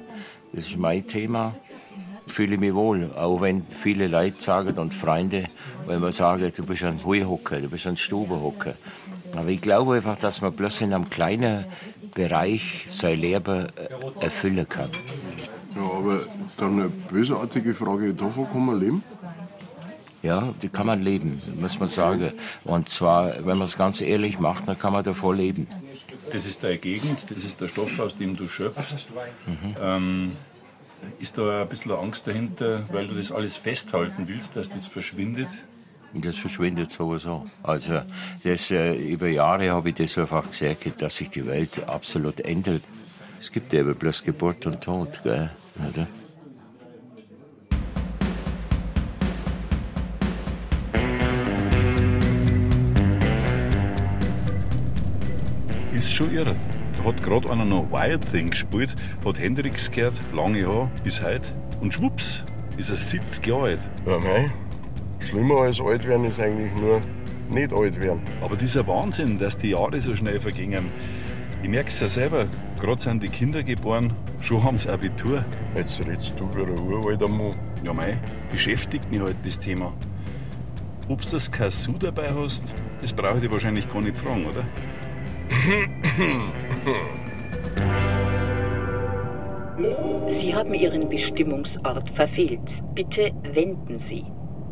Das 0.52 0.66
ist 0.66 0.76
mein 0.76 1.06
Thema. 1.06 1.54
Fühle 2.32 2.56
mich 2.56 2.74
wohl, 2.74 3.10
auch 3.14 3.42
wenn 3.42 3.62
viele 3.62 4.08
Leute 4.08 4.40
sagen 4.40 4.78
und 4.78 4.94
Freunde, 4.94 5.50
wenn 5.86 6.00
man 6.00 6.12
sagen, 6.12 6.50
du 6.56 6.64
bist 6.64 6.82
ein 6.82 6.98
Heuhocker, 7.04 7.60
du 7.60 7.68
bist 7.68 7.86
ein 7.86 7.98
Stubenhocker. 7.98 8.72
Aber 9.36 9.48
ich 9.48 9.60
glaube 9.60 9.96
einfach, 9.96 10.16
dass 10.16 10.40
man 10.40 10.54
bloß 10.54 10.80
in 10.80 10.94
einem 10.94 11.10
kleinen 11.10 11.66
Bereich 12.14 12.86
sein 12.88 13.20
Leben 13.20 13.66
äh, 13.66 14.24
erfüllen 14.24 14.66
kann. 14.66 14.88
Ja, 15.76 15.82
aber 15.82 16.20
dann 16.56 16.80
eine 16.80 16.88
bösartige 16.88 17.74
Frage, 17.74 18.14
davon 18.14 18.48
kann 18.48 18.64
man 18.64 18.80
leben? 18.80 19.02
Ja, 20.22 20.54
die 20.62 20.70
kann 20.70 20.86
man 20.86 21.02
leben, 21.02 21.38
muss 21.60 21.78
man 21.78 21.88
sagen. 21.88 22.32
Und 22.64 22.88
zwar, 22.88 23.44
wenn 23.44 23.58
man 23.58 23.62
es 23.62 23.76
ganz 23.76 24.00
ehrlich 24.00 24.38
macht, 24.38 24.66
dann 24.68 24.78
kann 24.78 24.94
man 24.94 25.04
davor 25.04 25.34
leben. 25.34 25.66
Das 26.32 26.46
ist 26.46 26.64
deine 26.64 26.78
Gegend, 26.78 27.18
das 27.28 27.44
ist 27.44 27.60
der 27.60 27.68
Stoff, 27.68 27.98
aus 27.98 28.16
dem 28.16 28.34
du 28.34 28.48
schöpfst. 28.48 29.08
Mhm. 29.46 29.74
Ähm, 29.82 30.32
ist 31.18 31.38
da 31.38 31.62
ein 31.62 31.68
bisschen 31.68 31.92
Angst 31.92 32.26
dahinter, 32.26 32.82
weil 32.90 33.06
du 33.06 33.14
das 33.14 33.32
alles 33.32 33.56
festhalten 33.56 34.28
willst, 34.28 34.56
dass 34.56 34.68
das 34.70 34.86
verschwindet? 34.86 35.48
Das 36.14 36.36
verschwindet 36.36 36.90
sowieso. 36.90 37.44
Also 37.62 38.02
das, 38.44 38.70
äh, 38.70 38.94
über 38.94 39.28
Jahre 39.28 39.70
habe 39.70 39.90
ich 39.90 39.94
das 39.94 40.18
einfach 40.18 40.46
gesehen, 40.48 40.76
dass 40.98 41.16
sich 41.16 41.30
die 41.30 41.46
Welt 41.46 41.88
absolut 41.88 42.40
ändert. 42.40 42.82
Es 43.40 43.50
gibt 43.50 43.72
eben 43.72 43.94
bloß 43.94 44.22
Geburt 44.22 44.66
und 44.66 44.82
Tod. 44.82 45.20
Gell? 45.22 45.50
Oder? 45.78 46.06
Ist 55.92 56.12
schon 56.12 56.32
irre. 56.34 56.54
Da 57.02 57.08
hat 57.08 57.22
gerade 57.22 57.50
einer 57.50 57.64
noch 57.64 57.90
Wild 57.90 58.30
Thing 58.30 58.50
gespielt, 58.50 58.94
hat 59.24 59.40
Hendrix 59.40 59.90
gehört, 59.90 60.14
lange 60.32 60.64
Haar, 60.66 60.88
bis 61.02 61.20
heute. 61.20 61.48
Und 61.80 61.92
schwupps, 61.92 62.44
ist 62.76 62.90
er 62.90 62.96
70 62.96 63.44
Jahre 63.44 63.62
alt. 63.62 63.90
Ja, 64.06 64.18
mei. 64.18 64.52
Schlimmer 65.18 65.62
als 65.62 65.80
alt 65.80 66.06
werden 66.06 66.26
ist 66.26 66.38
eigentlich 66.38 66.72
nur 66.74 67.00
nicht 67.50 67.72
alt 67.72 68.00
werden. 68.00 68.22
Aber 68.40 68.56
dieser 68.56 68.86
Wahnsinn, 68.86 69.36
dass 69.36 69.56
die 69.56 69.70
Jahre 69.70 70.00
so 70.00 70.14
schnell 70.14 70.38
vergingen. 70.38 70.92
Ich 71.62 71.68
merke 71.68 71.88
es 71.88 71.98
ja 71.98 72.06
selber. 72.06 72.46
Gerade 72.80 73.00
sind 73.00 73.20
die 73.22 73.28
Kinder 73.28 73.64
geboren, 73.64 74.12
schon 74.40 74.62
haben 74.62 74.78
sie 74.78 74.88
Abitur. 74.88 75.44
Jetzt 75.74 76.00
redest 76.06 76.34
du 76.38 76.48
wie 76.54 76.62
ein 76.62 76.78
uralter 76.78 77.26
Mann. 77.26 77.56
Ja, 77.82 77.92
mei, 77.92 78.20
beschäftigt 78.50 79.10
mich 79.10 79.20
halt 79.20 79.36
das 79.44 79.58
Thema. 79.58 79.92
Ob 81.08 81.20
du 81.20 81.30
das 81.32 81.50
Kasu 81.50 81.94
dabei 81.98 82.30
hast, 82.32 82.76
das 83.00 83.12
brauche 83.12 83.36
ich 83.36 83.42
dir 83.42 83.50
wahrscheinlich 83.50 83.88
gar 83.88 84.02
nicht 84.02 84.16
fragen, 84.16 84.46
oder? 84.46 84.64
Sie 90.40 90.54
haben 90.54 90.74
Ihren 90.74 91.08
Bestimmungsort 91.08 92.08
verfehlt. 92.10 92.60
Bitte 92.94 93.30
wenden 93.52 94.00
Sie. 94.08 94.24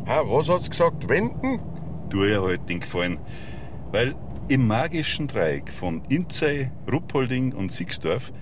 Ha, 0.06 0.22
was 0.26 0.48
hat's 0.48 0.68
gesagt? 0.68 1.08
Wenden? 1.08 1.60
Tu 2.10 2.24
ja 2.24 2.42
halt 2.42 2.68
den 2.68 2.80
Gefallen. 2.80 3.18
Weil 3.92 4.14
im 4.48 4.66
magischen 4.66 5.28
Dreieck 5.28 5.68
von 5.70 6.02
Inzey, 6.08 6.70
Ruppolding 6.90 7.52
und 7.52 7.70
Sixdorf, 7.70 8.32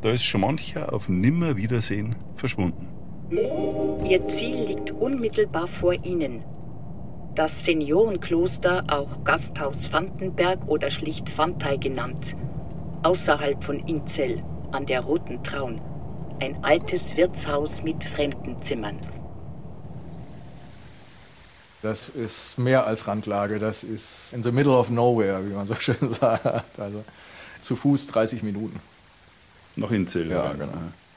da 0.00 0.10
ist 0.10 0.24
schon 0.24 0.40
mancher 0.40 0.92
auf 0.92 1.10
Nimmerwiedersehen 1.10 2.16
verschwunden. 2.36 2.88
Ihr 3.30 4.26
Ziel 4.28 4.66
liegt 4.66 4.90
unmittelbar 4.92 5.68
vor 5.78 5.92
Ihnen. 5.92 6.42
Das 7.34 7.52
Seniorenkloster, 7.64 8.84
auch 8.88 9.22
Gasthaus 9.24 9.76
Vandenberg 9.92 10.66
oder 10.66 10.90
schlicht 10.90 11.28
Fantei 11.28 11.76
genannt, 11.76 12.34
außerhalb 13.02 13.62
von 13.64 13.80
Inzell 13.86 14.42
an 14.72 14.86
der 14.86 15.00
Roten 15.00 15.42
Traun. 15.44 15.80
Ein 16.40 16.62
altes 16.64 17.16
Wirtshaus 17.16 17.70
mit 17.82 18.02
Fremdenzimmern. 18.04 18.98
Das 21.82 22.10
ist 22.10 22.58
mehr 22.58 22.86
als 22.86 23.06
Randlage, 23.06 23.58
das 23.58 23.84
ist 23.84 24.34
in 24.34 24.42
the 24.42 24.52
middle 24.52 24.72
of 24.72 24.90
nowhere, 24.90 25.46
wie 25.46 25.52
man 25.52 25.66
so 25.66 25.74
schön 25.80 26.12
sagt. 26.12 26.78
Also 26.78 27.04
zu 27.58 27.76
Fuß 27.76 28.08
30 28.08 28.42
Minuten. 28.42 28.80
Noch 29.76 29.92
in 29.92 30.06
Zell, 30.06 30.30
ja, 30.30 30.52
genau. 30.52 30.72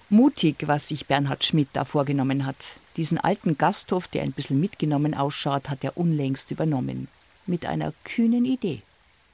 Mutig, 0.09 0.67
was 0.67 0.87
sich 0.87 1.07
Bernhard 1.07 1.43
Schmidt 1.43 1.69
da 1.73 1.85
vorgenommen 1.85 2.45
hat. 2.45 2.77
Diesen 2.97 3.17
alten 3.17 3.57
Gasthof, 3.57 4.07
der 4.07 4.21
ein 4.21 4.31
bisschen 4.31 4.59
mitgenommen 4.59 5.15
ausschaut, 5.15 5.69
hat 5.69 5.83
er 5.83 5.97
unlängst 5.97 6.51
übernommen. 6.51 7.07
Mit 7.45 7.65
einer 7.65 7.93
kühnen 8.03 8.45
Idee. 8.45 8.83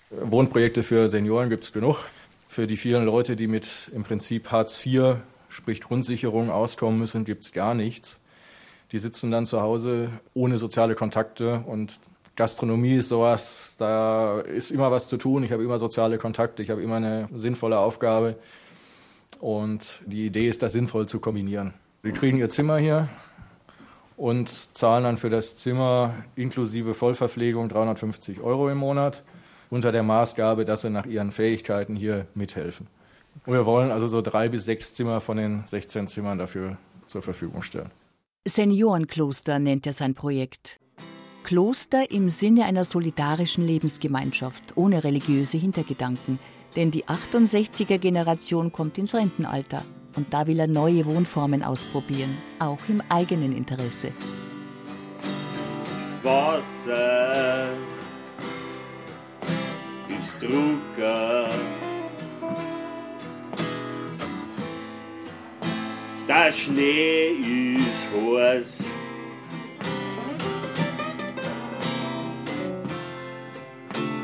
Wohnprojekte 0.10 0.82
für 0.82 1.10
Senioren 1.10 1.50
gibt 1.50 1.66
es 1.66 1.74
genug. 1.74 2.06
Für 2.52 2.66
die 2.66 2.78
vielen 2.78 3.06
Leute, 3.06 3.36
die 3.36 3.46
mit 3.46 3.92
im 3.94 4.04
Prinzip 4.04 4.52
Hartz 4.52 4.84
IV, 4.84 5.18
sprich 5.50 5.82
Grundsicherung, 5.82 6.50
auskommen 6.50 6.98
müssen, 6.98 7.24
gibt 7.24 7.44
es 7.44 7.54
gar 7.54 7.76
nichts. 7.76 8.20
Die 8.92 8.98
sitzen 8.98 9.30
dann 9.30 9.46
zu 9.46 9.62
Hause 9.62 10.10
ohne 10.34 10.58
soziale 10.58 10.96
Kontakte 10.96 11.64
und 11.68 12.00
Gastronomie 12.36 12.96
ist 12.96 13.10
sowas, 13.10 13.76
da 13.78 14.40
ist 14.40 14.72
immer 14.72 14.90
was 14.90 15.10
zu 15.10 15.18
tun. 15.18 15.44
Ich 15.44 15.52
habe 15.52 15.64
immer 15.64 15.78
soziale 15.78 16.18
Kontakte, 16.18 16.64
ich 16.64 16.72
habe 16.72 16.82
immer 16.82 16.96
eine 16.96 17.30
sinnvolle 17.36 17.78
Aufgabe. 17.78 18.36
Und 19.40 20.02
die 20.08 20.26
Idee 20.26 20.50
ist, 20.50 20.64
das 20.64 20.72
sinnvoll 20.72 21.06
zu 21.06 21.20
kombinieren. 21.20 21.76
Die 22.04 22.14
kriegen 22.14 22.40
ihr 22.40 22.50
Zimmer 22.50 22.80
hier 22.80 23.10
und 24.18 24.50
zahlen 24.76 25.04
dann 25.04 25.18
für 25.18 25.30
das 25.30 25.56
Zimmer 25.58 26.16
inklusive 26.36 26.96
Vollverpflegung 26.96 27.70
350 27.70 28.42
Euro 28.42 28.70
im 28.70 28.80
Monat 28.80 29.24
unter 29.70 29.92
der 29.92 30.04
Maßgabe, 30.04 30.66
dass 30.66 30.82
sie 30.82 30.90
nach 30.90 31.06
ihren 31.06 31.32
Fähigkeiten 31.32 31.96
hier 31.96 32.26
mithelfen. 32.34 32.88
Und 33.46 33.54
wir 33.54 33.66
wollen 33.66 33.92
also 33.92 34.08
so 34.08 34.22
drei 34.22 34.50
bis 34.50 34.66
sechs 34.66 34.94
Zimmer 34.94 35.22
von 35.22 35.38
den 35.38 35.64
16 35.66 36.08
Zimmern 36.08 36.38
dafür 36.38 36.78
zur 37.06 37.22
Verfügung 37.22 37.62
stellen. 37.62 37.92
Seniorenkloster 38.48 39.60
nennt 39.60 39.86
er 39.86 39.94
sein 39.94 40.16
Projekt. 40.16 40.80
Kloster 41.44 42.12
im 42.12 42.30
Sinne 42.30 42.66
einer 42.66 42.84
solidarischen 42.84 43.64
Lebensgemeinschaft, 43.64 44.76
ohne 44.76 45.04
religiöse 45.04 45.58
Hintergedanken. 45.58 46.40
Denn 46.76 46.92
die 46.92 47.06
68er-Generation 47.06 48.72
kommt 48.72 48.98
ins 48.98 49.16
Rentenalter. 49.16 49.84
Und 50.16 50.34
da 50.34 50.48
will 50.48 50.60
er 50.60 50.68
neue 50.68 51.06
Wohnformen 51.06 51.64
ausprobieren, 51.64 52.38
auch 52.60 52.80
im 52.88 53.02
eigenen 53.10 53.56
Interesse. 53.56 54.12
Das 56.12 56.24
Wasser 56.24 57.70
trocken. 60.40 61.80
der 66.30 66.52
Schnee 66.52 67.36
ist 67.78 68.08
heiß. 68.14 68.86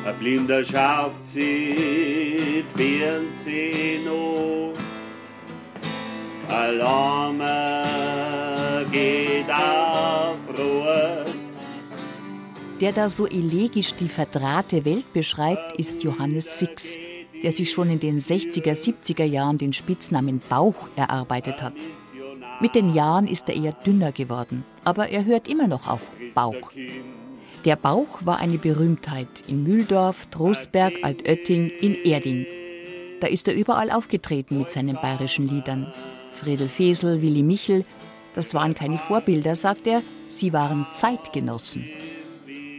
Ein 0.06 0.18
Blinder 0.20 0.64
schaut 0.64 1.26
sich 1.26 2.64
Fernsehen 2.76 4.08
an. 4.08 4.74
Ein 6.48 6.78
Der 12.86 12.94
da 12.94 13.10
so 13.10 13.26
elegisch 13.26 13.96
die 13.96 14.08
verdrahte 14.08 14.86
Welt 14.86 15.12
beschreibt, 15.12 15.80
ist 15.80 16.04
Johannes 16.04 16.60
Six, 16.60 16.98
der 17.42 17.52
sich 17.52 17.72
schon 17.72 17.90
in 17.90 18.00
den 18.00 18.22
60er, 18.22 18.74
70er 18.80 19.24
Jahren 19.24 19.58
den 19.58 19.74
Spitznamen 19.74 20.40
Bauch 20.48 20.88
erarbeitet 20.96 21.64
hat. 21.64 21.74
Mit 22.62 22.76
den 22.76 22.94
Jahren 22.94 23.26
ist 23.26 23.50
er 23.50 23.56
eher 23.56 23.72
dünner 23.72 24.12
geworden, 24.12 24.64
aber 24.84 25.10
er 25.10 25.26
hört 25.26 25.48
immer 25.48 25.66
noch 25.68 25.88
auf 25.88 26.12
Bauch. 26.36 26.70
Der 27.66 27.76
Bauch 27.76 28.24
war 28.24 28.38
eine 28.38 28.60
Berühmtheit 28.60 29.30
in 29.48 29.64
Mühldorf, 29.64 30.28
Trostberg, 30.28 30.94
Altötting, 31.02 31.72
in 31.82 31.96
Erding. 32.04 32.46
Da 33.20 33.26
ist 33.26 33.48
er 33.48 33.56
überall 33.56 33.90
aufgetreten 33.90 34.60
mit 34.60 34.70
seinen 34.70 34.98
bayerischen 34.98 35.50
Liedern. 35.50 35.92
Friedel 36.34 36.70
Fesel, 36.70 37.24
Willi 37.24 37.42
Michel, 37.42 37.84
das 38.36 38.54
waren 38.54 38.76
keine 38.76 39.00
Vorbilder, 39.00 39.56
sagt 39.56 39.88
er, 39.88 40.04
sie 40.30 40.54
waren 40.54 40.86
Zeitgenossen. 40.92 41.86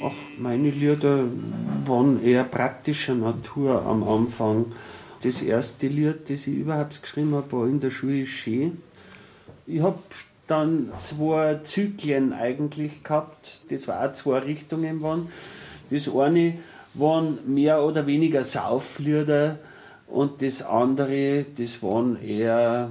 Ach, 0.03 0.13
meine 0.39 0.71
Lieder 0.71 1.25
waren 1.87 2.23
eher 2.23 2.45
praktischer 2.45 3.15
Natur 3.15 3.83
am 3.83 4.07
Anfang. 4.07 4.67
Das 5.23 5.41
erste 5.41 5.89
Lied, 5.89 6.29
das 6.29 6.47
ich 6.47 6.55
überhaupt 6.55 7.01
geschrieben 7.01 7.35
habe, 7.35 7.51
war 7.53 7.67
in 7.67 7.81
der 7.81 7.91
Schule 7.91 8.27
schön. 8.27 8.83
Ich 9.67 9.81
habe 9.81 9.99
dann 10.47 10.91
zwei 10.95 11.57
Zyklen 11.63 12.33
eigentlich 12.33 13.03
gehabt, 13.03 13.63
das 13.71 13.89
war 13.89 14.07
auch 14.07 14.13
zwei 14.13 14.39
Richtungen 14.41 15.03
waren. 15.03 15.29
Das 15.91 16.09
eine 16.09 16.59
waren 16.95 17.39
mehr 17.47 17.83
oder 17.83 18.07
weniger 18.07 18.45
Sauflieder 18.45 19.59
und 20.07 20.43
das 20.43 20.63
andere, 20.63 21.47
das 21.57 21.83
waren 21.83 22.23
eher 22.23 22.91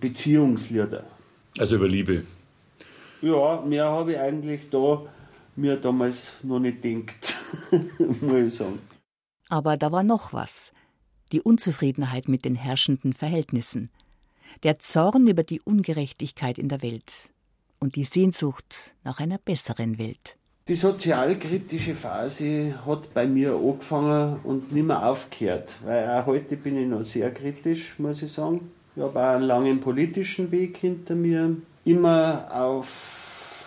Beziehungslieder. 0.00 1.04
Also 1.58 1.76
über 1.76 1.88
Liebe. 1.88 2.24
Ja, 3.22 3.62
mehr 3.66 3.84
habe 3.84 4.12
ich 4.12 4.18
eigentlich 4.18 4.70
da 4.70 5.02
mir 5.60 5.76
damals 5.76 6.32
noch 6.42 6.58
nicht 6.58 6.82
gedacht, 6.82 7.38
muss 8.20 8.42
ich 8.46 8.54
sagen. 8.54 8.78
Aber 9.48 9.76
da 9.76 9.92
war 9.92 10.02
noch 10.02 10.32
was. 10.32 10.72
Die 11.32 11.40
Unzufriedenheit 11.40 12.28
mit 12.28 12.44
den 12.44 12.56
herrschenden 12.56 13.12
Verhältnissen. 13.12 13.90
Der 14.62 14.78
Zorn 14.78 15.28
über 15.28 15.42
die 15.44 15.60
Ungerechtigkeit 15.60 16.58
in 16.58 16.68
der 16.68 16.82
Welt. 16.82 17.30
Und 17.78 17.96
die 17.96 18.04
Sehnsucht 18.04 18.94
nach 19.04 19.20
einer 19.20 19.38
besseren 19.38 19.98
Welt. 19.98 20.36
Die 20.68 20.76
sozialkritische 20.76 21.94
Phase 21.94 22.74
hat 22.86 23.12
bei 23.14 23.26
mir 23.26 23.54
angefangen 23.54 24.38
und 24.44 24.72
nicht 24.72 24.86
mehr 24.86 25.04
aufgehört. 25.04 25.74
Weil 25.84 26.08
auch 26.08 26.26
heute 26.26 26.56
bin 26.56 26.76
ich 26.76 26.86
noch 26.86 27.02
sehr 27.02 27.32
kritisch, 27.32 27.98
muss 27.98 28.22
ich 28.22 28.32
sagen. 28.32 28.70
Ich 28.94 29.02
habe 29.02 29.18
auch 29.18 29.34
einen 29.34 29.44
langen 29.44 29.80
politischen 29.80 30.50
Weg 30.50 30.76
hinter 30.76 31.14
mir. 31.14 31.56
Immer 31.84 32.46
auf 32.52 33.19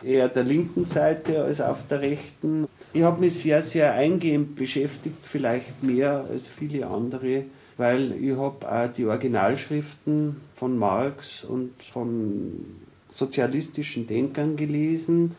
eher 0.05 0.29
der 0.29 0.43
linken 0.43 0.85
Seite 0.85 1.43
als 1.43 1.61
auf 1.61 1.87
der 1.87 2.01
rechten. 2.01 2.67
Ich 2.93 3.03
habe 3.03 3.19
mich 3.19 3.39
sehr, 3.39 3.61
sehr 3.61 3.93
eingehend 3.93 4.55
beschäftigt, 4.55 5.25
vielleicht 5.25 5.83
mehr 5.83 6.25
als 6.29 6.47
viele 6.47 6.87
andere, 6.87 7.45
weil 7.77 8.13
ich 8.13 8.37
habe 8.37 8.71
auch 8.71 8.93
die 8.93 9.05
Originalschriften 9.05 10.37
von 10.53 10.77
Marx 10.77 11.43
und 11.43 11.81
von 11.81 12.65
sozialistischen 13.09 14.07
Denkern 14.07 14.55
gelesen. 14.55 15.35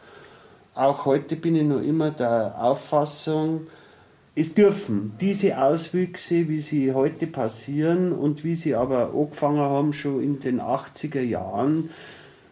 Auch 0.74 1.04
heute 1.04 1.36
bin 1.36 1.54
ich 1.54 1.64
noch 1.64 1.82
immer 1.82 2.10
der 2.10 2.56
Auffassung, 2.60 3.68
es 4.36 4.52
dürfen 4.52 5.12
diese 5.20 5.62
Auswüchse, 5.62 6.48
wie 6.48 6.58
sie 6.58 6.92
heute 6.92 7.28
passieren 7.28 8.10
und 8.12 8.42
wie 8.42 8.56
sie 8.56 8.74
aber 8.74 9.12
angefangen 9.14 9.60
haben 9.60 9.92
schon 9.92 10.20
in 10.20 10.40
den 10.40 10.60
80er 10.60 11.20
Jahren, 11.20 11.90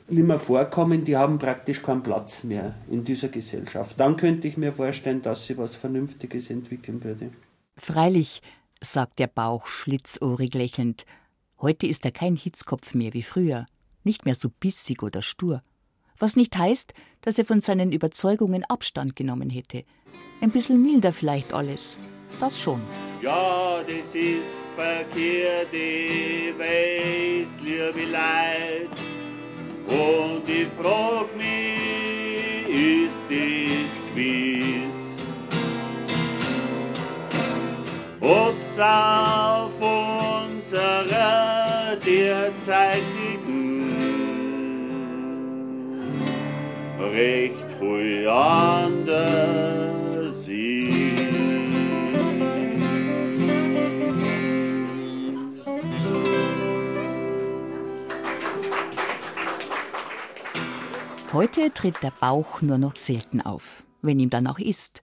nicht 0.08 0.26
mehr 0.26 0.38
vorkommen, 0.38 1.04
die 1.04 1.16
haben 1.16 1.38
praktisch 1.38 1.82
keinen 1.82 2.02
Platz 2.02 2.44
mehr 2.44 2.74
in 2.90 3.04
dieser 3.04 3.28
Gesellschaft. 3.28 3.98
Dann 3.98 4.16
könnte 4.16 4.48
ich 4.48 4.56
mir 4.56 4.72
vorstellen, 4.72 5.22
dass 5.22 5.46
sie 5.46 5.56
was 5.58 5.76
Vernünftiges 5.76 6.50
entwickeln 6.50 7.02
würde. 7.04 7.30
Freilich, 7.76 8.42
sagt 8.80 9.18
der 9.18 9.28
Bauch 9.28 9.66
schlitzohrig 9.66 10.54
lächelnd, 10.54 11.06
heute 11.60 11.86
ist 11.86 12.04
er 12.04 12.12
kein 12.12 12.36
Hitzkopf 12.36 12.94
mehr 12.94 13.14
wie 13.14 13.22
früher, 13.22 13.66
nicht 14.04 14.24
mehr 14.24 14.34
so 14.34 14.48
bissig 14.48 15.02
oder 15.02 15.22
stur. 15.22 15.62
Was 16.18 16.36
nicht 16.36 16.56
heißt, 16.56 16.92
dass 17.20 17.38
er 17.38 17.44
von 17.44 17.60
seinen 17.62 17.92
Überzeugungen 17.92 18.64
Abstand 18.64 19.16
genommen 19.16 19.50
hätte. 19.50 19.84
Ein 20.40 20.50
bisschen 20.50 20.82
milder 20.82 21.12
vielleicht 21.12 21.52
alles. 21.52 21.96
Das 22.40 22.60
schon. 22.60 22.80
Ja, 23.22 23.82
das 23.82 24.14
ist 24.14 24.42
verkehrt, 24.74 25.68
die 25.72 26.52
Welt, 26.58 27.48
liebe 27.62 28.10
Leid. 28.10 28.88
Und 29.92 30.48
ich 30.48 30.68
frag 30.68 31.36
mich, 31.36 32.66
ist 32.66 33.14
das 33.28 34.04
gewiss? 34.08 35.18
Ob's 38.20 38.78
auf 38.78 39.78
unserer 39.80 41.16
derzeitigen 41.96 43.52
recht 47.12 47.70
viel 47.78 48.28
anders 48.28 49.71
Heute 61.32 61.72
tritt 61.72 62.02
der 62.02 62.12
Bauch 62.20 62.60
nur 62.60 62.76
noch 62.76 62.96
selten 62.96 63.40
auf, 63.40 63.84
wenn 64.02 64.18
ihm 64.18 64.28
danach 64.28 64.58
ist. 64.58 65.00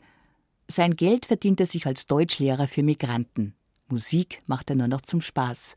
Sein 0.67 0.95
Geld 0.95 1.25
verdient 1.25 1.59
er 1.59 1.65
sich 1.65 1.87
als 1.87 2.05
Deutschlehrer 2.05 2.67
für 2.67 2.83
Migranten. 2.83 3.55
Musik 3.87 4.43
macht 4.45 4.69
er 4.69 4.75
nur 4.75 4.87
noch 4.87 5.01
zum 5.01 5.21
Spaß. 5.21 5.75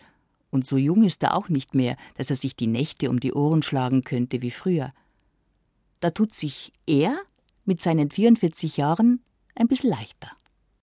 Und 0.50 0.66
so 0.66 0.76
jung 0.76 1.04
ist 1.04 1.22
er 1.22 1.38
auch 1.38 1.48
nicht 1.48 1.74
mehr, 1.74 1.96
dass 2.18 2.28
er 2.28 2.36
sich 2.36 2.54
die 2.54 2.66
Nächte 2.66 3.08
um 3.08 3.18
die 3.18 3.32
Ohren 3.32 3.62
schlagen 3.62 4.02
könnte 4.02 4.42
wie 4.42 4.50
früher. 4.50 4.92
Da 6.00 6.10
tut 6.10 6.34
sich 6.34 6.74
er 6.86 7.16
mit 7.64 7.80
seinen 7.80 8.10
44 8.10 8.76
Jahren 8.76 9.22
ein 9.54 9.68
bisschen 9.68 9.88
leichter. 9.88 10.32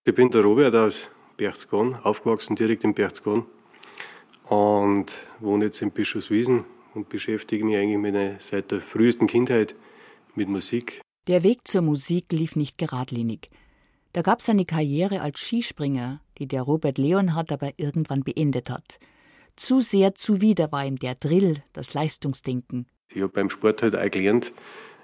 Ich 0.04 0.16
bin 0.16 0.32
der 0.32 0.42
Robert 0.42 0.74
aus 0.74 1.12
Berchtesgaden, 1.38 1.94
aufgewachsen 1.94 2.56
direkt 2.56 2.84
in 2.84 2.96
Berchtesgaden 2.96 3.46
und 4.46 5.14
wohne 5.40 5.66
jetzt 5.66 5.84
in 5.84 5.92
Bischofswiesen 5.92 6.66
und 6.94 7.10
beschäftige 7.10 7.66
mich 7.66 7.76
eigentlich 7.76 7.98
mit 7.98 8.16
einer, 8.16 8.38
seit 8.40 8.72
der 8.72 8.82
frühesten 8.82 9.28
Kindheit 9.28 9.76
mit 10.36 10.50
Musik. 10.50 11.02
Der 11.28 11.44
Weg 11.44 11.68
zur 11.68 11.82
Musik 11.82 12.32
lief 12.32 12.56
nicht 12.56 12.78
geradlinig. 12.78 13.50
Da 14.14 14.22
gab 14.24 14.40
es 14.40 14.50
eine 14.50 14.66
Karriere 14.66 15.22
als 15.22 15.40
Skispringer, 15.40 16.22
die 16.40 16.48
der 16.48 16.64
Robert 16.64 16.98
Leonhardt 16.98 17.52
aber 17.52 17.72
irgendwann 17.78 18.24
beendet 18.24 18.70
hat. 18.70 19.00
Zu 19.56 19.82
sehr 19.82 20.16
zuwider 20.16 20.72
war 20.72 20.86
ihm 20.86 20.98
der 20.98 21.16
Drill, 21.16 21.62
das 21.74 21.94
Leistungsdenken. 21.94 22.88
Ich 23.10 23.22
habe 23.22 23.34
beim 23.34 23.50
Sport 23.50 23.84
halt 23.84 23.96
auch 23.96 24.10
gelernt, 24.10 24.54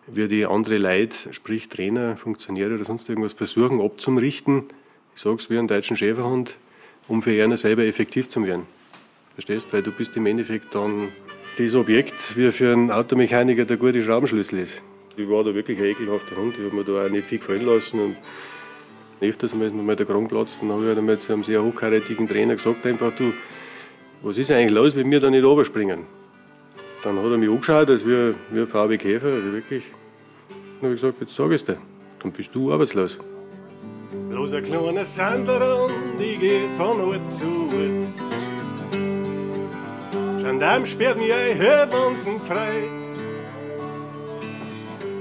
wie 0.07 0.27
die 0.27 0.45
andere 0.45 0.77
Leute, 0.77 1.33
sprich 1.33 1.69
Trainer, 1.69 2.15
Funktionäre 2.15 2.75
oder 2.75 2.85
sonst 2.85 3.09
irgendwas, 3.09 3.33
versuchen 3.33 3.81
abzumrichten. 3.81 4.63
Ich 5.13 5.21
sage 5.21 5.37
es 5.37 5.49
wie 5.49 5.57
einen 5.57 5.67
deutschen 5.67 5.97
Schäferhund, 5.97 6.57
um 7.07 7.21
für 7.21 7.43
einer 7.43 7.57
selber 7.57 7.83
effektiv 7.83 8.29
zu 8.29 8.43
werden. 8.45 8.65
Verstehst? 9.33 9.71
Weil 9.71 9.83
du 9.83 9.91
bist 9.91 10.15
im 10.15 10.25
Endeffekt 10.25 10.73
dann 10.73 11.09
das 11.57 11.75
Objekt, 11.75 12.35
wie 12.35 12.51
für 12.51 12.73
einen 12.73 12.91
Automechaniker 12.91 13.65
der 13.65 13.77
gute 13.77 14.01
Schraubenschlüssel 14.01 14.59
ist. 14.59 14.81
Ich 15.15 15.29
war 15.29 15.43
da 15.43 15.53
wirklich 15.53 15.79
ein 15.79 15.85
ekelhafter 15.85 16.35
Hund. 16.35 16.55
Ich 16.57 16.65
habe 16.65 16.75
mir 16.75 16.83
da 16.83 17.05
auch 17.05 17.09
nicht 17.09 17.27
viel 17.27 17.39
gefallen 17.39 17.65
lassen. 17.65 17.99
Und 17.99 18.17
öfters 19.21 19.53
ist 19.53 19.57
mir 19.57 19.69
mal 19.71 19.95
der 19.95 20.05
Kragen 20.05 20.27
platzt. 20.27 20.59
Dann 20.61 20.71
habe 20.71 20.81
ich 20.81 20.87
halt 20.89 20.97
einmal 20.97 21.17
zu 21.17 21.33
einem 21.33 21.43
sehr 21.43 21.63
hochkarätigen 21.63 22.27
Trainer 22.27 22.55
gesagt, 22.55 22.85
einfach, 22.85 23.11
du, 23.17 23.31
was 24.21 24.37
ist 24.37 24.51
eigentlich 24.51 24.71
los, 24.71 24.95
wenn 24.95 25.09
wir 25.09 25.19
da 25.19 25.29
nicht 25.29 25.45
runterspringen? 25.45 26.01
Dann 27.03 27.17
hat 27.17 27.31
er 27.31 27.37
mich 27.37 27.49
angeschaut, 27.49 27.89
als 27.89 28.05
wie 28.05 28.33
ein 28.51 28.67
VW 28.67 28.97
Käfer, 28.97 29.27
also 29.27 29.53
wirklich. 29.53 29.83
Dann 30.49 30.89
habe 30.89 30.95
ich 30.95 31.01
gesagt, 31.01 31.21
jetzt 31.21 31.35
sag 31.35 31.51
es 31.51 31.63
dir, 31.63 31.77
dann 32.21 32.31
bist 32.31 32.53
du 32.53 32.73
arbeitslos. 32.73 33.19
Bloß 34.29 34.53
ein 34.53 34.63
kleiner 34.63 35.05
Sandler 35.05 35.85
und 35.85 36.19
ich 36.19 36.39
geh 36.39 36.61
von 36.77 36.99
Ort 36.99 37.29
zu 37.29 37.45
Ort. 37.45 38.24
Gendarm 40.55 40.85
sperrt 40.85 41.17
mich 41.17 41.33
ein, 41.33 41.59
Wahnsinn 41.91 42.39
frei. 42.39 42.83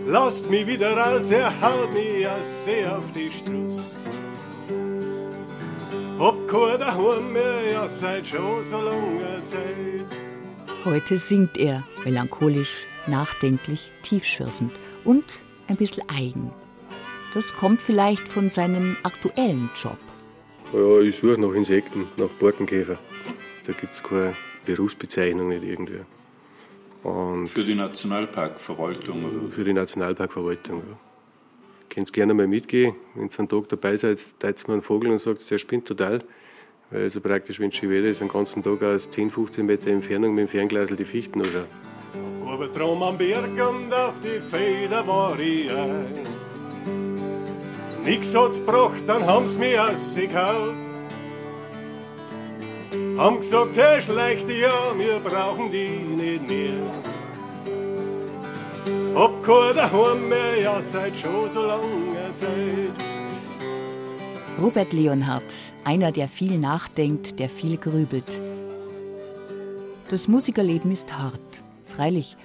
Lasst 0.07 0.49
mich 0.49 0.65
wieder 0.65 0.97
raus, 0.97 1.29
er 1.33 1.51
haut 1.61 1.93
mich 1.93 2.29
aus 2.29 2.65
See 2.65 2.87
auf 2.87 3.03
die 3.13 3.33
Struss. 3.33 4.05
Hab 6.21 6.37
kein 6.47 6.79
daheim 6.79 7.33
mehr, 7.33 7.73
ja 7.73 7.89
seit 7.89 8.29
schon 8.29 8.63
so 8.63 8.81
langer 8.81 9.43
Zeit. 9.43 10.07
Heute 10.85 11.19
singt 11.19 11.57
er 11.57 11.83
melancholisch, 12.05 12.85
nachdenklich, 13.09 13.91
tiefschürfend 14.05 14.71
und 15.05 15.25
ein 15.67 15.75
bisschen 15.75 16.09
eigen. 16.11 16.53
Das 17.35 17.57
kommt 17.57 17.81
vielleicht 17.81 18.29
von 18.29 18.51
seinem 18.51 18.97
aktuellen 19.03 19.69
Job. 19.83 19.99
Ja, 20.73 21.01
ich 21.01 21.17
suche 21.17 21.41
nach 21.41 21.55
Insekten, 21.55 22.07
nach 22.19 22.29
Borkenkäfer. 22.39 22.99
Da 23.67 23.73
gibt 23.73 23.95
es 23.95 24.01
keine 24.01 24.37
Berufsbezeichnung 24.65 25.49
nicht 25.49 25.65
irgendwie. 25.65 26.01
Und 27.03 27.49
Für 27.49 27.65
die 27.65 27.75
Nationalparkverwaltung, 27.75 29.25
oder? 29.25 29.53
für 29.53 29.65
die 29.65 29.73
Nationalparkverwaltung. 29.75 30.79
Ja. 30.79 30.97
Könnt 31.91 32.13
gerne 32.13 32.35
mal 32.35 32.47
mitgehen. 32.47 32.95
Wenn 33.15 33.29
ihr 33.29 33.39
einen 33.39 33.49
Tag 33.49 33.69
dabei 33.69 33.97
seid, 33.97 34.21
teilt 34.41 34.67
mir 34.67 34.75
einen 34.75 34.83
Vogel 34.83 35.13
und 35.13 35.21
sagt, 35.21 35.49
der 35.51 35.59
spinnt 35.59 35.87
total. 35.87 36.21
Weil 36.91 37.03
also 37.03 37.21
praktisch, 37.21 37.61
wenn 37.61 37.69
es 37.69 37.77
schön 37.77 37.91
Wetter 37.91 38.07
ist, 38.09 38.21
den 38.21 38.29
ganzen 38.29 38.63
Tag 38.63 38.83
aus 38.83 39.11
10, 39.11 39.31
15 39.31 39.67
Meter 39.67 39.91
Entfernung 39.91 40.35
mit 40.35 40.47
dem 40.47 40.49
Fernglasel 40.49 40.97
die 40.97 41.05
Fichten 41.05 41.43
anschauen. 41.43 41.67
Oben 42.43 42.73
drum 42.73 43.03
am 43.03 43.19
Berg 43.19 43.51
und 43.51 43.93
auf 43.93 44.15
die 44.21 44.41
Feder 44.55 45.07
war 45.07 45.39
ich 45.39 45.71
ein. 45.71 46.07
Nix 48.05 48.35
hat's 48.35 48.59
gebracht, 48.59 49.03
dann 49.07 49.27
haben's 49.27 49.59
mir 49.59 49.83
ausgekaut. 49.83 50.75
Haben 53.17 53.39
gesagt, 53.39 53.77
hey, 53.77 54.03
schlechte 54.03 54.53
ja, 54.53 54.93
wir 54.99 55.21
brauchen 55.21 55.71
die 55.71 55.89
nicht 55.89 56.49
mehr. 56.49 56.75
Hab 59.15 59.41
kein 59.45 59.77
daheim 59.77 60.29
mehr, 60.29 60.61
ja, 60.61 60.83
seit 60.83 61.17
schon 61.17 61.49
so 61.49 61.63
langer 61.63 62.35
Zeit. 62.35 62.91
Robert 64.61 64.93
Leonhardt, 64.93 65.45
einer, 65.85 66.11
der 66.11 66.27
viel 66.27 66.59
nachdenkt, 66.59 67.39
der 67.39 67.49
viel 67.49 67.77
grübelt. 67.77 68.41
Das 70.09 70.27
Musikerleben 70.27 70.91
ist 70.91 71.17
hart. 71.17 71.63
Freilich, 71.85 72.37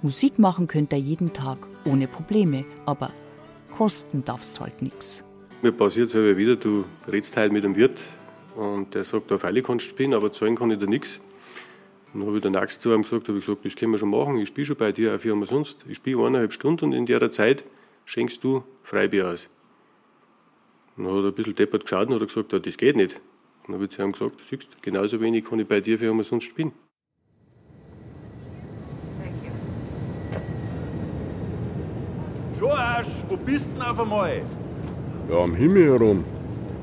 Musik 0.00 0.38
machen 0.38 0.66
könnt 0.66 0.94
ihr 0.94 0.98
jeden 0.98 1.34
Tag, 1.34 1.58
ohne 1.84 2.08
Probleme, 2.08 2.64
aber 2.86 3.10
kosten 3.76 4.24
darf's 4.24 4.58
halt 4.58 4.80
nix. 4.80 5.22
Mir 5.60 5.72
passiert 5.72 6.08
es 6.08 6.16
aber 6.16 6.38
wieder, 6.38 6.56
du 6.56 6.86
redst 7.06 7.36
halt 7.36 7.52
mit 7.52 7.64
einem 7.64 7.76
Wirt 7.76 8.00
und 8.56 8.94
der 8.94 9.04
sagt, 9.04 9.30
auf 9.32 9.44
alle 9.44 9.62
kannst 9.62 9.84
du 9.86 9.90
spielen, 9.90 10.14
aber 10.14 10.32
zahlen 10.32 10.56
kann 10.56 10.70
ich 10.70 10.78
dir 10.78 10.88
nichts. 10.88 11.20
Dann 12.12 12.26
habe 12.26 12.36
ich 12.36 12.42
den 12.42 12.52
nächsten 12.52 12.80
zu 12.80 12.94
ihm 12.94 13.02
gesagt, 13.02 13.28
habe 13.28 13.38
ich 13.38 13.44
gesagt, 13.44 13.64
das 13.64 13.76
können 13.76 13.92
wir 13.92 13.98
schon 13.98 14.10
machen, 14.10 14.38
ich 14.38 14.48
spiele 14.48 14.66
schon 14.66 14.76
bei 14.76 14.92
dir, 14.92 15.14
auch 15.14 15.20
für 15.20 15.32
umsonst. 15.32 15.84
Ich 15.88 15.98
spiele 15.98 16.18
eineinhalb 16.24 16.52
Stunden 16.52 16.86
und 16.86 16.92
in 16.92 17.04
der 17.04 17.30
Zeit 17.30 17.64
schenkst 18.06 18.42
du 18.42 18.64
Freibier 18.82 19.30
aus. 19.30 19.48
Dann 20.96 21.06
hat 21.06 21.14
er 21.14 21.24
ein 21.24 21.34
bisschen 21.34 21.54
deppert 21.54 21.82
geschaut 21.82 22.08
und 22.08 22.20
hat 22.20 22.26
gesagt, 22.26 22.52
ja, 22.52 22.58
das 22.58 22.76
geht 22.78 22.96
nicht. 22.96 23.20
Dann 23.66 23.74
habe 23.74 23.84
ich 23.84 23.90
zu 23.90 24.02
ihm 24.02 24.12
gesagt, 24.12 24.42
siehst 24.42 24.72
du, 24.72 24.76
genauso 24.80 25.20
wenig 25.20 25.44
kann 25.44 25.58
ich 25.58 25.66
bei 25.66 25.80
dir 25.80 25.98
für 25.98 26.10
umsonst 26.10 26.46
spielen. 26.46 26.72
Schon 32.58 32.70
Arsch, 32.70 33.08
wo 33.28 33.36
bist 33.36 33.70
denn 33.76 33.82
auf 33.82 34.00
einmal? 34.00 34.40
Ja, 35.28 35.40
am 35.40 35.54
Himmel 35.54 35.84
herum. 35.84 36.24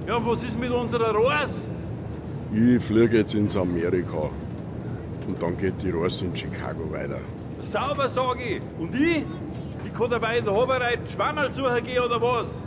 Ja, 0.07 0.25
was 0.25 0.43
ist 0.43 0.59
mit 0.59 0.71
unserer 0.71 1.15
Reise? 1.15 1.69
Ich 2.51 2.83
fliege 2.83 3.17
jetzt 3.17 3.33
ins 3.33 3.55
Amerika. 3.55 4.29
Und 5.27 5.41
dann 5.41 5.55
geht 5.55 5.81
die 5.81 5.91
Reise 5.91 6.25
in 6.25 6.35
Chicago 6.35 6.91
weiter. 6.91 7.19
Sauber, 7.61 8.09
sag 8.09 8.37
ich. 8.39 8.61
Und 8.77 8.93
ich? 8.93 9.23
Ich 9.85 9.93
kann 9.93 10.09
dabei 10.09 10.39
in 10.39 10.45
der 10.45 10.53
Habereit 10.53 10.99
Schwammerl 11.09 11.49
suchen 11.51 11.83
gehen 11.83 12.03
oder 12.03 12.21
was? 12.21 12.61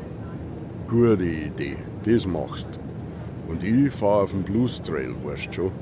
Gute 0.88 1.24
Idee, 1.24 1.76
das 2.04 2.26
machst. 2.26 2.68
Und 3.48 3.62
ich 3.62 3.92
fahre 3.92 4.22
auf 4.22 4.30
den 4.30 4.42
Blues 4.42 4.80
Trail, 4.80 5.14
weißt 5.24 5.54
schon. 5.54 5.72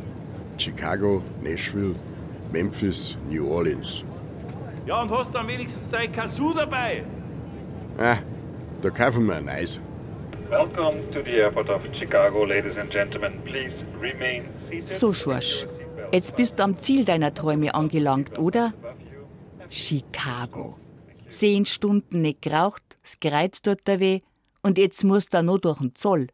Chicago, 0.59 1.23
Nashville, 1.43 1.95
Memphis, 2.53 3.17
New 3.31 3.49
Orleans. 3.49 4.05
Ja, 4.87 5.03
und 5.03 5.11
hast 5.11 5.35
dann 5.35 5.47
wenigstens 5.47 5.91
dein 5.91 6.11
Kazoo 6.11 6.53
dabei? 6.53 7.05
Ah, 7.99 8.17
da 8.83 8.91
kaufen 8.91 9.27
wir 9.27 9.37
ein 9.37 9.49
Eis. 9.49 9.81
Welcome 10.51 11.11
to 11.13 11.23
the 11.23 11.41
airport 11.41 11.71
of 11.71 11.83
Chicago, 11.95 12.45
ladies 12.45 12.77
and 12.77 12.91
gentlemen. 12.91 13.41
Please 13.45 13.73
remain 13.99 14.53
seated. 14.69 14.83
So, 14.83 15.13
Schorsch, 15.13 15.67
jetzt 16.13 16.37
bist 16.37 16.59
du 16.59 16.65
am 16.65 16.77
Ziel 16.77 17.05
deiner 17.05 17.33
Träume 17.33 17.75
angelangt, 17.75 18.39
oder? 18.39 18.75
Chicago. 19.71 20.79
Zehn 21.29 21.65
Stunden 21.65 22.21
nicht 22.21 22.43
geraucht, 22.43 22.83
das 23.03 23.19
Kreuz 23.21 23.63
tut 23.63 23.89
dir 23.89 24.01
weh 24.01 24.21
und 24.63 24.77
jetzt 24.77 25.03
musst 25.03 25.33
du 25.33 25.43
noch 25.43 25.59
durch 25.59 25.79
den 25.79 25.95
Zoll. 25.95 26.29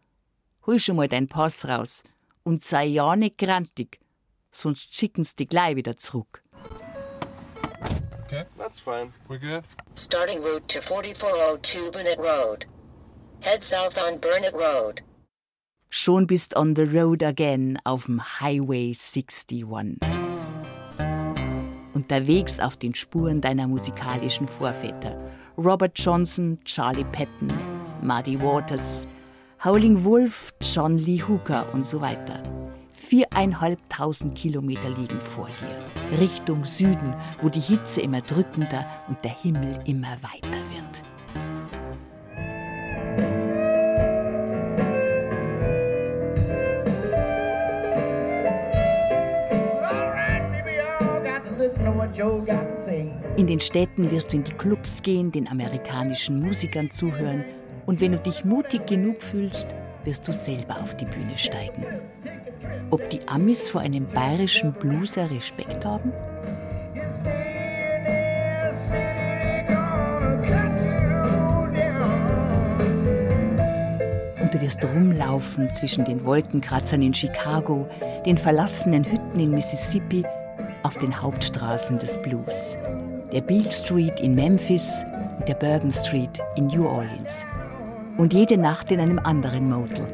Hol 0.66 0.80
schon 0.80 0.96
mal 0.96 1.08
deinen 1.08 1.28
Pass 1.28 1.66
raus 1.66 2.02
und 2.42 2.64
sei 2.64 2.86
ja 2.86 3.14
nicht 3.14 3.38
grantig, 3.38 4.00
sonst 4.50 4.94
schicken 4.94 5.24
sie 5.24 5.36
dich 5.36 5.48
gleich 5.48 5.76
wieder 5.76 5.96
zurück. 5.96 6.42
Okay, 8.26 8.44
that's 8.58 8.80
fine. 8.80 9.12
We're 9.28 9.38
good. 9.38 9.64
Starting 9.94 10.42
route 10.42 10.66
to 10.68 10.80
4402 10.80 11.90
Burnett 11.90 12.18
Road. 12.18 12.66
Head 13.42 13.64
south 13.64 13.96
on 13.96 14.18
Burnett 14.20 14.52
Road. 14.52 15.00
Schon 15.88 16.26
bist 16.26 16.54
on 16.56 16.76
the 16.76 16.82
road 16.82 17.22
again 17.22 17.78
auf 17.84 18.04
dem 18.04 18.20
Highway 18.20 18.92
61. 18.92 19.98
Unterwegs 21.94 22.60
auf 22.60 22.76
den 22.76 22.94
Spuren 22.94 23.40
deiner 23.40 23.66
musikalischen 23.66 24.46
Vorväter. 24.46 25.16
Robert 25.56 25.98
Johnson, 25.98 26.58
Charlie 26.66 27.06
Patton, 27.12 27.50
Muddy 28.02 28.38
Waters, 28.42 29.08
Howling 29.64 30.04
Wolf, 30.04 30.52
John 30.60 30.98
Lee 30.98 31.22
Hooker 31.26 31.64
und 31.72 31.86
so 31.86 32.02
weiter. 32.02 32.42
Viereinhalbtausend 32.90 34.36
Kilometer 34.36 34.90
liegen 34.90 35.18
vor 35.18 35.48
dir. 35.48 36.18
Richtung 36.20 36.66
Süden, 36.66 37.14
wo 37.40 37.48
die 37.48 37.60
Hitze 37.60 38.02
immer 38.02 38.20
drückender 38.20 38.84
und 39.08 39.16
der 39.24 39.32
Himmel 39.32 39.82
immer 39.86 40.14
weiter 40.20 40.59
In 53.36 53.46
den 53.46 53.60
Städten 53.60 54.10
wirst 54.10 54.32
du 54.32 54.36
in 54.36 54.44
die 54.44 54.52
Clubs 54.52 55.02
gehen, 55.02 55.32
den 55.32 55.48
amerikanischen 55.48 56.40
Musikern 56.40 56.90
zuhören 56.90 57.44
und 57.86 58.00
wenn 58.00 58.12
du 58.12 58.18
dich 58.18 58.44
mutig 58.44 58.86
genug 58.86 59.22
fühlst, 59.22 59.68
wirst 60.04 60.28
du 60.28 60.32
selber 60.32 60.76
auf 60.82 60.96
die 60.96 61.06
Bühne 61.06 61.36
steigen. 61.36 61.84
Ob 62.90 63.08
die 63.10 63.26
Amis 63.26 63.68
vor 63.68 63.80
einem 63.80 64.06
bayerischen 64.06 64.72
Blueser 64.72 65.30
Respekt 65.30 65.84
haben? 65.84 66.12
Und 74.40 74.54
du 74.54 74.60
wirst 74.60 74.84
rumlaufen 74.84 75.72
zwischen 75.74 76.04
den 76.04 76.24
Wolkenkratzern 76.24 77.02
in 77.02 77.14
Chicago, 77.14 77.88
den 78.26 78.36
verlassenen 78.36 79.04
Hütten 79.04 79.40
in 79.40 79.52
Mississippi, 79.52 80.24
auf 80.82 80.96
den 80.96 81.20
Hauptstraßen 81.20 81.98
des 81.98 82.20
Blues. 82.22 82.76
Der 83.32 83.40
Beale 83.40 83.70
Street 83.70 84.18
in 84.20 84.34
Memphis 84.34 85.04
und 85.38 85.48
der 85.48 85.54
Bourbon 85.54 85.92
Street 85.92 86.40
in 86.56 86.66
New 86.66 86.86
Orleans. 86.86 87.44
Und 88.16 88.34
jede 88.34 88.56
Nacht 88.56 88.90
in 88.90 89.00
einem 89.00 89.18
anderen 89.18 89.68
Motel. 89.68 90.08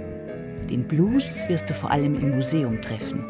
Den 0.71 0.87
Blues 0.87 1.49
wirst 1.49 1.71
du 1.71 1.75
vor 1.75 1.91
allem 1.91 2.17
im 2.17 2.31
Museum 2.31 2.81
treffen. 2.83 3.25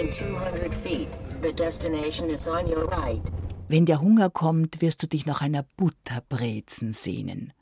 In 0.00 0.12
200 0.12 0.74
feet, 0.74 1.08
the 1.42 1.52
destination 1.52 2.30
is 2.30 2.48
on 2.48 2.66
your 2.66 2.90
right. 2.90 3.20
Wenn 3.68 3.86
der 3.86 4.00
Hunger 4.00 4.30
kommt, 4.30 4.82
wirst 4.82 5.00
du 5.02 5.06
dich 5.06 5.26
nach 5.26 5.42
einer 5.42 5.64
Butterbrezen 5.76 6.92
sehnen. 6.92 7.52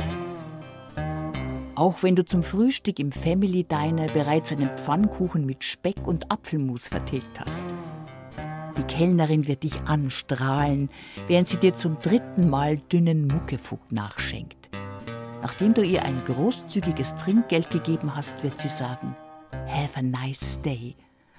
Auch 1.79 2.03
wenn 2.03 2.17
du 2.17 2.25
zum 2.25 2.43
Frühstück 2.43 2.99
im 2.99 3.13
Family 3.13 3.63
Diner 3.63 4.07
bereits 4.07 4.51
einen 4.51 4.69
Pfannkuchen 4.77 5.47
mit 5.47 5.63
Speck 5.63 6.09
und 6.09 6.29
Apfelmus 6.29 6.89
vertilgt 6.89 7.39
hast. 7.39 7.65
Die 8.77 8.83
Kellnerin 8.83 9.47
wird 9.47 9.63
dich 9.63 9.81
anstrahlen, 9.83 10.91
während 11.29 11.47
sie 11.47 11.59
dir 11.59 11.75
zum 11.75 11.97
dritten 12.01 12.51
Mal 12.51 12.79
dünnen 12.79 13.29
Muckefuck 13.29 13.93
nachschenkt. 13.93 14.71
Nachdem 15.41 15.73
du 15.73 15.85
ihr 15.85 16.05
ein 16.05 16.21
großzügiges 16.27 17.15
Trinkgeld 17.15 17.71
gegeben 17.71 18.17
hast, 18.17 18.43
wird 18.43 18.61
sie 18.61 18.67
sagen, 18.67 19.15
Have 19.69 20.01
a 20.01 20.03
nice 20.03 20.61
day. 20.61 20.97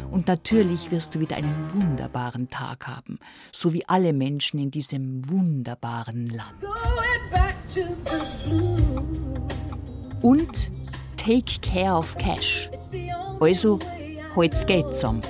Und 0.10 0.28
natürlich 0.28 0.90
wirst 0.90 1.16
du 1.16 1.20
wieder 1.20 1.36
einen 1.36 1.54
wunderbaren 1.74 2.48
Tag 2.48 2.88
haben, 2.88 3.20
so 3.52 3.74
wie 3.74 3.86
alle 3.90 4.14
Menschen 4.14 4.58
in 4.58 4.72
diesem 4.72 5.30
wunderbaren 5.30 6.28
Land. 6.30 6.64
Und 10.22 10.70
take 11.18 11.62
care 11.62 11.94
of 11.94 12.18
cash. 12.18 12.70
Also, 13.40 13.80
holt's 14.36 14.66
Geld 14.66 14.88
zusammen, 14.88 15.22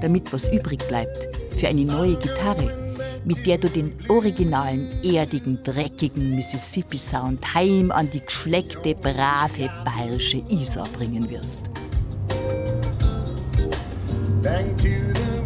damit 0.00 0.32
was 0.32 0.48
übrig 0.48 0.86
bleibt 0.88 1.28
für 1.56 1.68
eine 1.68 1.84
neue 1.84 2.16
Gitarre, 2.16 2.96
mit 3.24 3.44
der 3.46 3.58
du 3.58 3.68
den 3.68 3.92
originalen, 4.08 4.88
erdigen, 5.02 5.58
dreckigen 5.62 6.36
Mississippi-Sound 6.36 7.54
heim 7.54 7.90
an 7.90 8.10
die 8.10 8.20
geschleckte, 8.20 8.94
brave 8.94 9.70
bayerische 9.84 10.42
Isar 10.48 10.88
bringen 10.96 11.28
wirst. 11.28 11.62
To 14.42 14.48
the 14.78 15.40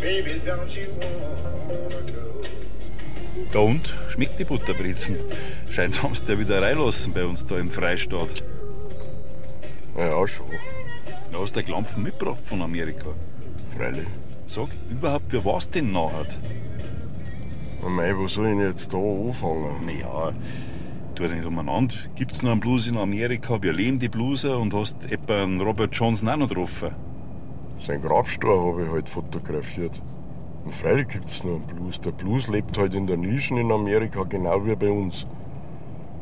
Baby, 0.00 0.40
don't 0.44 0.70
you 0.70 0.86
go? 1.00 1.65
Da 3.52 3.60
und? 3.60 3.94
Schmeckt 4.08 4.38
die 4.38 4.44
Butterbrezen? 4.44 5.16
Scheint, 5.70 6.02
haben 6.02 6.14
sie 6.14 6.24
ja 6.26 6.38
wieder 6.38 6.60
reinlassen 6.60 7.12
bei 7.12 7.24
uns 7.24 7.46
da 7.46 7.58
im 7.58 7.70
Freistaat. 7.70 8.42
Ja, 9.96 10.26
schon. 10.26 10.46
Da 11.32 11.38
hast 11.38 11.56
du 11.56 11.60
den 11.60 11.66
Klampfen 11.66 12.02
mitgebracht 12.02 12.42
von 12.44 12.62
Amerika. 12.62 13.08
Freilich. 13.76 14.06
Sag, 14.46 14.68
überhaupt, 14.90 15.26
wer 15.30 15.44
war's 15.44 15.70
denn 15.70 15.92
nachher? 15.92 16.26
Mei, 17.88 18.16
wo 18.16 18.26
soll 18.26 18.48
ich 18.48 18.56
denn 18.56 18.68
jetzt 18.68 18.92
da 18.92 18.98
anfangen? 18.98 19.86
Naja, 19.86 20.32
tu 21.14 21.22
nicht 21.24 21.46
umeinander. 21.46 21.94
Gibt's 22.14 22.42
noch 22.42 22.52
einen 22.52 22.60
Blues 22.60 22.88
in 22.88 22.96
Amerika? 22.96 23.62
Wir 23.62 23.72
leben 23.72 23.98
die 23.98 24.08
Blueser 24.08 24.58
und 24.58 24.74
hast 24.74 25.10
etwa 25.10 25.42
einen 25.42 25.60
Robert 25.60 25.94
Johnson 25.94 26.28
auch 26.28 26.36
noch 26.36 26.48
getroffen. 26.48 26.90
Sein 27.78 28.00
Grabstor 28.00 28.72
habe 28.72 28.84
ich 28.84 28.90
halt 28.90 29.08
fotografiert. 29.08 30.00
Und 30.66 30.74
freilich 30.74 31.06
gibt's 31.06 31.44
noch 31.44 31.54
einen 31.54 31.62
Blues. 31.62 32.00
Der 32.00 32.10
Blues 32.10 32.48
lebt 32.48 32.76
halt 32.76 32.92
in 32.94 33.06
der 33.06 33.16
Nischen 33.16 33.56
in 33.56 33.70
Amerika 33.70 34.24
genau 34.24 34.66
wie 34.66 34.74
bei 34.74 34.90
uns. 34.90 35.24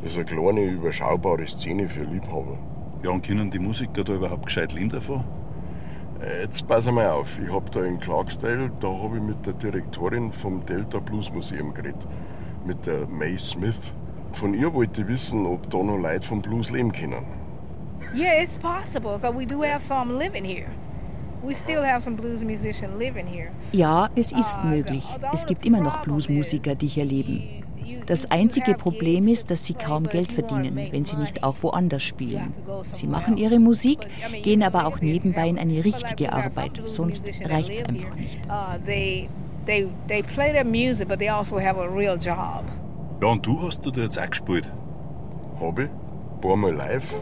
Das 0.02 0.12
ist 0.12 0.18
eine 0.18 0.26
kleine, 0.26 0.64
überschaubare 0.64 1.48
Szene 1.48 1.88
für 1.88 2.02
Liebhaber. 2.02 2.58
Ja, 3.02 3.08
und 3.08 3.26
können 3.26 3.50
die 3.50 3.58
Musiker 3.58 4.04
da 4.04 4.12
überhaupt 4.12 4.44
gescheit 4.44 4.74
leben 4.74 4.90
davon? 4.90 5.24
Jetzt 6.42 6.68
pass 6.68 6.84
mal 6.84 7.08
auf, 7.08 7.38
ich 7.38 7.50
hab 7.50 7.72
da 7.72 7.84
in 7.84 7.98
Clarksdale, 7.98 8.70
da 8.80 8.88
habe 8.88 9.16
ich 9.16 9.22
mit 9.22 9.46
der 9.46 9.54
Direktorin 9.54 10.30
vom 10.30 10.64
Delta 10.66 10.98
Blues 10.98 11.32
Museum 11.32 11.72
geredet, 11.72 12.06
mit 12.66 12.84
der 12.84 13.06
May 13.06 13.38
Smith. 13.38 13.94
Von 14.32 14.52
ihr 14.52 14.74
wollte 14.74 15.00
ich 15.00 15.08
wissen, 15.08 15.46
ob 15.46 15.70
da 15.70 15.78
noch 15.78 15.96
Leute 15.96 16.26
vom 16.26 16.42
Blues 16.42 16.70
leben 16.70 16.92
können. 16.92 17.24
Yeah, 18.14 18.42
it's 18.42 18.58
possible 18.58 19.16
because 19.16 19.34
we 19.34 19.46
do 19.46 19.62
have 19.62 19.80
some 19.80 20.18
living 20.18 20.44
here. 20.44 20.68
Ja, 23.72 24.08
es 24.16 24.32
ist 24.32 24.64
möglich. 24.64 25.04
Es 25.32 25.46
gibt 25.46 25.66
immer 25.66 25.80
noch 25.80 26.02
Bluesmusiker, 26.02 26.74
die 26.74 26.86
hier 26.86 27.04
leben. 27.04 27.64
Das 28.06 28.30
einzige 28.30 28.74
Problem 28.74 29.28
ist, 29.28 29.50
dass 29.50 29.64
sie 29.64 29.74
kaum 29.74 30.04
Geld 30.04 30.32
verdienen, 30.32 30.78
wenn 30.90 31.04
sie 31.04 31.16
nicht 31.16 31.42
auch 31.42 31.56
woanders 31.60 32.02
spielen. 32.02 32.52
Sie 32.82 33.06
machen 33.06 33.36
ihre 33.36 33.58
Musik, 33.58 33.98
gehen 34.42 34.62
aber 34.62 34.86
auch 34.86 35.00
nebenbei 35.00 35.48
in 35.48 35.58
eine 35.58 35.84
richtige 35.84 36.32
Arbeit, 36.32 36.80
sonst 36.84 37.26
reicht's 37.44 37.82
einfach 37.84 38.14
nicht. 38.14 38.38
Uh, 38.46 38.78
they, 38.84 39.28
they, 39.66 39.88
they 40.08 40.22
play 40.22 40.52
their 40.52 40.64
music, 40.64 41.08
but 41.08 41.18
they 41.18 41.28
also 41.28 41.58
have 41.58 41.78
a 41.78 41.86
real 41.86 42.16
job. 42.18 42.64
Ja, 43.20 43.28
und 43.28 43.46
du 43.46 43.62
hast 43.62 43.84
du 43.84 43.90
da 43.90 44.02
jetzt 44.02 44.18
auch 44.18 44.28
gespielt? 44.28 44.70
Hab 45.60 45.78
ich? 45.78 45.88
Ein 45.88 46.40
paar 46.40 46.56
Mal 46.56 46.74
live. 46.74 47.14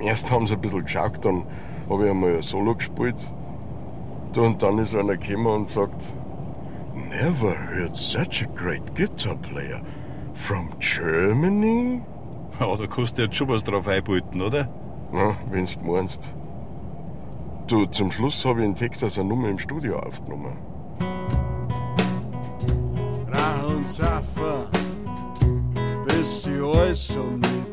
Erst 0.00 0.30
haben 0.30 0.46
sie 0.46 0.54
ein 0.54 0.60
bisschen 0.60 0.84
geschaut, 0.84 1.24
dann 1.24 1.44
habe 1.88 2.04
ich 2.04 2.10
einmal 2.10 2.36
ein 2.36 2.42
Solo 2.42 2.74
gespielt. 2.74 3.16
Und 4.36 4.62
dann 4.62 4.78
ist 4.78 4.94
einer 4.94 5.16
gekommen 5.16 5.46
und 5.46 5.68
sagt, 5.68 6.12
Never 6.94 7.54
heard 7.54 7.96
such 7.96 8.42
a 8.42 8.46
great 8.54 8.94
guitar 8.94 9.36
player. 9.36 9.80
From 10.34 10.70
Germany? 10.78 12.02
Ja, 12.58 12.76
da 12.76 12.86
kannst 12.86 13.18
du 13.18 13.22
jetzt 13.22 13.36
schon 13.36 13.48
was 13.48 13.64
drauf 13.64 13.88
einbeuten, 13.88 14.40
oder? 14.40 14.68
Na, 15.12 15.36
wenn's 15.50 15.78
meinst. 15.82 16.32
Du, 17.66 17.86
zum 17.86 18.10
Schluss 18.10 18.44
habe 18.44 18.60
ich 18.60 18.64
einen 18.66 18.74
Text 18.74 19.02
aus 19.04 19.18
einer 19.18 19.28
Nummer 19.28 19.48
im 19.48 19.58
Studio 19.58 19.98
aufgenommen. 19.98 20.56
Rach 23.28 23.68
und 23.68 23.86
Saffer, 23.86 24.66
bis 26.06 26.42
die 26.42 26.60
alles 26.60 27.16
um 27.16 27.40
mich 27.40 27.70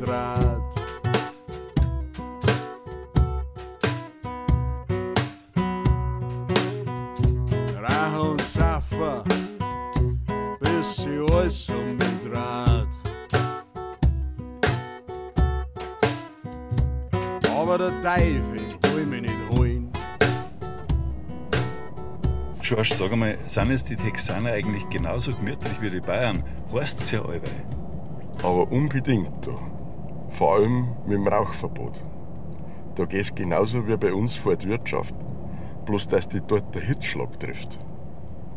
Der 18.18 18.26
Teufel 18.26 18.95
will 18.95 19.05
mich 19.05 19.22
nicht 19.22 19.49
holen. 19.51 19.91
George, 22.61 22.89
sag 22.95 23.11
einmal, 23.11 23.38
sind 23.45 23.70
es 23.70 23.86
die 23.86 23.95
Texaner 23.95 24.53
eigentlich 24.53 24.89
genauso 24.89 25.32
gemütlich 25.34 25.80
wie 25.82 25.91
die 25.91 25.99
Bayern? 25.99 26.43
Heißt's 26.74 27.11
ja 27.11 27.22
alle. 27.22 27.41
Aber 28.41 28.72
unbedingt, 28.72 29.45
du. 29.45 29.59
Vor 30.32 30.55
allem 30.55 30.88
mit 31.05 31.18
dem 31.18 31.28
Rauchverbot. 31.28 32.01
Da 32.95 33.05
geht's 33.05 33.36
genauso 33.36 33.88
wie 33.88 33.97
bei 33.97 34.11
uns 34.11 34.36
vor 34.36 34.55
die 34.55 34.70
Wirtschaft. 34.70 35.13
Bloß, 35.86 36.07
dass 36.07 36.28
die 36.28 36.41
dort 36.41 36.74
der 36.74 36.82
Hitzschlag 36.82 37.39
trifft. 37.39 37.78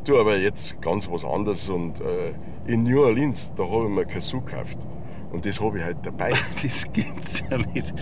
Du, 0.05 0.19
aber 0.19 0.39
jetzt 0.39 0.81
ganz 0.81 1.07
was 1.11 1.23
anderes 1.23 1.69
und 1.69 2.01
äh, 2.01 2.33
in 2.67 2.85
New 2.85 3.03
Orleans, 3.03 3.53
da 3.57 3.65
habe 3.65 3.85
ich 3.85 3.91
mir 3.91 4.07
Kazoo 4.07 4.41
gekauft. 4.41 4.79
Und 5.31 5.45
das 5.45 5.61
habe 5.61 5.79
ich 5.79 5.85
halt 5.85 5.99
dabei. 6.03 6.33
Das 6.63 6.91
gibt's 6.91 7.43
ja 7.51 7.59
nicht. 7.59 7.93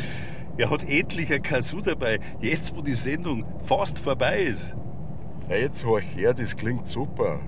Er 0.58 0.70
hat 0.70 0.82
endlich 0.88 1.32
ein 1.32 1.40
Kazoo 1.40 1.80
dabei, 1.80 2.18
jetzt 2.40 2.74
wo 2.74 2.82
die 2.82 2.94
Sendung 2.94 3.44
fast 3.64 4.00
vorbei 4.00 4.40
ist. 4.40 4.74
Ja, 5.48 5.54
jetzt 5.54 5.84
hör 5.84 6.00
her, 6.00 6.34
das 6.34 6.56
klingt 6.56 6.88
super. 6.88 7.38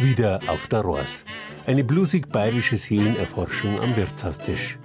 Wieder 0.00 0.40
auf 0.46 0.66
der 0.68 0.80
Rohrs. 0.80 1.22
Eine 1.66 1.84
blusig-bayerische 1.84 2.78
Seelenerforschung 2.78 3.78
am 3.78 3.94
Wirtshaustisch. 3.94 4.78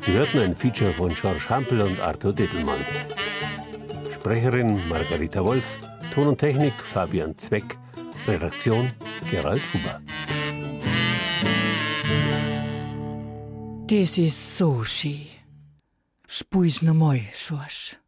Sie 0.00 0.12
hörten 0.12 0.38
ein 0.38 0.54
Feature 0.54 0.92
von 0.92 1.12
George 1.12 1.48
Hampel 1.48 1.80
und 1.80 2.00
Arthur 2.00 2.32
Dittelmann. 2.32 2.78
Sprecherin 4.14 4.80
Margarita 4.88 5.44
Wolf, 5.44 5.76
Ton 6.14 6.28
und 6.28 6.38
Technik 6.38 6.74
Fabian 6.74 7.36
Zweck, 7.36 7.76
Redaktion 8.28 8.92
Gerald 9.28 9.62
Huber. 9.74 10.00
Ti 13.88 14.06
si 14.06 14.30
suši. 14.30 15.16
Špuj 16.28 16.70
z 16.70 16.82
namoj, 16.82 17.20
šoš. 17.36 18.03